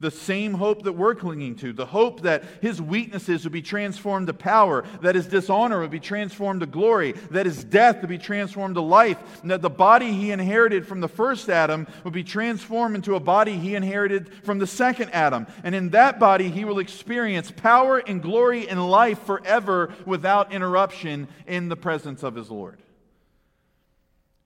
the 0.00 0.10
same 0.10 0.54
hope 0.54 0.82
that 0.82 0.94
we're 0.94 1.14
clinging 1.14 1.54
to, 1.56 1.72
the 1.72 1.86
hope 1.86 2.22
that 2.22 2.42
his 2.62 2.80
weaknesses 2.80 3.44
would 3.44 3.52
be 3.52 3.62
transformed 3.62 4.26
to 4.26 4.34
power, 4.34 4.84
that 5.02 5.14
his 5.14 5.26
dishonor 5.26 5.80
would 5.80 5.90
be 5.90 6.00
transformed 6.00 6.60
to 6.60 6.66
glory, 6.66 7.12
that 7.30 7.44
his 7.44 7.62
death 7.62 8.00
would 8.00 8.08
be 8.08 8.18
transformed 8.18 8.74
to 8.74 8.80
life, 8.80 9.18
and 9.42 9.50
that 9.50 9.60
the 9.60 9.70
body 9.70 10.12
he 10.12 10.30
inherited 10.30 10.86
from 10.86 11.00
the 11.00 11.08
first 11.08 11.50
Adam 11.50 11.86
would 12.02 12.14
be 12.14 12.24
transformed 12.24 12.96
into 12.96 13.14
a 13.14 13.20
body 13.20 13.58
he 13.58 13.74
inherited 13.74 14.32
from 14.42 14.58
the 14.58 14.66
second 14.66 15.10
Adam. 15.10 15.46
And 15.62 15.74
in 15.74 15.90
that 15.90 16.18
body, 16.18 16.50
he 16.50 16.64
will 16.64 16.78
experience 16.78 17.50
power 17.50 17.98
and 17.98 18.22
glory 18.22 18.68
and 18.68 18.90
life 18.90 19.22
forever 19.24 19.92
without 20.06 20.52
interruption 20.52 21.28
in 21.46 21.68
the 21.68 21.76
presence 21.76 22.22
of 22.22 22.34
his 22.34 22.50
Lord. 22.50 22.78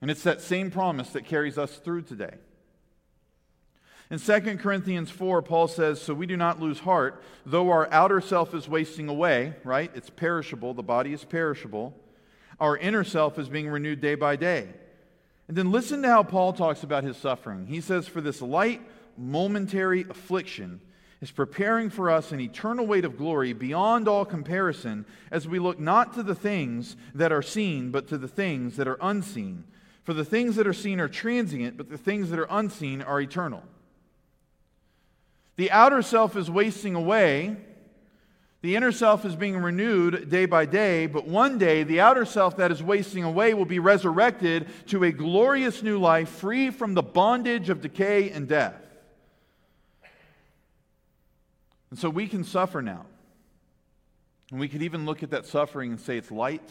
And 0.01 0.11
it's 0.11 0.23
that 0.23 0.41
same 0.41 0.69
promise 0.69 1.11
that 1.11 1.25
carries 1.25 1.57
us 1.57 1.77
through 1.77 2.01
today. 2.03 2.35
In 4.15 4.21
2 4.21 4.55
Corinthians 4.59 5.11
4, 5.11 5.41
Paul 5.41 5.67
says, 5.67 6.01
So 6.01 6.13
we 6.13 6.25
do 6.25 6.37
not 6.37 6.61
lose 6.61 6.79
heart, 6.79 7.21
though 7.45 7.69
our 7.69 7.91
outer 7.91 8.21
self 8.21 8.53
is 8.53 8.65
wasting 8.65 9.09
away, 9.09 9.55
right? 9.65 9.91
It's 9.93 10.09
perishable, 10.09 10.73
the 10.73 10.81
body 10.81 11.11
is 11.11 11.25
perishable. 11.25 11.93
Our 12.57 12.77
inner 12.77 13.03
self 13.03 13.37
is 13.37 13.49
being 13.49 13.67
renewed 13.67 13.99
day 13.99 14.15
by 14.15 14.37
day. 14.37 14.69
And 15.49 15.57
then 15.57 15.69
listen 15.69 16.01
to 16.01 16.07
how 16.07 16.23
Paul 16.23 16.53
talks 16.53 16.81
about 16.81 17.03
his 17.03 17.17
suffering. 17.17 17.67
He 17.67 17.81
says, 17.81 18.07
For 18.07 18.21
this 18.21 18.41
light, 18.41 18.79
momentary 19.17 20.05
affliction 20.09 20.79
is 21.19 21.31
preparing 21.31 21.89
for 21.89 22.09
us 22.09 22.31
an 22.31 22.39
eternal 22.39 22.87
weight 22.87 23.03
of 23.03 23.17
glory 23.17 23.51
beyond 23.51 24.07
all 24.07 24.23
comparison 24.23 25.05
as 25.29 25.45
we 25.45 25.59
look 25.59 25.77
not 25.77 26.13
to 26.13 26.23
the 26.23 26.35
things 26.35 26.95
that 27.13 27.33
are 27.33 27.41
seen, 27.41 27.91
but 27.91 28.07
to 28.07 28.17
the 28.17 28.29
things 28.29 28.77
that 28.77 28.87
are 28.87 28.97
unseen. 29.01 29.65
For 30.05 30.13
the 30.13 30.23
things 30.23 30.55
that 30.55 30.67
are 30.67 30.73
seen 30.73 31.01
are 31.01 31.09
transient, 31.09 31.75
but 31.75 31.89
the 31.89 31.97
things 31.97 32.29
that 32.29 32.39
are 32.39 32.47
unseen 32.49 33.01
are 33.01 33.19
eternal. 33.19 33.61
The 35.57 35.71
outer 35.71 36.01
self 36.01 36.35
is 36.35 36.49
wasting 36.49 36.95
away. 36.95 37.55
The 38.61 38.75
inner 38.75 38.91
self 38.91 39.25
is 39.25 39.35
being 39.35 39.57
renewed 39.57 40.29
day 40.29 40.47
by 40.47 40.65
day, 40.65 41.05
but 41.05 41.27
one 41.27 41.59
day 41.59 41.83
the 41.83 42.01
outer 42.01 42.25
self 42.25 42.57
that 42.57 42.71
is 42.71 42.81
wasting 42.81 43.23
away 43.23 43.53
will 43.53 43.65
be 43.65 43.79
resurrected 43.79 44.67
to 44.87 45.03
a 45.03 45.11
glorious 45.11 45.83
new 45.83 45.99
life 45.99 46.29
free 46.29 46.71
from 46.71 46.95
the 46.95 47.03
bondage 47.03 47.69
of 47.69 47.81
decay 47.81 48.31
and 48.31 48.47
death. 48.47 48.73
And 51.91 51.99
so 51.99 52.09
we 52.09 52.27
can 52.27 52.43
suffer 52.43 52.81
now. 52.81 53.05
And 54.51 54.59
we 54.59 54.67
could 54.67 54.81
even 54.81 55.05
look 55.05 55.23
at 55.23 55.29
that 55.29 55.45
suffering 55.45 55.91
and 55.91 55.99
say 55.99 56.17
it's 56.17 56.31
light. 56.31 56.69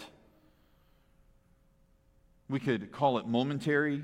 We 2.49 2.61
could 2.61 2.93
call 2.93 3.19
it 3.19 3.27
momentary 3.27 4.03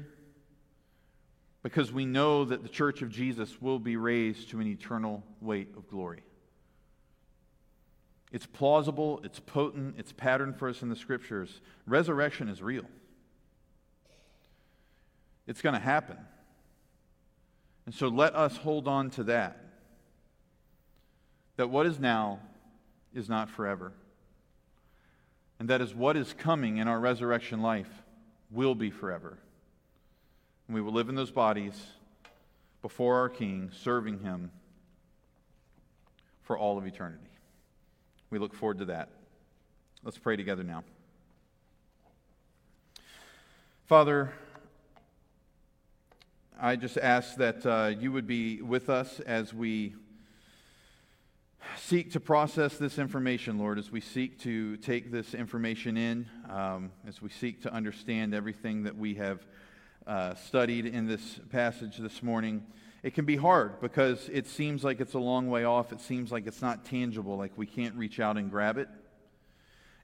because 1.63 1.93
we 1.93 2.07
know 2.07 2.45
that 2.45 2.63
the 2.63 2.69
church 2.69 3.03
of 3.03 3.11
Jesus 3.11 3.61
will 3.61 3.79
be 3.79 3.97
raised 3.97 4.51
to 4.51 4.61
an 4.61 4.67
eternal 4.67 5.23
weight 5.41 5.69
of 5.77 5.89
glory. 5.89 6.23
It's 8.33 8.47
plausible, 8.47 9.21
it's 9.25 9.41
potent, 9.41 9.97
it's 9.99 10.13
patterned 10.13 10.57
for 10.57 10.69
us 10.69 10.83
in 10.83 10.89
the 10.89 10.97
scriptures. 10.97 11.61
Resurrection 11.87 12.49
is 12.49 12.63
real. 12.63 12.85
It's 15.47 15.63
going 15.63 15.75
to 15.75 15.81
happen. 15.81 16.17
And 17.87 17.95
so 17.95 18.09
let 18.09 18.37
us 18.37 18.57
hold 18.57 18.87
on 18.87 19.11
to 19.11 19.25
that. 19.25 19.65
That 21.57 21.69
what 21.69 21.87
is 21.87 21.99
now 21.99 22.39
is 23.13 23.29
not 23.29 23.51
forever. 23.51 23.93
And 25.59 25.69
that 25.69 25.81
is 25.81 25.95
what 25.95 26.17
is 26.17 26.33
coming 26.33 26.79
in 26.79 26.89
our 26.89 27.01
resurrection 27.01 27.61
life 27.61 27.91
will 28.51 28.75
be 28.75 28.91
forever. 28.91 29.39
And 30.71 30.77
we 30.77 30.83
will 30.83 30.93
live 30.93 31.09
in 31.09 31.17
those 31.17 31.33
bodies 31.33 31.75
before 32.81 33.17
our 33.17 33.29
King, 33.29 33.73
serving 33.83 34.21
him 34.21 34.53
for 36.43 36.57
all 36.57 36.79
of 36.79 36.87
eternity. 36.87 37.29
We 38.31 38.39
look 38.39 38.55
forward 38.55 38.79
to 38.79 38.85
that. 38.85 39.09
Let's 40.05 40.17
pray 40.17 40.37
together 40.37 40.63
now. 40.63 40.85
Father, 43.87 44.33
I 46.61 46.77
just 46.77 46.99
ask 46.99 47.35
that 47.39 47.67
uh, 47.67 47.89
you 47.99 48.13
would 48.13 48.29
be 48.29 48.63
with 48.63 48.89
us 48.89 49.19
as 49.19 49.53
we 49.53 49.97
seek 51.79 52.13
to 52.13 52.21
process 52.21 52.77
this 52.77 52.97
information, 52.97 53.59
Lord, 53.59 53.77
as 53.77 53.91
we 53.91 54.01
seek 54.01 54.39
to 54.43 54.77
take 54.77 55.11
this 55.11 55.35
information 55.35 55.97
in, 55.97 56.29
um, 56.49 56.93
as 57.09 57.21
we 57.21 57.29
seek 57.29 57.61
to 57.63 57.75
understand 57.75 58.35
everything 58.35 58.85
that 58.85 58.97
we 58.97 59.17
have 59.17 59.45
uh, 60.11 60.35
studied 60.35 60.87
in 60.87 61.07
this 61.07 61.39
passage 61.51 61.97
this 61.99 62.21
morning. 62.21 62.67
It 63.05 63.15
can 63.15 63.25
be 63.25 63.37
hard 63.37 63.81
because 63.81 64.29
it 64.33 64.49
seems 64.49 64.83
like 64.83 65.01
it's 65.01 65.15
a 65.15 65.21
long 65.21 65.49
way 65.49 65.63
off. 65.63 65.93
It 65.93 66.01
seems 66.01 66.33
like 66.33 66.49
it's 66.49 66.61
not 66.61 66.85
tangible, 66.85 67.37
like 67.37 67.53
we 67.55 67.65
can't 67.65 67.95
reach 67.95 68.19
out 68.19 68.37
and 68.37 68.51
grab 68.51 68.77
it. 68.77 68.89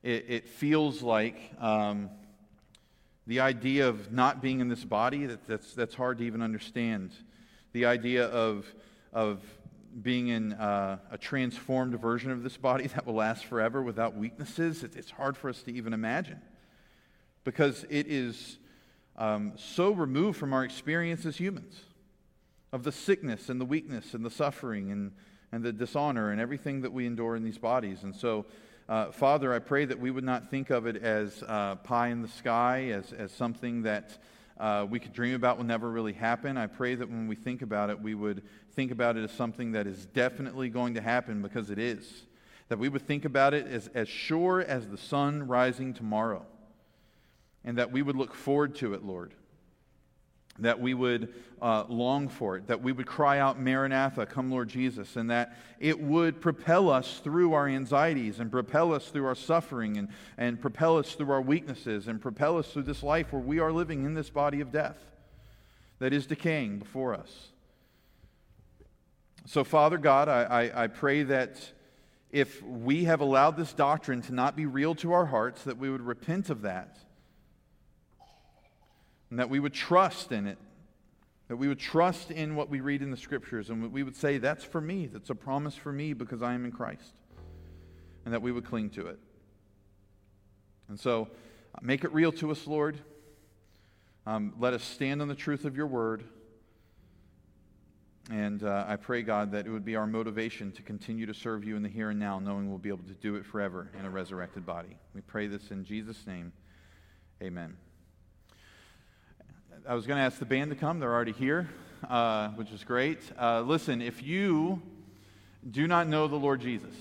It, 0.04 0.26
it 0.28 0.48
feels 0.48 1.02
like 1.02 1.50
um, 1.60 2.10
the 3.26 3.40
idea 3.40 3.88
of 3.88 4.12
not 4.12 4.40
being 4.40 4.60
in 4.60 4.68
this 4.68 4.84
body, 4.84 5.26
that, 5.26 5.44
that's, 5.48 5.74
that's 5.74 5.96
hard 5.96 6.18
to 6.18 6.24
even 6.24 6.40
understand. 6.40 7.10
The 7.72 7.86
idea 7.86 8.26
of, 8.26 8.64
of 9.12 9.40
being 10.00 10.28
in 10.28 10.52
uh, 10.52 10.98
a 11.10 11.18
transformed 11.18 12.00
version 12.00 12.30
of 12.30 12.44
this 12.44 12.56
body 12.56 12.86
that 12.94 13.06
will 13.06 13.14
last 13.14 13.44
forever 13.46 13.82
without 13.82 14.16
weaknesses, 14.16 14.84
it, 14.84 14.94
it's 14.94 15.10
hard 15.10 15.36
for 15.36 15.48
us 15.48 15.64
to 15.64 15.72
even 15.72 15.92
imagine 15.92 16.40
because 17.42 17.84
it 17.90 18.06
is 18.06 18.58
um, 19.18 19.52
so 19.56 19.92
removed 19.92 20.38
from 20.38 20.52
our 20.52 20.64
experience 20.64 21.24
as 21.24 21.36
humans 21.36 21.80
of 22.72 22.82
the 22.82 22.92
sickness 22.92 23.48
and 23.48 23.60
the 23.60 23.64
weakness 23.64 24.14
and 24.14 24.24
the 24.24 24.30
suffering 24.30 24.90
and, 24.90 25.12
and 25.52 25.64
the 25.64 25.72
dishonor 25.72 26.30
and 26.30 26.40
everything 26.40 26.82
that 26.82 26.92
we 26.92 27.06
endure 27.06 27.36
in 27.36 27.42
these 27.42 27.58
bodies. 27.58 28.02
And 28.02 28.14
so, 28.14 28.44
uh, 28.88 29.10
Father, 29.12 29.52
I 29.52 29.58
pray 29.58 29.84
that 29.84 29.98
we 29.98 30.10
would 30.10 30.24
not 30.24 30.50
think 30.50 30.70
of 30.70 30.86
it 30.86 30.96
as 31.02 31.42
uh, 31.46 31.76
pie 31.76 32.08
in 32.08 32.22
the 32.22 32.28
sky, 32.28 32.90
as, 32.90 33.12
as 33.12 33.32
something 33.32 33.82
that 33.82 34.18
uh, 34.58 34.86
we 34.88 34.98
could 34.98 35.12
dream 35.12 35.34
about 35.34 35.58
will 35.58 35.64
never 35.64 35.90
really 35.90 36.12
happen. 36.12 36.56
I 36.56 36.66
pray 36.66 36.94
that 36.94 37.08
when 37.08 37.28
we 37.28 37.36
think 37.36 37.62
about 37.62 37.90
it, 37.90 38.00
we 38.00 38.14
would 38.14 38.42
think 38.74 38.90
about 38.90 39.16
it 39.16 39.24
as 39.24 39.32
something 39.32 39.72
that 39.72 39.86
is 39.86 40.06
definitely 40.06 40.68
going 40.68 40.94
to 40.94 41.00
happen 41.00 41.42
because 41.42 41.70
it 41.70 41.78
is. 41.78 42.24
That 42.68 42.78
we 42.78 42.88
would 42.88 43.06
think 43.06 43.24
about 43.24 43.54
it 43.54 43.66
as, 43.66 43.88
as 43.94 44.08
sure 44.08 44.60
as 44.60 44.88
the 44.88 44.98
sun 44.98 45.46
rising 45.46 45.94
tomorrow. 45.94 46.44
And 47.66 47.76
that 47.78 47.92
we 47.92 48.00
would 48.00 48.16
look 48.16 48.32
forward 48.32 48.76
to 48.76 48.94
it, 48.94 49.04
Lord 49.04 49.34
that 50.58 50.80
we 50.80 50.94
would 50.94 51.32
uh, 51.60 51.84
long 51.88 52.28
for 52.28 52.56
it, 52.56 52.66
that 52.66 52.82
we 52.82 52.92
would 52.92 53.06
cry 53.06 53.38
out, 53.38 53.60
Maranatha, 53.60 54.26
come 54.26 54.50
Lord 54.50 54.68
Jesus, 54.68 55.16
and 55.16 55.30
that 55.30 55.56
it 55.80 56.00
would 56.00 56.40
propel 56.40 56.90
us 56.90 57.20
through 57.22 57.54
our 57.54 57.68
anxieties 57.68 58.40
and 58.40 58.50
propel 58.50 58.92
us 58.92 59.08
through 59.08 59.26
our 59.26 59.34
suffering 59.34 59.96
and, 59.96 60.08
and 60.36 60.60
propel 60.60 60.98
us 60.98 61.14
through 61.14 61.30
our 61.30 61.40
weaknesses 61.40 62.08
and 62.08 62.20
propel 62.20 62.58
us 62.58 62.68
through 62.68 62.82
this 62.82 63.02
life 63.02 63.32
where 63.32 63.42
we 63.42 63.58
are 63.58 63.72
living 63.72 64.04
in 64.04 64.14
this 64.14 64.30
body 64.30 64.60
of 64.60 64.70
death 64.70 64.98
that 65.98 66.12
is 66.12 66.26
decaying 66.26 66.78
before 66.78 67.14
us. 67.14 67.48
So, 69.46 69.64
Father 69.64 69.96
God, 69.96 70.28
I, 70.28 70.42
I, 70.42 70.84
I 70.84 70.86
pray 70.88 71.22
that 71.22 71.72
if 72.30 72.62
we 72.62 73.04
have 73.04 73.20
allowed 73.20 73.56
this 73.56 73.72
doctrine 73.72 74.20
to 74.22 74.34
not 74.34 74.56
be 74.56 74.66
real 74.66 74.94
to 74.96 75.12
our 75.12 75.26
hearts, 75.26 75.62
that 75.64 75.78
we 75.78 75.88
would 75.88 76.02
repent 76.02 76.50
of 76.50 76.62
that 76.62 76.98
and 79.30 79.38
that 79.38 79.50
we 79.50 79.60
would 79.60 79.74
trust 79.74 80.32
in 80.32 80.46
it, 80.46 80.58
that 81.48 81.56
we 81.56 81.68
would 81.68 81.78
trust 81.78 82.30
in 82.30 82.56
what 82.56 82.68
we 82.68 82.80
read 82.80 83.02
in 83.02 83.10
the 83.10 83.16
scriptures, 83.16 83.70
and 83.70 83.92
we 83.92 84.02
would 84.02 84.16
say, 84.16 84.38
That's 84.38 84.64
for 84.64 84.80
me, 84.80 85.06
that's 85.06 85.30
a 85.30 85.34
promise 85.34 85.74
for 85.74 85.92
me 85.92 86.12
because 86.12 86.42
I 86.42 86.54
am 86.54 86.64
in 86.64 86.72
Christ, 86.72 87.14
and 88.24 88.34
that 88.34 88.42
we 88.42 88.52
would 88.52 88.64
cling 88.64 88.90
to 88.90 89.06
it. 89.06 89.18
And 90.88 90.98
so, 90.98 91.28
uh, 91.74 91.78
make 91.82 92.04
it 92.04 92.12
real 92.12 92.32
to 92.32 92.50
us, 92.50 92.66
Lord. 92.66 92.98
Um, 94.26 94.54
let 94.58 94.74
us 94.74 94.82
stand 94.82 95.22
on 95.22 95.28
the 95.28 95.34
truth 95.34 95.64
of 95.64 95.76
your 95.76 95.86
word. 95.86 96.24
And 98.30 98.64
uh, 98.64 98.84
I 98.88 98.96
pray, 98.96 99.22
God, 99.22 99.52
that 99.52 99.66
it 99.66 99.70
would 99.70 99.84
be 99.84 99.94
our 99.94 100.06
motivation 100.06 100.72
to 100.72 100.82
continue 100.82 101.26
to 101.26 101.34
serve 101.34 101.64
you 101.64 101.76
in 101.76 101.82
the 101.82 101.88
here 101.88 102.10
and 102.10 102.18
now, 102.18 102.40
knowing 102.40 102.68
we'll 102.68 102.78
be 102.78 102.88
able 102.88 103.04
to 103.04 103.14
do 103.14 103.36
it 103.36 103.46
forever 103.46 103.88
in 103.98 104.04
a 104.04 104.10
resurrected 104.10 104.66
body. 104.66 104.96
We 105.14 105.20
pray 105.20 105.46
this 105.46 105.70
in 105.70 105.84
Jesus' 105.84 106.26
name. 106.26 106.52
Amen. 107.40 107.76
I 109.84 109.94
was 109.94 110.06
going 110.06 110.16
to 110.18 110.22
ask 110.22 110.38
the 110.38 110.46
band 110.46 110.70
to 110.70 110.76
come. 110.76 111.00
They're 111.00 111.12
already 111.12 111.32
here, 111.32 111.68
uh, 112.08 112.48
which 112.50 112.70
is 112.70 112.84
great. 112.84 113.18
Uh, 113.38 113.62
listen, 113.62 114.00
if 114.00 114.22
you 114.22 114.80
do 115.70 115.86
not 115.86 116.08
know 116.08 116.28
the 116.28 116.36
Lord 116.36 116.60
Jesus, 116.60 116.94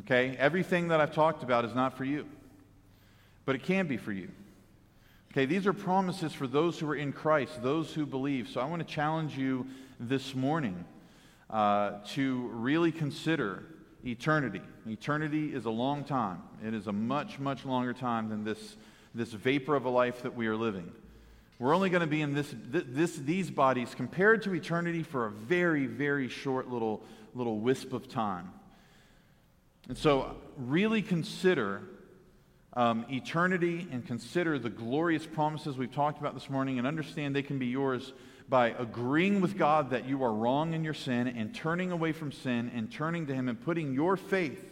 okay, 0.00 0.36
everything 0.38 0.88
that 0.88 1.00
I've 1.00 1.14
talked 1.14 1.42
about 1.42 1.64
is 1.64 1.74
not 1.74 1.96
for 1.96 2.04
you, 2.04 2.26
but 3.44 3.54
it 3.54 3.62
can 3.62 3.86
be 3.86 3.96
for 3.96 4.12
you. 4.12 4.30
Okay, 5.32 5.46
these 5.46 5.66
are 5.66 5.72
promises 5.72 6.32
for 6.32 6.46
those 6.46 6.78
who 6.78 6.88
are 6.90 6.96
in 6.96 7.12
Christ, 7.12 7.62
those 7.62 7.92
who 7.92 8.04
believe. 8.04 8.48
So 8.48 8.60
I 8.60 8.64
want 8.64 8.86
to 8.86 8.94
challenge 8.94 9.36
you 9.36 9.66
this 10.00 10.34
morning 10.34 10.84
uh, 11.50 11.92
to 12.08 12.48
really 12.52 12.92
consider 12.92 13.64
eternity. 14.04 14.62
Eternity 14.86 15.54
is 15.54 15.64
a 15.64 15.70
long 15.70 16.04
time, 16.04 16.42
it 16.64 16.74
is 16.74 16.86
a 16.86 16.92
much, 16.92 17.38
much 17.38 17.64
longer 17.64 17.92
time 17.92 18.28
than 18.28 18.44
this, 18.44 18.76
this 19.14 19.32
vapor 19.32 19.74
of 19.74 19.84
a 19.84 19.90
life 19.90 20.22
that 20.22 20.34
we 20.34 20.46
are 20.46 20.56
living. 20.56 20.92
We're 21.58 21.74
only 21.74 21.90
going 21.90 22.02
to 22.02 22.06
be 22.06 22.20
in 22.20 22.34
this, 22.34 22.54
this, 22.70 23.16
these 23.16 23.50
bodies 23.50 23.94
compared 23.94 24.42
to 24.42 24.54
eternity 24.54 25.02
for 25.02 25.26
a 25.26 25.30
very, 25.30 25.86
very 25.86 26.28
short 26.28 26.70
little, 26.70 27.02
little 27.34 27.58
wisp 27.58 27.92
of 27.92 28.08
time. 28.08 28.52
And 29.88 29.98
so, 29.98 30.36
really 30.56 31.02
consider 31.02 31.82
um, 32.74 33.06
eternity 33.10 33.88
and 33.90 34.06
consider 34.06 34.58
the 34.58 34.70
glorious 34.70 35.26
promises 35.26 35.76
we've 35.76 35.92
talked 35.92 36.20
about 36.20 36.34
this 36.34 36.48
morning 36.48 36.78
and 36.78 36.86
understand 36.86 37.34
they 37.34 37.42
can 37.42 37.58
be 37.58 37.66
yours 37.66 38.12
by 38.48 38.68
agreeing 38.78 39.40
with 39.40 39.58
God 39.58 39.90
that 39.90 40.08
you 40.08 40.22
are 40.22 40.32
wrong 40.32 40.74
in 40.74 40.84
your 40.84 40.94
sin 40.94 41.26
and 41.26 41.54
turning 41.54 41.90
away 41.90 42.12
from 42.12 42.30
sin 42.30 42.70
and 42.74 42.90
turning 42.90 43.26
to 43.26 43.34
Him 43.34 43.48
and 43.48 43.60
putting 43.60 43.94
your 43.94 44.16
faith 44.16 44.67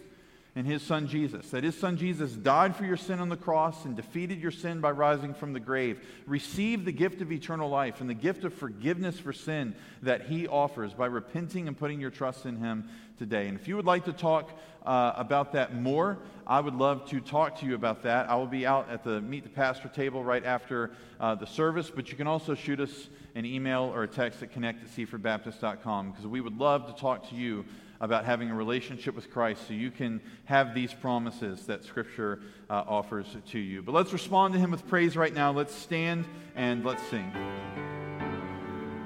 in 0.57 0.65
his 0.65 0.83
son 0.83 1.07
Jesus. 1.07 1.51
That 1.51 1.63
his 1.63 1.79
son 1.79 1.99
Jesus 1.99 2.33
died 2.33 2.75
for 2.75 2.87
your 2.87 2.97
sin 2.97 3.21
on 3.21 3.29
the 3.29 3.37
cross 3.37 3.85
and 3.85 3.95
defeated 3.95 4.41
your 4.41 4.51
sin 4.51 4.81
by 4.81 4.91
rising 4.91 5.35
from 5.35 5.53
the 5.53 5.61
grave. 5.61 6.01
Receive 6.27 6.87
the 6.87 6.93
gift 6.93 7.21
of 7.21 7.31
eternal 7.31 7.69
life 7.69 8.01
and 8.01 8.09
the 8.09 8.15
gift 8.15 8.43
of 8.43 8.55
forgiveness 8.55 9.21
for 9.21 9.35
sin 9.35 9.77
that 10.03 10.23
he 10.23 10.49
offers 10.49 10.95
by 10.95 11.07
repenting 11.07 11.69
and 11.69 11.79
putting 11.79 12.01
your 12.01 12.11
trust 12.11 12.47
in 12.47 12.57
him 12.57 12.89
today. 13.19 13.49
And 13.49 13.61
if 13.61 13.69
you 13.69 13.77
would 13.77 13.85
like 13.85 14.07
to 14.07 14.15
talk 14.15 14.51
uh, 14.87 15.13
about 15.17 15.53
that 15.53 15.75
more, 15.75 16.19
I 16.47 16.61
would 16.61 16.75
love 16.75 17.07
to 17.11 17.21
talk 17.21 17.59
to 17.61 17.67
you 17.67 17.75
about 17.75 18.03
that. 18.05 18.31
I 18.31 18.37
will 18.37 18.47
be 18.47 18.65
out 18.65 18.89
at 18.89 19.05
the 19.05 19.21
Meet 19.21 19.45
the 19.45 19.51
Pastor 19.51 19.89
table 19.89 20.25
right 20.25 20.45
after 20.45 20.93
uh, 21.21 21.35
the 21.35 21.47
service, 21.47 21.91
but 21.95 22.11
you 22.11 22.17
can 22.17 22.27
also 22.27 22.55
shoot 22.55 22.81
us 22.81 23.09
an 23.35 23.45
email 23.45 23.93
or 23.95 24.05
a 24.05 24.09
text 24.09 24.43
at 24.43 24.53
connect 24.53 24.83
at 24.83 24.97
because 24.97 26.27
we 26.27 26.41
would 26.41 26.57
love 26.57 26.87
to 26.87 26.99
talk 26.99 27.29
to 27.29 27.35
you 27.35 27.65
about 28.01 28.25
having 28.25 28.51
a 28.51 28.55
relationship 28.55 29.15
with 29.15 29.31
Christ 29.31 29.67
so 29.69 29.75
you 29.75 29.91
can 29.91 30.21
have 30.45 30.75
these 30.75 30.93
promises 30.93 31.67
that 31.67 31.85
Scripture 31.85 32.41
uh, 32.69 32.85
offers 32.87 33.37
to 33.51 33.59
you. 33.59 33.83
But 33.83 33.93
let's 33.93 34.13
respond 34.13 34.55
to 34.55 34.61
Him 34.61 34.71
with 34.71 34.87
praise 34.89 35.17
right 35.17 35.35
now. 35.35 35.53
Let's 35.53 35.75
stand 35.75 36.27
and 36.55 36.85
let's 36.85 37.03
sing. 37.09 37.33